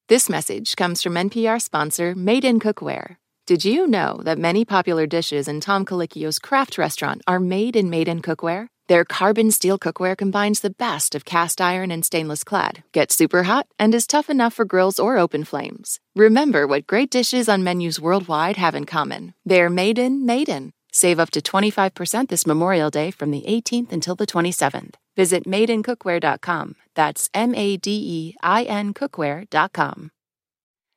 This 0.08 0.28
message 0.28 0.74
comes 0.74 1.00
from 1.00 1.14
NPR 1.14 1.62
sponsor 1.62 2.16
Made 2.16 2.44
in 2.44 2.58
Cookware. 2.58 3.18
Did 3.46 3.64
you 3.64 3.86
know 3.86 4.20
that 4.24 4.36
many 4.36 4.64
popular 4.64 5.06
dishes 5.06 5.46
in 5.46 5.60
Tom 5.60 5.84
Colicchio's 5.84 6.40
craft 6.40 6.76
restaurant 6.76 7.22
are 7.28 7.38
made 7.38 7.76
in 7.76 7.88
Made 7.88 8.08
in 8.08 8.20
Cookware? 8.20 8.66
Their 8.88 9.04
carbon 9.04 9.52
steel 9.52 9.78
cookware 9.78 10.18
combines 10.18 10.58
the 10.58 10.74
best 10.76 11.14
of 11.14 11.24
cast 11.24 11.60
iron 11.60 11.92
and 11.92 12.04
stainless 12.04 12.42
clad, 12.42 12.82
gets 12.90 13.14
super 13.14 13.44
hot, 13.44 13.68
and 13.78 13.94
is 13.94 14.08
tough 14.08 14.28
enough 14.28 14.54
for 14.54 14.64
grills 14.64 14.98
or 14.98 15.16
open 15.16 15.44
flames. 15.44 16.00
Remember 16.16 16.66
what 16.66 16.88
great 16.88 17.10
dishes 17.10 17.48
on 17.48 17.62
menus 17.62 18.00
worldwide 18.00 18.56
have 18.56 18.74
in 18.74 18.86
common. 18.86 19.34
They're 19.44 19.70
made 19.70 20.00
in, 20.00 20.26
made 20.26 20.48
in. 20.48 20.72
Save 20.92 21.18
up 21.18 21.30
to 21.30 21.40
25% 21.40 22.28
this 22.28 22.46
Memorial 22.46 22.90
Day 22.90 23.10
from 23.10 23.30
the 23.30 23.44
18th 23.48 23.90
until 23.92 24.14
the 24.14 24.26
27th. 24.26 24.96
Visit 25.16 25.44
madeincookware.com. 25.44 26.76
That's 26.94 27.28
M 27.34 27.54
A 27.54 27.76
D 27.76 27.90
E 27.90 28.34
I 28.42 28.62
N 28.64 28.94
cookware.com. 28.94 30.10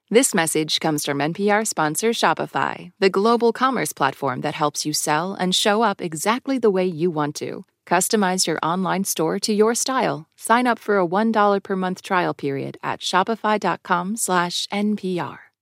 This 0.09 0.33
message 0.35 0.79
comes 0.79 1.05
from 1.05 1.19
NPR 1.19 1.65
sponsor 1.65 2.09
Shopify, 2.11 2.91
the 2.99 3.09
global 3.09 3.51
commerce 3.51 3.91
platform 3.93 4.41
that 4.41 4.53
helps 4.53 4.85
you 4.85 4.93
sell 4.93 5.33
and 5.33 5.55
show 5.55 5.81
up 5.81 6.01
exactly 6.01 6.59
the 6.59 6.69
way 6.69 6.85
you 6.85 7.09
want 7.09 7.35
to. 7.37 7.65
Customize 7.87 8.45
your 8.45 8.59
online 8.61 9.05
store 9.05 9.39
to 9.39 9.51
your 9.53 9.73
style. 9.73 10.27
Sign 10.37 10.67
up 10.67 10.77
for 10.77 10.99
a 10.99 11.07
$1 11.07 11.63
per 11.63 11.75
month 11.75 12.03
trial 12.03 12.35
period 12.35 12.77
at 12.83 12.99
shopify.com/npr. 12.99 15.52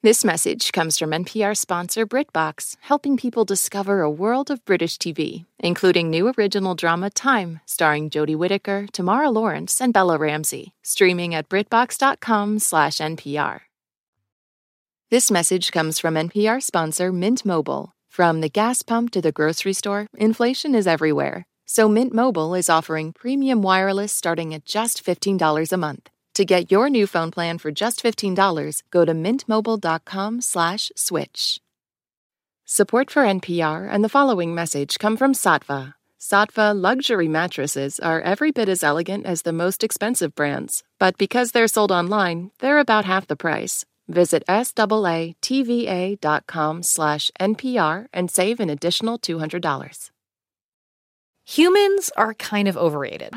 This 0.00 0.24
message 0.24 0.70
comes 0.70 0.96
from 0.96 1.10
NPR 1.10 1.56
sponsor 1.56 2.06
BritBox, 2.06 2.76
helping 2.82 3.16
people 3.16 3.44
discover 3.44 4.00
a 4.00 4.08
world 4.08 4.48
of 4.48 4.64
British 4.64 4.96
TV, 4.96 5.44
including 5.58 6.08
new 6.08 6.32
original 6.38 6.76
drama 6.76 7.10
Time, 7.10 7.58
starring 7.66 8.08
Jodie 8.08 8.36
Whittaker, 8.36 8.86
Tamara 8.92 9.28
Lawrence, 9.28 9.80
and 9.80 9.92
Bella 9.92 10.16
Ramsey, 10.16 10.72
streaming 10.84 11.34
at 11.34 11.48
BritBox.com/npr. 11.48 13.60
This 15.10 15.30
message 15.32 15.72
comes 15.72 15.98
from 15.98 16.16
NPR 16.16 16.62
sponsor 16.62 17.10
Mint 17.10 17.44
Mobile. 17.44 17.90
From 18.08 18.40
the 18.40 18.48
gas 18.48 18.82
pump 18.82 19.10
to 19.10 19.20
the 19.20 19.32
grocery 19.32 19.72
store, 19.72 20.06
inflation 20.16 20.76
is 20.76 20.86
everywhere. 20.86 21.44
So 21.66 21.88
Mint 21.88 22.14
Mobile 22.14 22.54
is 22.54 22.70
offering 22.70 23.12
premium 23.12 23.62
wireless 23.62 24.12
starting 24.12 24.54
at 24.54 24.64
just 24.64 25.04
$15 25.04 25.72
a 25.72 25.76
month. 25.76 26.08
To 26.38 26.44
get 26.44 26.70
your 26.70 26.88
new 26.88 27.08
phone 27.08 27.32
plan 27.32 27.58
for 27.58 27.72
just 27.72 28.00
$15, 28.00 28.84
go 28.92 29.04
to 29.04 29.12
mintmobile.com/switch. 29.12 31.60
Support 32.64 33.10
for 33.10 33.24
NPR 33.24 33.92
and 33.92 34.04
the 34.04 34.08
following 34.08 34.54
message 34.54 35.00
come 35.00 35.16
from 35.16 35.34
Saatva. 35.34 35.94
Saatva 36.20 36.80
luxury 36.80 37.26
mattresses 37.26 37.98
are 37.98 38.20
every 38.20 38.52
bit 38.52 38.68
as 38.68 38.84
elegant 38.84 39.26
as 39.26 39.42
the 39.42 39.52
most 39.52 39.82
expensive 39.82 40.36
brands, 40.36 40.84
but 41.00 41.18
because 41.18 41.50
they're 41.50 41.66
sold 41.66 41.90
online, 41.90 42.52
they're 42.60 42.78
about 42.78 43.04
half 43.04 43.26
the 43.26 43.34
price. 43.34 43.84
Visit 44.06 44.44
SAATVA.com 44.46 45.34
slash 46.84 47.32
NPR 47.40 48.06
and 48.12 48.30
save 48.30 48.60
an 48.60 48.70
additional 48.70 49.18
$200. 49.18 50.10
Humans 51.48 52.10
are 52.14 52.34
kind 52.34 52.68
of 52.68 52.76
overrated. 52.76 53.32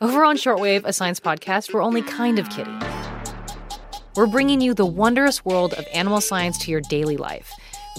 Over 0.00 0.24
on 0.24 0.36
Shortwave, 0.36 0.82
a 0.84 0.92
science 0.92 1.20
podcast, 1.20 1.72
we're 1.72 1.84
only 1.84 2.02
kind 2.02 2.36
of 2.40 2.50
kidding. 2.50 2.82
We're 4.16 4.26
bringing 4.26 4.60
you 4.60 4.74
the 4.74 4.84
wondrous 4.84 5.44
world 5.44 5.72
of 5.74 5.86
animal 5.94 6.20
science 6.20 6.58
to 6.58 6.72
your 6.72 6.80
daily 6.80 7.16
life. 7.16 7.52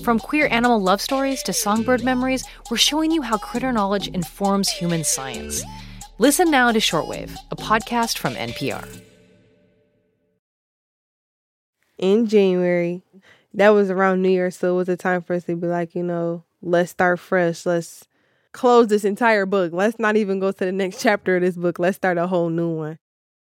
From 0.04 0.20
queer 0.20 0.50
animal 0.52 0.82
love 0.82 1.00
stories 1.00 1.42
to 1.44 1.54
songbird 1.54 2.04
memories, 2.04 2.44
we're 2.70 2.76
showing 2.76 3.12
you 3.12 3.22
how 3.22 3.38
critter 3.38 3.72
knowledge 3.72 4.10
informs 4.10 4.68
human 4.68 5.06
science. 5.06 5.64
Listen 6.18 6.52
now 6.52 6.74
to 6.74 6.80
Shortwave, 6.80 7.34
a 7.50 7.56
podcast 7.56 8.18
from 8.18 8.34
NPR. 8.34 8.86
in 11.98 12.28
January. 12.28 13.04
That 13.54 13.70
was 13.70 13.90
around 13.90 14.22
New 14.22 14.30
Year, 14.30 14.52
so 14.52 14.74
it 14.74 14.76
was 14.78 14.90
a 14.90 14.98
time 14.98 15.22
for 15.22 15.34
us 15.34 15.46
to 15.46 15.56
be 15.56 15.68
like, 15.68 15.96
you 15.96 16.04
know, 16.04 16.44
let's 16.62 16.92
start 16.92 17.20
fresh. 17.20 17.66
Let's 17.66 18.06
close 18.54 18.88
this 18.88 19.06
entire 19.06 19.46
book. 19.46 19.74
Let's 19.74 20.00
not 20.00 20.18
even 20.18 20.40
go 20.40 20.52
to 20.52 20.66
the 20.66 20.72
next 20.72 21.02
chapter 21.02 21.36
of 21.38 21.42
this 21.42 21.56
book. 21.56 21.80
Let's 21.80 21.98
start 21.98 22.18
a 22.18 22.28
whole 22.28 22.50
new 22.50 22.70
one. 22.70 23.00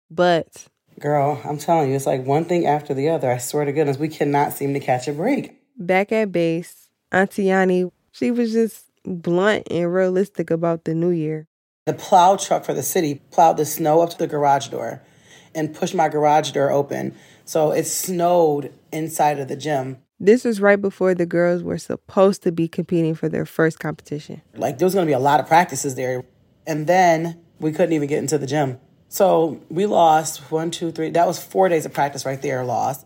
But 0.10 0.68
Girl, 1.00 1.40
I'm 1.46 1.58
telling 1.58 1.90
you, 1.90 1.96
it's 1.96 2.06
like 2.08 2.26
one 2.26 2.46
thing 2.46 2.66
after 2.66 2.94
the 2.94 3.10
other. 3.10 3.30
I 3.30 3.38
swear 3.38 3.66
to 3.66 3.72
goodness, 3.72 3.98
we 3.98 4.08
cannot 4.08 4.54
seem 4.54 4.74
to 4.74 4.80
catch 4.80 5.08
a 5.08 5.14
break. 5.14 5.56
back 5.78 6.12
at 6.12 6.32
base, 6.32 6.90
Auntie 7.12 7.46
Yani, 7.46 7.92
she 8.12 8.32
was 8.32 8.52
just 8.52 8.86
blunt 9.06 9.68
and 9.70 9.94
realistic 9.94 10.50
about 10.50 10.86
the 10.86 10.96
new 10.96 11.12
year. 11.12 11.48
The 11.86 11.94
plow 11.94 12.36
truck 12.36 12.66
for 12.66 12.74
the 12.74 12.84
city 12.84 13.22
plowed 13.32 13.58
the 13.58 13.66
snow 13.66 14.02
up 14.02 14.10
to 14.10 14.18
the 14.18 14.28
garage 14.28 14.68
door 14.70 15.02
and 15.54 15.74
pushed 15.74 15.96
my 15.96 16.10
garage 16.10 16.52
door 16.52 16.72
open. 16.72 17.16
So 17.46 17.72
it 17.72 17.86
snowed 17.86 18.74
inside 18.92 19.40
of 19.40 19.48
the 19.48 19.56
gym. 19.56 19.98
This 20.20 20.44
was 20.44 20.60
right 20.60 20.82
before 20.82 21.14
the 21.14 21.28
girls 21.28 21.62
were 21.62 21.78
supposed 21.78 22.42
to 22.44 22.52
be 22.52 22.68
competing 22.68 23.14
for 23.14 23.30
their 23.30 23.46
first 23.46 23.80
competition. 23.80 24.42
Like 24.56 24.80
there 24.80 24.86
was 24.86 24.96
going 24.96 25.06
to 25.06 25.10
be 25.10 25.14
a 25.14 25.20
lot 25.20 25.40
of 25.40 25.48
practices 25.48 25.96
there. 25.96 26.26
And 26.66 26.88
then 26.88 27.40
we 27.60 27.72
couldn't 27.72 27.94
even 27.94 28.08
get 28.08 28.20
into 28.20 28.38
the 28.38 28.48
gym. 28.48 28.80
So 29.10 29.62
we 29.70 29.86
lost 29.86 30.52
one, 30.52 30.72
two, 30.72 30.92
three. 30.92 31.12
That 31.12 31.28
was 31.28 31.42
four 31.42 31.70
days 31.70 31.86
of 31.86 31.94
practice 31.94 32.26
right 32.26 32.42
there, 32.42 32.66
lost. 32.66 33.06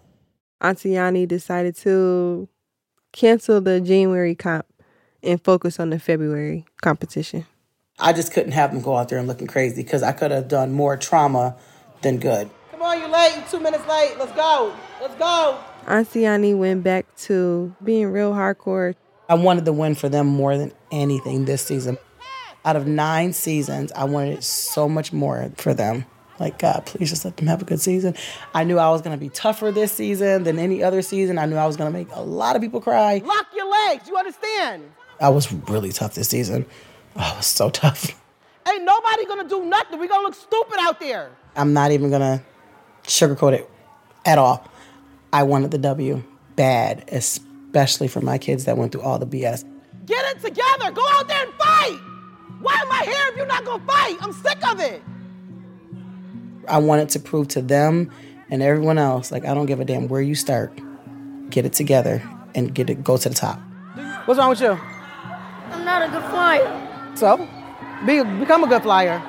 Auntie 0.61 0.91
Yani 0.91 1.27
decided 1.27 1.75
to 1.77 2.47
cancel 3.11 3.59
the 3.59 3.81
January 3.81 4.33
comp 4.33 4.65
and 5.21 5.43
focus 5.43 5.79
on 5.79 5.89
the 5.89 5.99
February 5.99 6.65
competition. 6.81 7.45
I 7.99 8.13
just 8.13 8.33
couldn't 8.33 8.53
have 8.53 8.71
them 8.73 8.81
go 8.81 8.95
out 8.95 9.09
there 9.09 9.19
and 9.19 9.27
looking 9.27 9.47
crazy 9.47 9.83
because 9.83 10.01
I 10.01 10.11
could 10.11 10.31
have 10.31 10.47
done 10.47 10.71
more 10.71 10.97
trauma 10.97 11.57
than 12.01 12.17
good. 12.17 12.49
Come 12.71 12.81
on, 12.81 12.99
you 12.99 13.07
late. 13.07 13.33
You're 13.35 13.45
two 13.45 13.59
minutes 13.59 13.87
late. 13.87 14.15
Let's 14.17 14.31
go. 14.31 14.73
Let's 15.01 15.15
go. 15.15 15.59
Auntie 15.87 16.53
went 16.53 16.83
back 16.83 17.05
to 17.17 17.75
being 17.83 18.11
real 18.11 18.33
hardcore. 18.33 18.95
I 19.29 19.35
wanted 19.35 19.65
the 19.65 19.73
win 19.73 19.95
for 19.95 20.09
them 20.09 20.27
more 20.27 20.57
than 20.57 20.73
anything 20.91 21.45
this 21.45 21.61
season. 21.61 21.97
Out 22.63 22.75
of 22.75 22.85
nine 22.85 23.33
seasons, 23.33 23.91
I 23.93 24.03
wanted 24.03 24.43
so 24.43 24.87
much 24.87 25.11
more 25.11 25.51
for 25.57 25.73
them. 25.73 26.05
Like, 26.39 26.59
God, 26.59 26.85
please 26.85 27.09
just 27.09 27.23
let 27.23 27.37
them 27.37 27.47
have 27.47 27.61
a 27.61 27.65
good 27.65 27.79
season. 27.79 28.15
I 28.53 28.63
knew 28.63 28.77
I 28.79 28.89
was 28.89 29.01
going 29.01 29.15
to 29.15 29.19
be 29.19 29.29
tougher 29.29 29.71
this 29.71 29.91
season 29.91 30.43
than 30.43 30.57
any 30.57 30.83
other 30.83 31.01
season. 31.01 31.37
I 31.37 31.45
knew 31.45 31.55
I 31.55 31.67
was 31.67 31.77
going 31.77 31.91
to 31.91 31.97
make 31.97 32.07
a 32.13 32.21
lot 32.21 32.55
of 32.55 32.61
people 32.61 32.81
cry. 32.81 33.21
Lock 33.23 33.47
your 33.55 33.69
legs. 33.69 34.07
You 34.07 34.17
understand? 34.17 34.91
I 35.19 35.29
was 35.29 35.53
really 35.53 35.91
tough 35.91 36.15
this 36.15 36.29
season. 36.29 36.65
Oh, 37.15 37.31
it 37.33 37.37
was 37.37 37.45
so 37.45 37.69
tough. 37.69 38.09
Ain't 38.67 38.83
nobody 38.83 39.25
going 39.25 39.43
to 39.43 39.49
do 39.49 39.65
nothing. 39.65 39.99
we 39.99 40.07
going 40.07 40.21
to 40.21 40.25
look 40.25 40.35
stupid 40.35 40.77
out 40.79 40.99
there. 40.99 41.31
I'm 41.55 41.73
not 41.73 41.91
even 41.91 42.09
going 42.09 42.21
to 42.21 42.43
sugarcoat 43.03 43.53
it 43.53 43.69
at 44.25 44.37
all. 44.37 44.67
I 45.33 45.43
wanted 45.43 45.71
the 45.71 45.77
W 45.77 46.23
bad, 46.55 47.05
especially 47.11 48.07
for 48.07 48.21
my 48.21 48.37
kids 48.37 48.65
that 48.65 48.77
went 48.77 48.91
through 48.91 49.01
all 49.01 49.17
the 49.17 49.27
BS. 49.27 49.63
Get 50.05 50.23
it 50.35 50.41
together. 50.41 50.91
Go 50.91 51.03
out 51.09 51.27
there 51.27 51.43
and 51.43 51.53
fight. 51.53 51.99
Why 52.59 52.73
am 52.73 52.91
I 52.91 53.03
here 53.05 53.27
if 53.29 53.37
you're 53.37 53.45
not 53.45 53.63
going 53.65 53.79
to 53.79 53.85
fight? 53.85 54.17
I'm 54.21 54.33
sick 54.33 54.67
of 54.67 54.79
it. 54.79 55.01
I 56.67 56.77
wanted 56.77 57.09
to 57.09 57.19
prove 57.19 57.47
to 57.49 57.61
them 57.61 58.11
and 58.49 58.61
everyone 58.61 58.97
else, 58.97 59.31
like, 59.31 59.45
I 59.45 59.53
don't 59.53 59.65
give 59.65 59.79
a 59.79 59.85
damn 59.85 60.09
where 60.09 60.21
you 60.21 60.35
start. 60.35 60.77
Get 61.49 61.65
it 61.65 61.73
together 61.73 62.21
and 62.53 62.75
get 62.75 62.89
it, 62.89 63.03
go 63.03 63.15
to 63.17 63.29
the 63.29 63.35
top. 63.35 63.59
What's 64.25 64.37
wrong 64.37 64.49
with 64.49 64.61
you? 64.61 64.71
I'm 64.71 65.85
not 65.85 66.01
a 66.01 66.11
good 66.11 66.23
flyer. 66.29 67.15
So, 67.15 67.37
be, 68.05 68.21
become 68.39 68.63
a 68.63 68.67
good 68.67 68.83
flyer. 68.83 69.23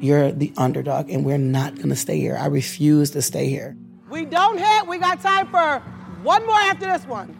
You're 0.00 0.30
the 0.30 0.52
underdog, 0.56 1.10
and 1.10 1.24
we're 1.24 1.38
not 1.38 1.74
gonna 1.80 1.96
stay 1.96 2.20
here. 2.20 2.36
I 2.36 2.46
refuse 2.46 3.10
to 3.10 3.22
stay 3.22 3.48
here. 3.48 3.76
We 4.10 4.24
don't 4.24 4.58
hit. 4.58 4.86
We 4.86 4.98
got 4.98 5.20
time 5.20 5.48
for 5.48 5.80
one 6.22 6.46
more 6.46 6.56
after 6.56 6.86
this 6.86 7.06
one. 7.06 7.36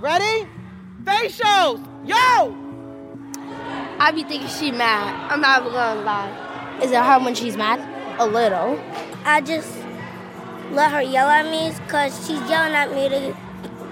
Ready? 0.00 0.48
Facials. 1.02 1.84
Yo! 2.06 2.56
I 3.98 4.12
be 4.14 4.22
thinking 4.24 4.48
she 4.48 4.70
mad. 4.70 5.30
I'm 5.30 5.40
not 5.40 5.64
gonna 5.64 6.00
lie. 6.02 6.78
Is 6.82 6.92
it 6.92 6.98
hard 6.98 7.24
when 7.24 7.34
she's 7.34 7.56
mad? 7.56 7.80
A 8.20 8.26
little. 8.26 8.80
I 9.24 9.40
just 9.40 9.76
let 10.70 10.92
her 10.92 11.02
yell 11.02 11.28
at 11.28 11.46
me 11.46 11.72
because 11.84 12.16
she's 12.26 12.40
yelling 12.48 12.74
at 12.74 12.92
me 12.92 13.08
to 13.08 13.36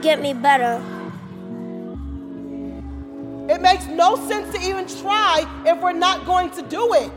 get 0.01 0.21
me 0.21 0.33
better. 0.33 0.83
It 3.49 3.61
makes 3.61 3.87
no 3.89 4.15
sense 4.29 4.55
to 4.57 4.61
even 4.65 4.87
try 4.87 5.45
if 5.67 5.81
we're 5.81 5.93
not 5.93 6.25
going 6.27 6.51
to 6.51 6.63
do 6.63 6.95
it. 6.95 7.13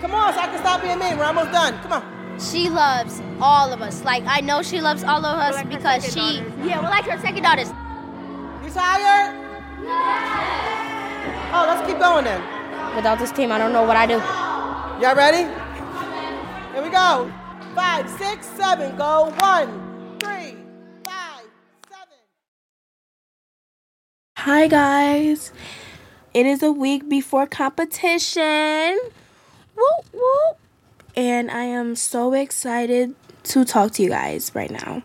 Come 0.00 0.14
on, 0.14 0.34
so 0.34 0.40
I 0.40 0.46
can 0.48 0.58
stop 0.58 0.82
being 0.82 0.98
mean. 0.98 1.16
We're 1.16 1.24
almost 1.24 1.52
done. 1.52 1.78
Come 1.78 1.92
on. 1.94 2.15
She 2.38 2.68
loves 2.68 3.22
all 3.40 3.72
of 3.72 3.80
us. 3.80 4.04
Like 4.04 4.24
I 4.26 4.40
know 4.40 4.62
she 4.62 4.80
loves 4.80 5.02
all 5.02 5.24
of 5.24 5.38
us 5.38 5.54
like 5.54 5.68
because 5.68 6.04
she 6.04 6.40
daughters. 6.40 6.66
yeah, 6.66 6.82
we're 6.82 6.90
like 6.90 7.04
her 7.04 7.18
second 7.20 7.42
daughters. 7.42 7.68
You 8.62 8.70
tired? 8.70 9.34
Oh, 11.52 11.64
let's 11.66 11.86
keep 11.88 11.98
going 11.98 12.24
then. 12.24 12.42
Without 12.94 13.18
this 13.18 13.32
team, 13.32 13.50
I 13.52 13.58
don't 13.58 13.72
know 13.72 13.84
what 13.84 13.96
I 13.96 14.06
do. 14.06 14.14
Y'all 15.02 15.14
ready? 15.14 15.44
Here 16.72 16.82
we 16.82 16.90
go. 16.90 17.32
Five, 17.74 18.08
six, 18.10 18.46
seven. 18.46 18.96
Go. 18.96 19.32
One, 19.38 20.18
three, 20.18 20.56
five, 21.04 21.44
seven. 21.88 22.18
Hi 24.38 24.66
guys. 24.66 25.52
It 26.34 26.44
is 26.44 26.62
a 26.62 26.70
week 26.70 27.08
before 27.08 27.46
competition. 27.46 28.98
Whoop 29.74 30.06
whoop. 30.12 30.58
And 31.16 31.50
I 31.50 31.62
am 31.62 31.96
so 31.96 32.34
excited 32.34 33.14
to 33.44 33.64
talk 33.64 33.92
to 33.92 34.02
you 34.02 34.10
guys 34.10 34.52
right 34.54 34.70
now. 34.70 35.02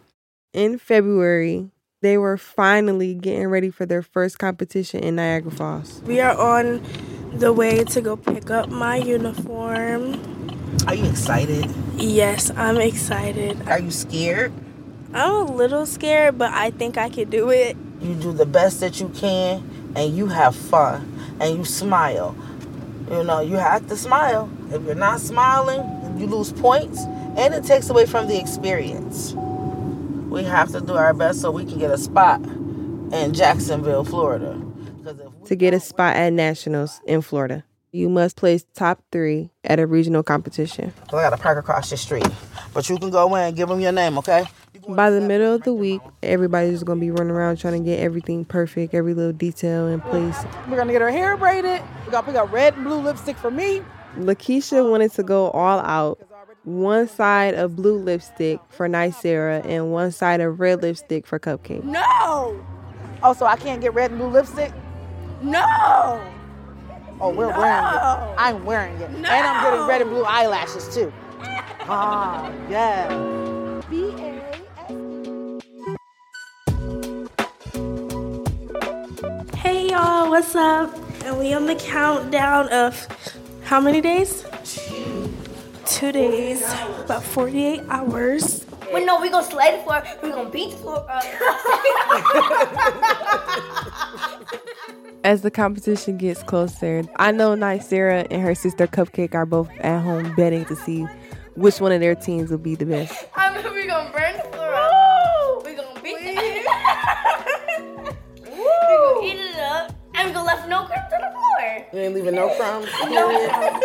In 0.52 0.78
February, 0.78 1.72
they 2.02 2.18
were 2.18 2.38
finally 2.38 3.14
getting 3.14 3.48
ready 3.48 3.70
for 3.70 3.86
their 3.86 4.02
first 4.02 4.38
competition 4.38 5.00
in 5.00 5.16
Niagara 5.16 5.52
Falls. 5.52 6.02
We 6.04 6.20
are 6.20 6.38
on 6.38 6.84
the 7.32 7.54
way 7.54 7.86
to 7.86 8.02
go 8.02 8.18
pick 8.18 8.50
up 8.50 8.68
my 8.68 8.98
uniform. 8.98 10.20
Are 10.86 10.96
you 10.96 11.06
excited? 11.06 11.74
Yes, 11.96 12.52
I'm 12.58 12.78
excited. 12.78 13.66
Are 13.70 13.80
you 13.80 13.92
scared? 13.92 14.52
I'm 15.14 15.32
a 15.32 15.44
little 15.54 15.86
scared, 15.86 16.38
but 16.38 16.52
I 16.52 16.72
think 16.72 16.98
I 16.98 17.08
can 17.08 17.30
do 17.30 17.52
it. 17.52 17.78
You 18.02 18.16
do 18.16 18.34
the 18.34 18.46
best 18.46 18.82
that 18.82 19.00
you 19.00 19.08
can 19.10 19.64
and 19.96 20.14
you 20.14 20.28
have 20.28 20.58
fun 20.58 21.38
and 21.40 21.58
you 21.58 21.64
smile. 21.64 22.36
You 23.10 23.24
know, 23.24 23.40
you 23.40 23.56
have 23.56 23.88
to 23.88 23.96
smile. 23.96 24.50
If 24.72 24.84
you're 24.84 24.96
not 24.96 25.22
smiling, 25.22 26.01
you 26.22 26.28
lose 26.28 26.54
points 26.54 27.04
and 27.36 27.54
it 27.54 27.66
takes 27.66 27.90
away 27.90 28.06
from 28.06 28.28
the 28.28 28.40
experience. 28.40 29.34
We 30.30 30.44
have 30.44 30.72
to 30.72 30.80
do 30.80 30.94
our 30.94 31.14
best 31.14 31.42
so 31.42 31.52
we 31.52 31.66
can 31.66 31.80
get 31.80 31.92
a 31.92 31.98
spot 31.98 32.42
in 32.42 33.34
Jacksonville, 33.34 34.06
Florida. 34.06 34.62
To 35.46 35.56
get 35.56 35.74
a 35.74 35.80
spot 35.80 36.16
at 36.16 36.32
Nationals 36.32 37.02
in 37.06 37.22
Florida, 37.22 37.66
you 37.92 38.08
must 38.08 38.38
place 38.38 38.66
top 38.74 39.04
three 39.12 39.50
at 39.66 39.80
a 39.80 39.88
regional 39.88 40.24
competition. 40.24 40.94
I 41.08 41.12
got 41.12 41.32
to 41.32 41.38
park 41.38 41.58
across 41.58 41.90
the 41.90 41.98
street, 41.98 42.28
but 42.74 42.88
you 42.88 42.98
can 42.98 43.10
go 43.10 43.36
in 43.36 43.42
and 43.42 43.56
give 43.58 43.68
them 43.68 43.82
your 43.82 43.92
name, 43.92 44.18
okay? 44.20 44.46
By 44.88 45.10
the 45.10 45.22
middle 45.22 45.56
of 45.56 45.64
the 45.64 45.74
week, 45.74 46.02
everybody's 46.24 46.84
to 46.84 46.96
be 46.96 47.12
running 47.12 47.32
around 47.32 47.58
trying 47.58 47.84
to 47.84 47.86
get 47.86 48.00
everything 48.00 48.46
perfect, 48.46 48.94
every 48.94 49.14
little 49.14 49.34
detail 49.34 49.88
in 49.88 50.00
place. 50.02 50.38
We're 50.70 50.78
to 50.84 50.94
get 50.94 51.02
our 51.02 51.12
hair 51.12 51.36
braided. 51.36 51.82
We 52.06 52.12
got 52.12 52.22
to 52.22 52.28
pick 52.28 52.36
up 52.36 52.52
red 52.52 52.76
and 52.76 52.86
blue 52.86 53.02
lipstick 53.02 53.38
for 53.38 53.52
me. 53.52 53.82
Lakeisha 54.18 54.90
wanted 54.90 55.12
to 55.14 55.24
go 55.24 55.50
all 55.52 55.80
out. 55.80 56.20
One 56.64 57.08
side 57.08 57.56
of 57.56 57.76
blue 57.76 57.98
lipstick 57.98 58.60
for 58.70 58.88
Nicera 58.88 59.66
and 59.66 59.92
one 59.92 60.12
side 60.12 60.42
of 60.42 60.60
red 60.60 60.84
lipstick 60.84 61.26
for 61.26 61.40
Cupcake. 61.40 61.84
No! 61.84 62.64
Oh, 63.24 63.34
so 63.34 63.46
I 63.48 63.56
can't 63.56 63.82
get 63.82 63.94
red 63.96 64.12
and 64.12 64.20
blue 64.20 64.30
lipstick? 64.30 64.72
No! 65.42 65.64
Oh, 67.20 67.30
we're 67.30 67.52
no. 67.52 67.60
wearing 67.60 67.86
it. 67.86 68.36
I'm 68.38 68.66
wearing 68.66 68.96
it. 69.02 69.12
No. 69.12 69.30
And 69.30 69.48
I'm 69.48 69.64
getting 69.64 69.88
red 69.88 70.02
and 70.02 70.10
blue 70.10 70.24
eyelashes 70.24 70.94
too. 70.94 71.12
ah, 71.82 72.52
yeah. 72.70 73.08
B 73.90 74.12
A 74.18 74.42
Hey 79.56 79.90
y'all, 79.90 80.30
what's 80.30 80.56
up? 80.56 80.94
And 81.24 81.38
we 81.38 81.54
on 81.54 81.66
the 81.68 81.76
countdown 81.76 82.68
of 82.70 83.08
how 83.72 83.80
many 83.80 84.02
days? 84.02 84.44
Two 85.86 86.12
days, 86.12 86.62
about 87.06 87.24
48 87.24 87.80
hours. 87.88 88.66
Wait, 88.92 89.06
no, 89.06 89.22
we 89.22 89.30
gonna 89.30 89.46
slide 89.48 89.80
the 89.80 89.84
floor. 89.84 90.04
We 90.22 90.32
gonna 90.32 90.50
beat 90.50 90.72
the 90.72 90.78
floor. 90.78 91.06
Uh, 91.10 91.22
As 95.24 95.42
the 95.42 95.52
competition 95.52 96.18
gets 96.18 96.44
closer, 96.44 97.04
I 97.16 97.32
know 97.32 97.56
Nicera 97.56 98.28
and 98.30 98.42
her 98.42 98.56
sister 98.56 98.88
Cupcake 98.88 99.34
are 99.34 99.46
both 99.46 99.70
at 99.80 100.02
home 100.02 100.36
betting 100.36 100.66
to 100.66 100.76
see 100.76 101.08
which 101.56 101.80
one 101.80 101.94
of 101.94 102.02
their 102.02 102.16
teams 102.16 102.52
will 102.52 102.58
be 102.58 102.76
the 102.76 102.86
best. 102.86 103.26
I 103.36 103.56
mean, 103.56 103.74
we 103.74 103.88
gonna 103.88 104.12
burn 104.12 104.36
You 111.94 112.00
ain't 112.00 112.16
leaving 112.16 112.36
no 112.36 112.56
crumbs. 112.56 112.88
No 113.10 113.50
crumbs. 113.50 113.84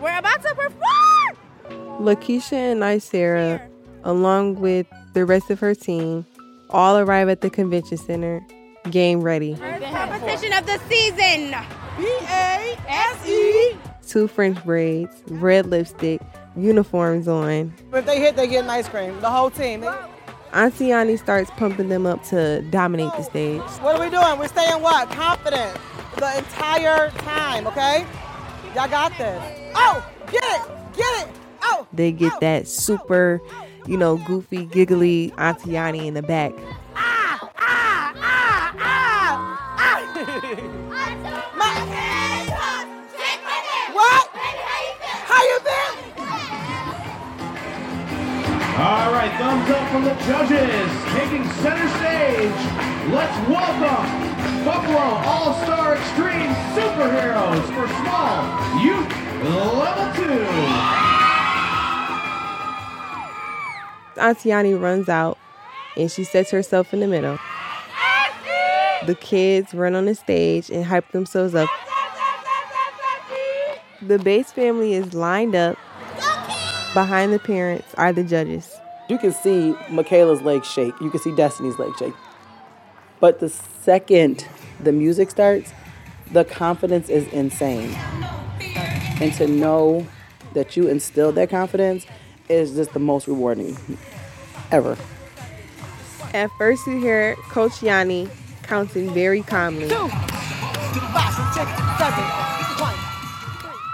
We're 0.00 0.18
about 0.18 0.42
to 0.42 0.54
perform. 0.54 1.36
Lakeisha 2.00 2.54
and 2.54 2.80
Nicera, 2.80 3.60
along 4.04 4.60
with 4.60 4.86
the 5.12 5.26
rest 5.26 5.50
of 5.50 5.60
her 5.60 5.74
team, 5.74 6.24
all 6.70 6.96
arrive 6.96 7.28
at 7.28 7.42
the 7.42 7.50
convention 7.50 7.98
center, 7.98 8.40
game 8.90 9.20
ready. 9.20 9.54
Competition 9.56 10.54
of 10.54 10.64
the 10.64 10.78
season. 10.88 11.54
B 11.98 12.06
A 12.22 12.78
S 12.88 13.28
E. 13.28 13.76
Two 14.08 14.28
French 14.28 14.64
braids, 14.64 15.14
red 15.26 15.66
lipstick, 15.66 16.22
uniforms 16.56 17.28
on. 17.28 17.74
If 17.92 18.06
they 18.06 18.18
hit, 18.18 18.34
they 18.34 18.46
get 18.46 18.64
an 18.64 18.70
ice 18.70 18.88
cream. 18.88 19.20
The 19.20 19.28
whole 19.28 19.50
team. 19.50 19.84
Auntie 20.52 20.88
Yani 20.88 21.16
starts 21.18 21.50
pumping 21.52 21.88
them 21.88 22.06
up 22.06 22.24
to 22.24 22.60
dominate 22.70 23.12
the 23.16 23.22
stage. 23.22 23.60
What 23.82 23.96
are 23.96 24.00
we 24.04 24.10
doing? 24.10 24.38
We're 24.38 24.48
staying 24.48 24.82
what? 24.82 25.08
Confident 25.10 25.78
the 26.16 26.38
entire 26.38 27.10
time, 27.10 27.66
okay? 27.68 28.04
Y'all 28.74 28.88
got 28.88 29.16
this. 29.16 29.40
Oh, 29.76 30.04
get 30.30 30.42
it, 30.42 30.62
get 30.96 31.26
it. 31.28 31.34
Oh, 31.62 31.86
They 31.92 32.10
get 32.12 32.38
that 32.40 32.66
super, 32.66 33.40
you 33.86 33.96
know, 33.96 34.16
goofy, 34.16 34.64
giggly 34.66 35.32
Auntie 35.38 35.70
Yani 35.70 36.06
in 36.06 36.14
the 36.14 36.22
back. 36.22 36.52
ah, 36.96 37.50
ah, 37.56 38.12
ah, 38.16 38.74
ah, 38.78 39.66
ah. 39.78 40.00
My- 41.56 41.74
what? 43.94 44.28
How 45.26 45.42
you 45.42 45.58
been? 45.64 45.89
All 48.80 49.12
right, 49.12 49.30
thumbs 49.36 49.68
up 49.68 49.90
from 49.90 50.04
the 50.04 50.14
judges. 50.24 50.90
Taking 51.12 51.44
center 51.60 51.86
stage, 51.98 52.60
let's 53.12 53.36
welcome 53.46 54.06
Buffalo 54.64 55.20
All-Star 55.28 55.96
Extreme 55.96 56.54
Superheroes 56.72 57.60
for 57.74 57.86
Small 58.00 58.42
Youth 58.82 59.06
Level 59.76 60.08
2. 60.14 60.32
Auntie 64.18 64.48
Yani 64.48 64.80
runs 64.80 65.10
out 65.10 65.36
and 65.98 66.10
she 66.10 66.24
sets 66.24 66.50
herself 66.50 66.94
in 66.94 67.00
the 67.00 67.06
middle. 67.06 67.38
The 69.06 69.14
kids 69.14 69.74
run 69.74 69.94
on 69.94 70.06
the 70.06 70.14
stage 70.14 70.70
and 70.70 70.86
hype 70.86 71.12
themselves 71.12 71.54
up. 71.54 71.68
The 74.00 74.18
Bates 74.18 74.52
family 74.52 74.94
is 74.94 75.12
lined 75.12 75.54
up. 75.54 75.76
Behind 76.94 77.32
the 77.32 77.38
parents 77.38 77.94
are 77.94 78.12
the 78.12 78.24
judges. 78.24 78.76
You 79.08 79.18
can 79.18 79.32
see 79.32 79.74
Michaela's 79.90 80.42
legs 80.42 80.66
shake. 80.66 80.94
You 81.00 81.10
can 81.10 81.20
see 81.20 81.34
Destiny's 81.34 81.78
legs 81.78 81.98
shake. 81.98 82.14
But 83.20 83.40
the 83.40 83.48
second 83.48 84.46
the 84.82 84.92
music 84.92 85.30
starts, 85.30 85.72
the 86.32 86.44
confidence 86.44 87.08
is 87.08 87.26
insane. 87.28 87.90
And 89.20 89.32
to 89.34 89.46
know 89.46 90.06
that 90.54 90.76
you 90.76 90.88
instilled 90.88 91.34
that 91.36 91.50
confidence 91.50 92.06
is 92.48 92.74
just 92.74 92.92
the 92.92 92.98
most 92.98 93.28
rewarding 93.28 93.76
ever. 94.72 94.96
At 96.32 96.50
first, 96.58 96.86
you 96.86 96.98
hear 96.98 97.36
Coach 97.50 97.72
Yani 97.80 98.30
counting 98.62 99.12
very 99.12 99.42
calmly. 99.42 99.88
Two, 99.88 100.08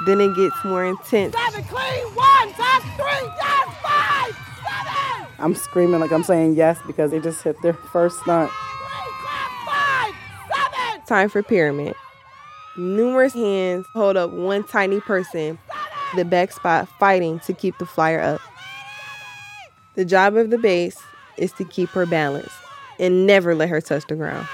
Then 0.07 0.21
it 0.21 0.35
gets 0.37 0.55
more 0.65 0.85
intense. 0.85 1.35
seven, 1.35 1.65
clean, 1.65 2.05
one, 2.15 2.53
top 2.53 2.83
three, 2.83 3.29
yes, 3.41 3.75
five, 3.83 4.37
seven, 4.65 5.27
I'm 5.39 5.55
screaming 5.55 6.01
like 6.01 6.13
I'm 6.13 6.23
saying 6.23 6.55
yes 6.55 6.79
because 6.87 7.11
they 7.11 7.19
just 7.21 7.43
hit 7.43 7.61
their 7.63 7.75
first 7.75 8.21
stunt. 8.21 8.51
Time 11.07 11.29
for 11.29 11.43
pyramid. 11.43 11.95
Numerous 12.77 13.33
hands 13.33 13.87
hold 13.95 14.17
up 14.17 14.31
one 14.33 14.65
tiny 14.65 15.01
person, 15.01 15.59
the 16.17 16.25
back 16.25 16.51
spot 16.53 16.89
fighting 16.99 17.39
to 17.41 17.53
keep 17.53 17.79
the 17.79 17.87
flyer 17.87 18.21
up. 18.21 18.41
The 19.95 20.05
job 20.05 20.37
of 20.37 20.51
the 20.51 20.59
base 20.59 21.01
is 21.37 21.53
to 21.53 21.65
keep 21.65 21.89
her 21.91 22.07
balanced 22.07 22.57
and 22.99 23.27
never 23.27 23.55
let 23.55 23.69
her 23.69 23.81
touch 23.81 24.07
the 24.09 24.17
ground. 24.17 24.47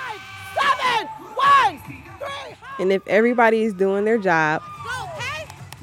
Seven, 0.54 1.06
one, 1.34 1.78
three, 1.78 2.56
And 2.78 2.92
if 2.92 3.06
everybody 3.08 3.62
is 3.62 3.72
doing 3.72 4.04
their 4.04 4.18
job, 4.18 4.62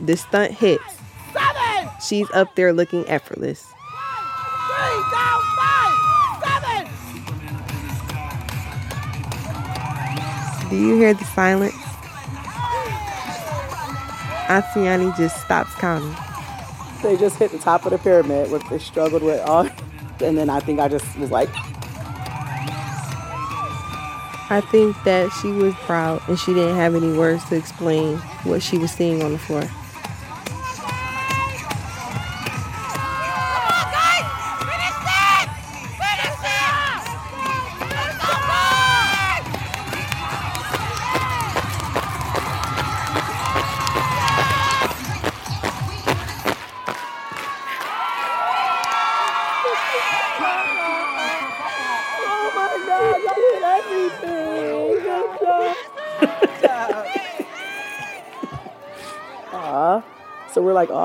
the 0.02 0.16
stunt 0.18 0.52
hits. 0.52 0.84
seven, 1.34 1.90
She's 2.06 2.30
up 2.32 2.56
there 2.56 2.74
looking 2.74 3.08
effortless. 3.08 3.64
three, 3.64 5.04
down, 5.12 5.42
five, 5.58 5.94
seven. 6.44 6.88
Do 10.70 10.76
you 10.78 10.96
hear 10.96 11.14
the 11.14 11.26
silence? 11.26 11.74
Asiani 14.48 15.16
just 15.16 15.40
stops 15.42 15.74
counting. 15.76 16.16
They 17.04 17.16
just 17.18 17.38
hit 17.38 17.52
the 17.52 17.60
top 17.60 17.86
of 17.86 17.92
the 17.92 17.98
pyramid, 18.00 18.52
which 18.52 18.64
they 18.70 18.80
struggled 18.80 19.22
with 19.24 19.40
all. 19.42 19.70
And 20.22 20.38
then 20.38 20.50
I 20.50 20.60
think 20.60 20.80
I 20.80 20.88
just 20.88 21.06
was 21.18 21.30
like, 21.32 21.50
I 24.52 24.62
think 24.72 24.96
that 25.04 25.30
she 25.42 25.52
was 25.52 25.76
proud 25.76 26.22
and 26.28 26.38
she 26.40 26.54
didn't 26.56 26.76
have 26.76 26.96
any 26.96 27.16
words 27.16 27.46
to 27.50 27.56
explain 27.56 28.18
what 28.44 28.64
she 28.64 28.80
was 28.80 28.92
seeing 28.92 29.22
on 29.22 29.32
the 29.34 29.38
floor. 29.38 29.64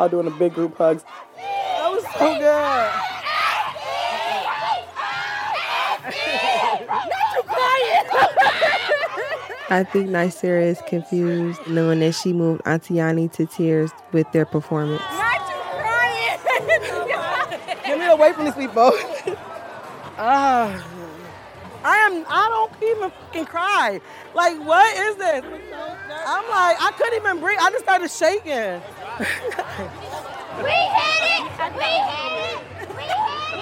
All 0.04 0.10
doing 0.10 0.26
a 0.26 0.30
big 0.32 0.52
group 0.52 0.76
hugs. 0.76 1.02
That 1.34 1.88
was 1.90 2.04
so 2.12 2.34
good. 2.34 2.92
Not 7.08 7.26
you 7.34 7.42
crying. 7.44 8.04
I 9.70 9.82
think 9.82 10.10
Nicera 10.10 10.62
is 10.62 10.82
confused 10.86 11.66
knowing 11.66 12.00
that 12.00 12.12
she 12.12 12.34
moved 12.34 12.60
Auntie 12.66 12.96
Yani 12.96 13.32
to 13.32 13.46
tears 13.46 13.92
with 14.12 14.30
their 14.32 14.44
performance. 14.44 15.00
Get 17.86 17.98
me 17.98 18.04
away 18.06 18.34
from 18.34 18.44
these 18.44 18.54
people. 18.54 18.92
Ah, 20.16 20.70
I 21.82 21.96
am. 21.96 22.24
I 22.28 22.48
don't 22.48 22.72
even 22.84 23.10
fucking 23.10 23.46
cry. 23.46 24.00
Like, 24.32 24.56
what 24.64 24.96
is 24.96 25.16
this? 25.16 25.44
I'm 25.44 26.44
like, 26.48 26.76
I 26.80 26.92
couldn't 26.96 27.18
even 27.18 27.40
breathe. 27.40 27.58
I 27.60 27.70
just 27.70 27.82
started 27.82 28.08
shaking. 28.12 28.80
We 29.18 29.24
hit 29.24 29.38
it! 31.22 31.46
We 31.76 31.84
hit 31.84 32.18
it! 32.50 32.58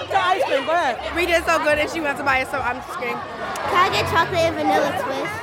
The 0.09 0.17
ice 0.17 0.45
cream, 0.45 0.65
go 0.65 0.73
ahead. 0.73 1.15
We 1.15 1.27
did 1.27 1.45
so 1.45 1.59
good 1.63 1.79
and 1.79 1.91
she 1.91 2.01
went 2.01 2.17
to 2.19 2.25
buy 2.25 2.39
it, 2.39 2.49
so 2.49 2.59
I'm 2.59 2.77
just 2.77 2.99
kidding. 2.99 3.17
Can 3.17 3.77
I 3.77 3.91
get 3.93 4.11
chocolate 4.11 4.41
and 4.41 4.57
vanilla 4.57 4.91
twist? 5.05 5.35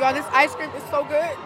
Yo, 0.00 0.12
this 0.12 0.26
ice 0.32 0.54
cream 0.54 0.70
is 0.70 0.82
so 0.90 1.04
good. 1.04 1.36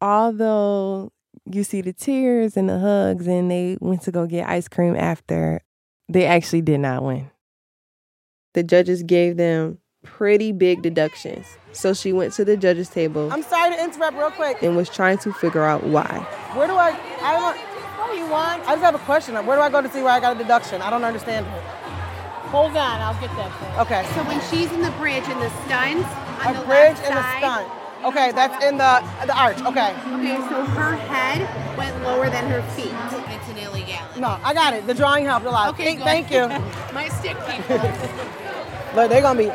Although 0.00 1.10
you 1.44 1.64
see 1.64 1.80
the 1.80 1.92
tears 1.92 2.56
and 2.56 2.68
the 2.68 2.78
hugs 2.78 3.26
and 3.26 3.50
they 3.50 3.78
went 3.80 4.02
to 4.02 4.12
go 4.12 4.26
get 4.26 4.48
ice 4.48 4.68
cream 4.68 4.94
after, 4.94 5.62
they 6.08 6.26
actually 6.26 6.62
did 6.62 6.78
not 6.80 7.02
win. 7.02 7.30
The 8.54 8.62
judges 8.62 9.02
gave 9.02 9.36
them 9.36 9.78
pretty 10.02 10.52
big 10.52 10.82
deductions. 10.82 11.46
So 11.72 11.92
she 11.92 12.12
went 12.12 12.32
to 12.34 12.44
the 12.44 12.56
judges 12.56 12.88
table 12.88 13.30
I'm 13.32 13.42
sorry 13.42 13.74
to 13.74 13.82
interrupt 13.82 14.16
real 14.16 14.30
quick. 14.30 14.62
and 14.62 14.76
was 14.76 14.88
trying 14.88 15.18
to 15.18 15.32
figure 15.32 15.64
out 15.64 15.84
why. 15.84 16.26
Where 16.54 16.66
do 16.66 16.74
I? 16.74 16.90
I 17.20 17.32
don't. 17.32 17.56
What 17.98 18.12
do 18.12 18.18
you 18.18 18.26
want? 18.30 18.62
I 18.62 18.72
just 18.72 18.82
have 18.82 18.94
a 18.94 18.98
question. 19.00 19.34
Where 19.34 19.56
do 19.56 19.62
I 19.62 19.68
go 19.68 19.82
to 19.82 19.90
see 19.90 20.02
where 20.02 20.12
I 20.12 20.20
got 20.20 20.36
a 20.36 20.38
deduction? 20.38 20.80
I 20.80 20.90
don't 20.90 21.04
understand 21.04 21.44
it. 21.46 21.62
Hold 22.54 22.76
on, 22.76 23.00
I'll 23.00 23.20
get 23.20 23.34
that 23.36 23.50
for 23.58 23.64
you. 23.66 23.80
Okay. 23.82 24.06
So 24.14 24.22
when 24.24 24.40
she's 24.48 24.70
in 24.72 24.80
the 24.80 24.92
bridge 24.92 25.24
and 25.26 25.42
the 25.42 25.50
stunts, 25.66 26.08
on 26.46 26.54
A 26.54 26.60
the 26.60 26.64
bridge 26.64 26.96
left 26.96 27.10
and 27.10 27.18
a 27.18 27.22
side, 27.22 27.38
stunt. 27.42 27.68
Okay, 28.06 28.30
that's 28.32 28.64
in 28.64 28.78
the 28.78 29.02
the 29.26 29.36
arch. 29.36 29.58
Okay. 29.60 29.90
Okay, 29.90 30.36
so 30.48 30.64
her 30.78 30.94
head 30.94 31.42
went 31.76 32.00
lower 32.04 32.30
than 32.30 32.48
her 32.48 32.62
feet. 32.78 32.94
It's 34.16 34.24
an 34.24 34.24
illegality. 34.24 34.42
No, 34.42 34.48
I 34.48 34.54
got 34.54 34.74
it. 34.74 34.86
The 34.86 34.94
drawing 34.94 35.24
helped 35.24 35.46
a 35.46 35.50
lot. 35.50 35.68
Okay, 35.74 35.96
Thank, 35.96 36.28
thank 36.28 36.30
you. 36.30 36.48
My 36.94 37.08
stick 37.08 37.36
people. 37.48 37.78
But 38.94 39.08
they're 39.08 39.20
gonna 39.22 39.38
be 39.38 39.48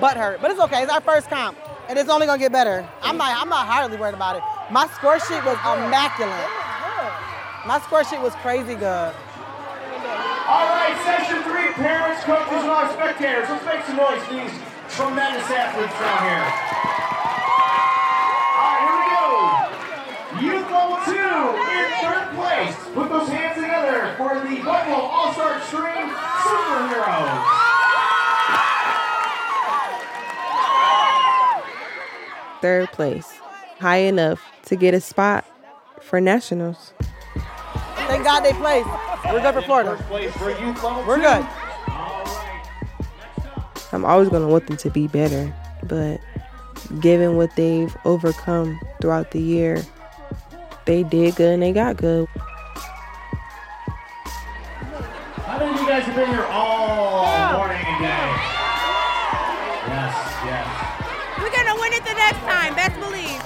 butt 0.00 0.16
hurt. 0.16 0.40
But 0.42 0.50
it's 0.50 0.60
okay. 0.60 0.82
It's 0.82 0.92
our 0.92 1.00
first 1.00 1.28
comp, 1.30 1.56
and 1.88 1.98
it's 1.98 2.10
only 2.10 2.26
gonna 2.26 2.38
get 2.38 2.52
better. 2.52 2.86
I'm 3.02 3.16
not. 3.16 3.40
I'm 3.40 3.48
not 3.48 3.66
hardly 3.66 3.96
worried 3.96 4.14
about 4.14 4.36
it. 4.36 4.42
My 4.70 4.86
score 4.88 5.18
sheet 5.20 5.42
was 5.44 5.56
immaculate. 5.64 6.48
My 7.66 7.80
score 7.80 8.04
sheet 8.04 8.20
was 8.20 8.34
crazy 8.36 8.74
good. 8.74 9.14
All 10.46 10.66
right, 10.70 10.94
session 11.04 11.42
three, 11.42 11.72
parents, 11.74 12.22
coaches, 12.22 12.62
and 12.62 12.70
our 12.70 12.92
spectators. 12.92 13.48
Let's 13.48 13.64
make 13.64 13.82
some 13.84 13.96
noise 13.96 14.22
for 14.22 14.34
these 14.34 14.52
tremendous 14.94 15.48
athletes 15.50 15.96
down 15.98 16.22
here. 16.22 16.46
All 18.54 18.70
right, 18.70 18.82
here 18.84 18.96
we 19.00 20.50
go. 20.52 20.54
Youth 20.60 20.70
level 20.70 20.95
two 21.06 21.12
in 21.14 21.86
third 22.02 22.28
place. 22.34 22.74
Put 22.92 23.08
those 23.08 23.28
hands 23.28 23.54
together 23.54 24.14
for 24.18 24.34
the 24.40 24.62
Buffalo 24.62 24.96
All-Star 24.96 25.58
Extreme 25.58 26.10
Superheroes. 26.44 27.66
third 32.60 32.90
place, 32.90 33.38
high 33.78 33.98
enough 33.98 34.42
to 34.64 34.74
get 34.74 34.92
a 34.94 35.00
spot 35.00 35.44
for 36.00 36.20
nationals. 36.20 36.92
Thank 38.08 38.24
God 38.24 38.40
they 38.40 38.52
played. 38.54 38.84
We're 39.26 39.40
good 39.40 39.54
for 39.54 39.62
Florida. 39.62 40.04
We're 40.10 41.20
good. 41.20 41.46
I'm 43.92 44.04
always 44.04 44.28
going 44.28 44.42
to 44.42 44.48
want 44.48 44.66
them 44.66 44.76
to 44.78 44.90
be 44.90 45.06
better, 45.06 45.54
but 45.84 46.20
given 47.00 47.36
what 47.36 47.54
they've 47.56 47.96
overcome 48.04 48.80
throughout 49.00 49.30
the 49.30 49.40
year, 49.40 49.84
they 50.86 51.02
did 51.02 51.34
good 51.36 51.54
and 51.54 51.62
they 51.62 51.72
got 51.72 51.96
good. 51.96 52.28
How 55.44 55.58
many 55.58 55.74
of 55.74 55.80
you 55.80 55.86
guys 55.86 56.04
have 56.04 56.14
been 56.14 56.28
here 56.28 56.44
all 56.44 57.52
morning 57.52 57.76
and 57.84 58.00
day? 58.00 58.30
Yes, 59.88 60.14
yes. 60.46 60.66
We're 61.38 61.50
gonna 61.50 61.74
win 61.80 61.92
it 61.92 62.04
the 62.04 62.14
next 62.14 62.38
time. 62.38 62.74
Best 62.74 62.98
believe. 63.00 63.42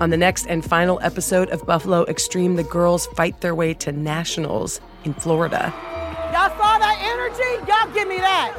On 0.00 0.10
the 0.10 0.16
next 0.18 0.46
and 0.46 0.62
final 0.62 1.00
episode 1.02 1.48
of 1.48 1.64
Buffalo 1.64 2.04
Extreme, 2.04 2.56
the 2.56 2.64
girls 2.64 3.06
fight 3.06 3.40
their 3.40 3.54
way 3.54 3.72
to 3.74 3.92
nationals 3.92 4.78
in 5.04 5.14
Florida. 5.14 5.72
Y'all 6.32 6.50
saw 6.58 6.78
that 6.78 6.98
energy? 7.00 7.66
Y'all 7.66 7.90
give 7.94 8.06
me 8.06 8.18
that. 8.18 8.54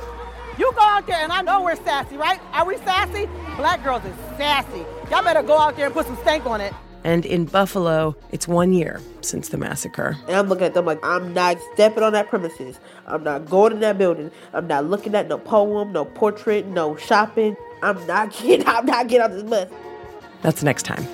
You 0.57 0.71
go 0.73 0.81
out 0.81 1.05
there, 1.05 1.17
and 1.17 1.31
I 1.31 1.41
know 1.41 1.61
we're 1.61 1.75
sassy, 1.75 2.17
right? 2.17 2.39
Are 2.53 2.65
we 2.65 2.77
sassy? 2.77 3.29
Black 3.57 3.83
girls 3.83 4.03
is 4.05 4.15
sassy. 4.37 4.85
Y'all 5.11 5.23
better 5.23 5.43
go 5.43 5.57
out 5.57 5.75
there 5.75 5.85
and 5.85 5.93
put 5.93 6.07
some 6.07 6.17
stank 6.17 6.45
on 6.45 6.61
it. 6.61 6.73
And 7.03 7.25
in 7.25 7.45
Buffalo, 7.45 8.15
it's 8.31 8.47
one 8.47 8.73
year 8.73 8.99
since 9.21 9.49
the 9.49 9.57
massacre. 9.57 10.17
And 10.27 10.35
I'm 10.35 10.49
looking 10.49 10.65
at 10.65 10.73
them 10.73 10.85
like, 10.85 10.99
I'm 11.03 11.33
not 11.33 11.57
stepping 11.73 12.03
on 12.03 12.11
that 12.13 12.27
premises. 12.27 12.79
I'm 13.05 13.23
not 13.23 13.45
going 13.45 13.73
in 13.73 13.79
that 13.81 13.97
building. 13.97 14.31
I'm 14.51 14.67
not 14.67 14.85
looking 14.85 15.13
at 15.15 15.27
no 15.27 15.37
poem, 15.37 15.93
no 15.93 16.05
portrait, 16.05 16.65
no 16.65 16.95
shopping. 16.97 17.55
I'm 17.83 18.05
not 18.07 18.31
getting, 18.41 18.67
I'm 18.67 18.85
not 18.85 19.07
getting 19.07 19.23
on 19.23 19.31
this 19.31 19.43
bus. 19.43 19.69
That's 20.41 20.63
next 20.63 20.83
time. 20.83 21.07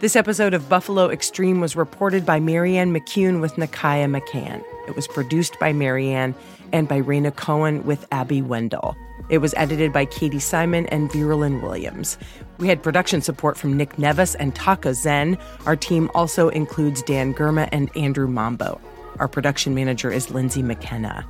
This 0.00 0.16
episode 0.16 0.52
of 0.52 0.68
Buffalo 0.68 1.10
Extreme 1.10 1.60
was 1.60 1.76
reported 1.76 2.26
by 2.26 2.40
Marianne 2.40 2.92
McCune 2.92 3.40
with 3.40 3.54
Nakaya 3.54 4.10
McCann. 4.10 4.64
It 4.90 4.96
was 4.96 5.06
produced 5.06 5.56
by 5.60 5.72
Marianne 5.72 6.34
and 6.72 6.88
by 6.88 7.00
Raina 7.00 7.34
Cohen 7.34 7.84
with 7.86 8.08
Abby 8.10 8.42
Wendle. 8.42 8.96
It 9.28 9.38
was 9.38 9.54
edited 9.56 9.92
by 9.92 10.04
Katie 10.04 10.40
Simon 10.40 10.86
and 10.86 11.08
Virulyn 11.08 11.62
Williams. 11.62 12.18
We 12.58 12.66
had 12.66 12.82
production 12.82 13.22
support 13.22 13.56
from 13.56 13.76
Nick 13.76 14.00
Nevis 14.00 14.34
and 14.34 14.52
Taka 14.52 14.94
Zen. 14.94 15.38
Our 15.64 15.76
team 15.76 16.10
also 16.12 16.48
includes 16.48 17.02
Dan 17.02 17.32
Girma 17.32 17.68
and 17.70 17.96
Andrew 17.96 18.26
Mambo. 18.26 18.80
Our 19.20 19.28
production 19.28 19.76
manager 19.76 20.10
is 20.10 20.32
Lindsay 20.32 20.62
McKenna. 20.62 21.24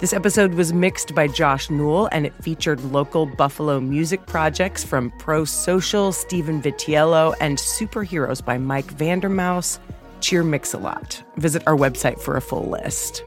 This 0.00 0.12
episode 0.12 0.52
was 0.52 0.74
mixed 0.74 1.14
by 1.14 1.28
Josh 1.28 1.70
Newell 1.70 2.10
and 2.12 2.26
it 2.26 2.34
featured 2.42 2.84
local 2.84 3.24
Buffalo 3.24 3.80
music 3.80 4.26
projects 4.26 4.84
from 4.84 5.10
Pro 5.12 5.46
Social, 5.46 6.12
Stephen 6.12 6.60
Vitiello, 6.60 7.34
and 7.40 7.56
Superheroes 7.56 8.44
by 8.44 8.58
Mike 8.58 8.92
Vandermouse. 8.92 9.80
Cheer 10.20 10.44
Mix 10.44 10.74
a 10.74 10.78
Lot. 10.78 11.22
Visit 11.36 11.62
our 11.66 11.76
website 11.76 12.20
for 12.20 12.36
a 12.36 12.40
full 12.40 12.68
list. 12.68 13.22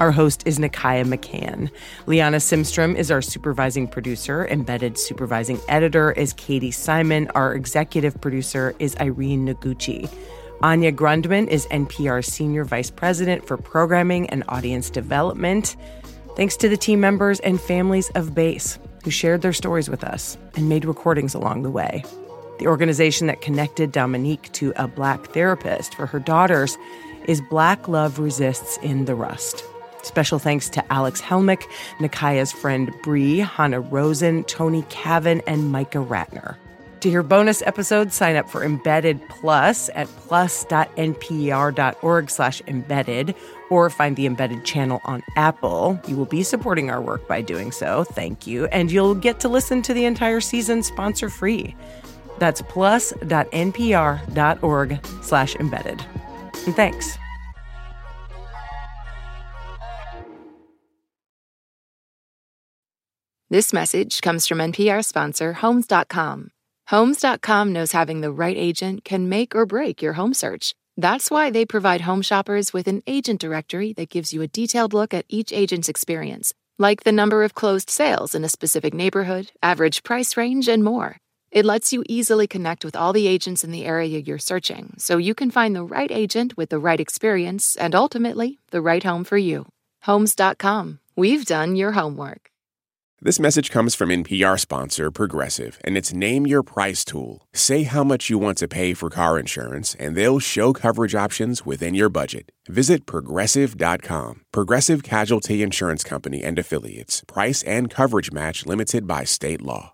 Our 0.00 0.10
host 0.10 0.42
is 0.44 0.58
Nakaya 0.58 1.04
McCann. 1.04 1.70
Liana 2.06 2.38
Simstrom 2.38 2.96
is 2.96 3.10
our 3.10 3.22
supervising 3.22 3.86
producer. 3.86 4.46
Embedded 4.46 4.98
supervising 4.98 5.60
editor 5.68 6.12
is 6.12 6.32
Katie 6.32 6.72
Simon. 6.72 7.28
Our 7.34 7.54
executive 7.54 8.20
producer 8.20 8.74
is 8.80 8.96
Irene 8.96 9.46
Noguchi. 9.46 10.12
Anya 10.62 10.92
Grundmann 10.92 11.46
is 11.48 11.66
NPR 11.66 12.24
Senior 12.24 12.64
Vice 12.64 12.90
President 12.90 13.46
for 13.46 13.56
Programming 13.56 14.28
and 14.30 14.42
Audience 14.48 14.90
Development. 14.90 15.76
Thanks 16.36 16.56
to 16.56 16.68
the 16.68 16.76
team 16.76 17.00
members 17.00 17.38
and 17.40 17.60
families 17.60 18.10
of 18.10 18.34
BASE 18.34 18.78
who 19.04 19.10
shared 19.10 19.42
their 19.42 19.52
stories 19.52 19.88
with 19.88 20.02
us 20.02 20.36
and 20.56 20.68
made 20.68 20.84
recordings 20.84 21.34
along 21.34 21.62
the 21.62 21.70
way. 21.70 22.02
The 22.58 22.66
organization 22.66 23.26
that 23.26 23.40
connected 23.40 23.90
Dominique 23.92 24.52
to 24.52 24.72
a 24.76 24.86
black 24.86 25.26
therapist 25.28 25.94
for 25.94 26.06
her 26.06 26.20
daughters 26.20 26.78
is 27.26 27.40
Black 27.40 27.88
Love 27.88 28.18
Resists 28.18 28.78
in 28.78 29.06
the 29.06 29.14
Rust. 29.14 29.64
Special 30.02 30.38
thanks 30.38 30.68
to 30.70 30.92
Alex 30.92 31.20
Helmick, 31.20 31.64
Nakaya's 31.98 32.52
friend 32.52 32.92
Bree, 33.02 33.38
Hannah 33.38 33.80
Rosen, 33.80 34.44
Tony 34.44 34.82
Cavin, 34.82 35.42
and 35.46 35.72
Micah 35.72 35.98
Ratner. 35.98 36.56
To 37.00 37.10
hear 37.10 37.22
bonus 37.22 37.60
episodes, 37.62 38.14
sign 38.14 38.36
up 38.36 38.48
for 38.48 38.64
Embedded 38.64 39.20
Plus 39.28 39.90
at 39.94 40.06
plus.npr.org 40.08 40.70
slash 42.30 42.62
embedded 42.66 43.34
or 43.68 43.90
find 43.90 44.16
the 44.16 44.24
Embedded 44.24 44.64
channel 44.64 45.02
on 45.04 45.22
Apple. 45.36 46.00
You 46.06 46.16
will 46.16 46.24
be 46.24 46.42
supporting 46.42 46.90
our 46.90 47.02
work 47.02 47.28
by 47.28 47.42
doing 47.42 47.72
so. 47.72 48.04
Thank 48.04 48.46
you. 48.46 48.66
And 48.66 48.90
you'll 48.90 49.14
get 49.14 49.40
to 49.40 49.48
listen 49.48 49.82
to 49.82 49.92
the 49.92 50.06
entire 50.06 50.40
season 50.40 50.82
sponsor 50.82 51.28
free. 51.28 51.76
That's 52.38 52.62
plus.npr.org 52.62 53.20
slash 55.22 55.54
embedded. 55.56 56.02
Thanks. 56.54 57.18
This 63.50 63.72
message 63.72 64.20
comes 64.20 64.48
from 64.48 64.58
NPR 64.58 65.04
sponsor 65.04 65.52
Homes.com. 65.52 66.50
Homes.com 66.88 67.72
knows 67.72 67.92
having 67.92 68.20
the 68.20 68.32
right 68.32 68.56
agent 68.56 69.04
can 69.04 69.28
make 69.28 69.54
or 69.54 69.64
break 69.64 70.02
your 70.02 70.14
home 70.14 70.34
search. 70.34 70.74
That's 70.96 71.30
why 71.30 71.50
they 71.50 71.64
provide 71.64 72.00
home 72.02 72.22
shoppers 72.22 72.72
with 72.72 72.88
an 72.88 73.02
agent 73.06 73.40
directory 73.40 73.92
that 73.94 74.10
gives 74.10 74.32
you 74.32 74.42
a 74.42 74.48
detailed 74.48 74.92
look 74.92 75.14
at 75.14 75.24
each 75.28 75.52
agent's 75.52 75.88
experience, 75.88 76.52
like 76.78 77.04
the 77.04 77.12
number 77.12 77.42
of 77.42 77.54
closed 77.54 77.90
sales 77.90 78.34
in 78.34 78.44
a 78.44 78.48
specific 78.48 78.92
neighborhood, 78.92 79.52
average 79.62 80.02
price 80.02 80.36
range, 80.36 80.68
and 80.68 80.82
more. 80.84 81.18
It 81.54 81.64
lets 81.64 81.92
you 81.92 82.02
easily 82.08 82.48
connect 82.48 82.84
with 82.84 82.96
all 82.96 83.12
the 83.12 83.28
agents 83.28 83.62
in 83.62 83.70
the 83.70 83.84
area 83.84 84.18
you're 84.18 84.38
searching 84.40 84.94
so 84.98 85.18
you 85.18 85.34
can 85.34 85.52
find 85.52 85.76
the 85.76 85.84
right 85.84 86.10
agent 86.10 86.56
with 86.56 86.70
the 86.70 86.80
right 86.80 86.98
experience 86.98 87.76
and 87.76 87.94
ultimately 87.94 88.58
the 88.72 88.80
right 88.80 89.04
home 89.04 89.22
for 89.22 89.38
you. 89.38 89.66
Homes.com. 90.02 90.98
We've 91.14 91.44
done 91.46 91.76
your 91.76 91.92
homework. 91.92 92.50
This 93.22 93.38
message 93.38 93.70
comes 93.70 93.94
from 93.94 94.08
NPR 94.08 94.58
sponsor 94.58 95.12
Progressive 95.12 95.78
and 95.84 95.96
its 95.96 96.12
Name 96.12 96.44
Your 96.44 96.64
Price 96.64 97.04
tool. 97.04 97.46
Say 97.52 97.84
how 97.84 98.02
much 98.02 98.28
you 98.28 98.36
want 98.36 98.58
to 98.58 98.66
pay 98.66 98.92
for 98.92 99.08
car 99.08 99.38
insurance, 99.38 99.94
and 99.94 100.16
they'll 100.16 100.40
show 100.40 100.72
coverage 100.72 101.14
options 101.14 101.64
within 101.64 101.94
your 101.94 102.08
budget. 102.08 102.50
Visit 102.66 103.06
progressive.com. 103.06 104.42
Progressive 104.50 105.04
Casualty 105.04 105.62
Insurance 105.62 106.02
Company 106.02 106.42
and 106.42 106.58
Affiliates. 106.58 107.22
Price 107.28 107.62
and 107.62 107.88
coverage 107.88 108.32
match 108.32 108.66
limited 108.66 109.06
by 109.06 109.22
state 109.22 109.62
law. 109.62 109.93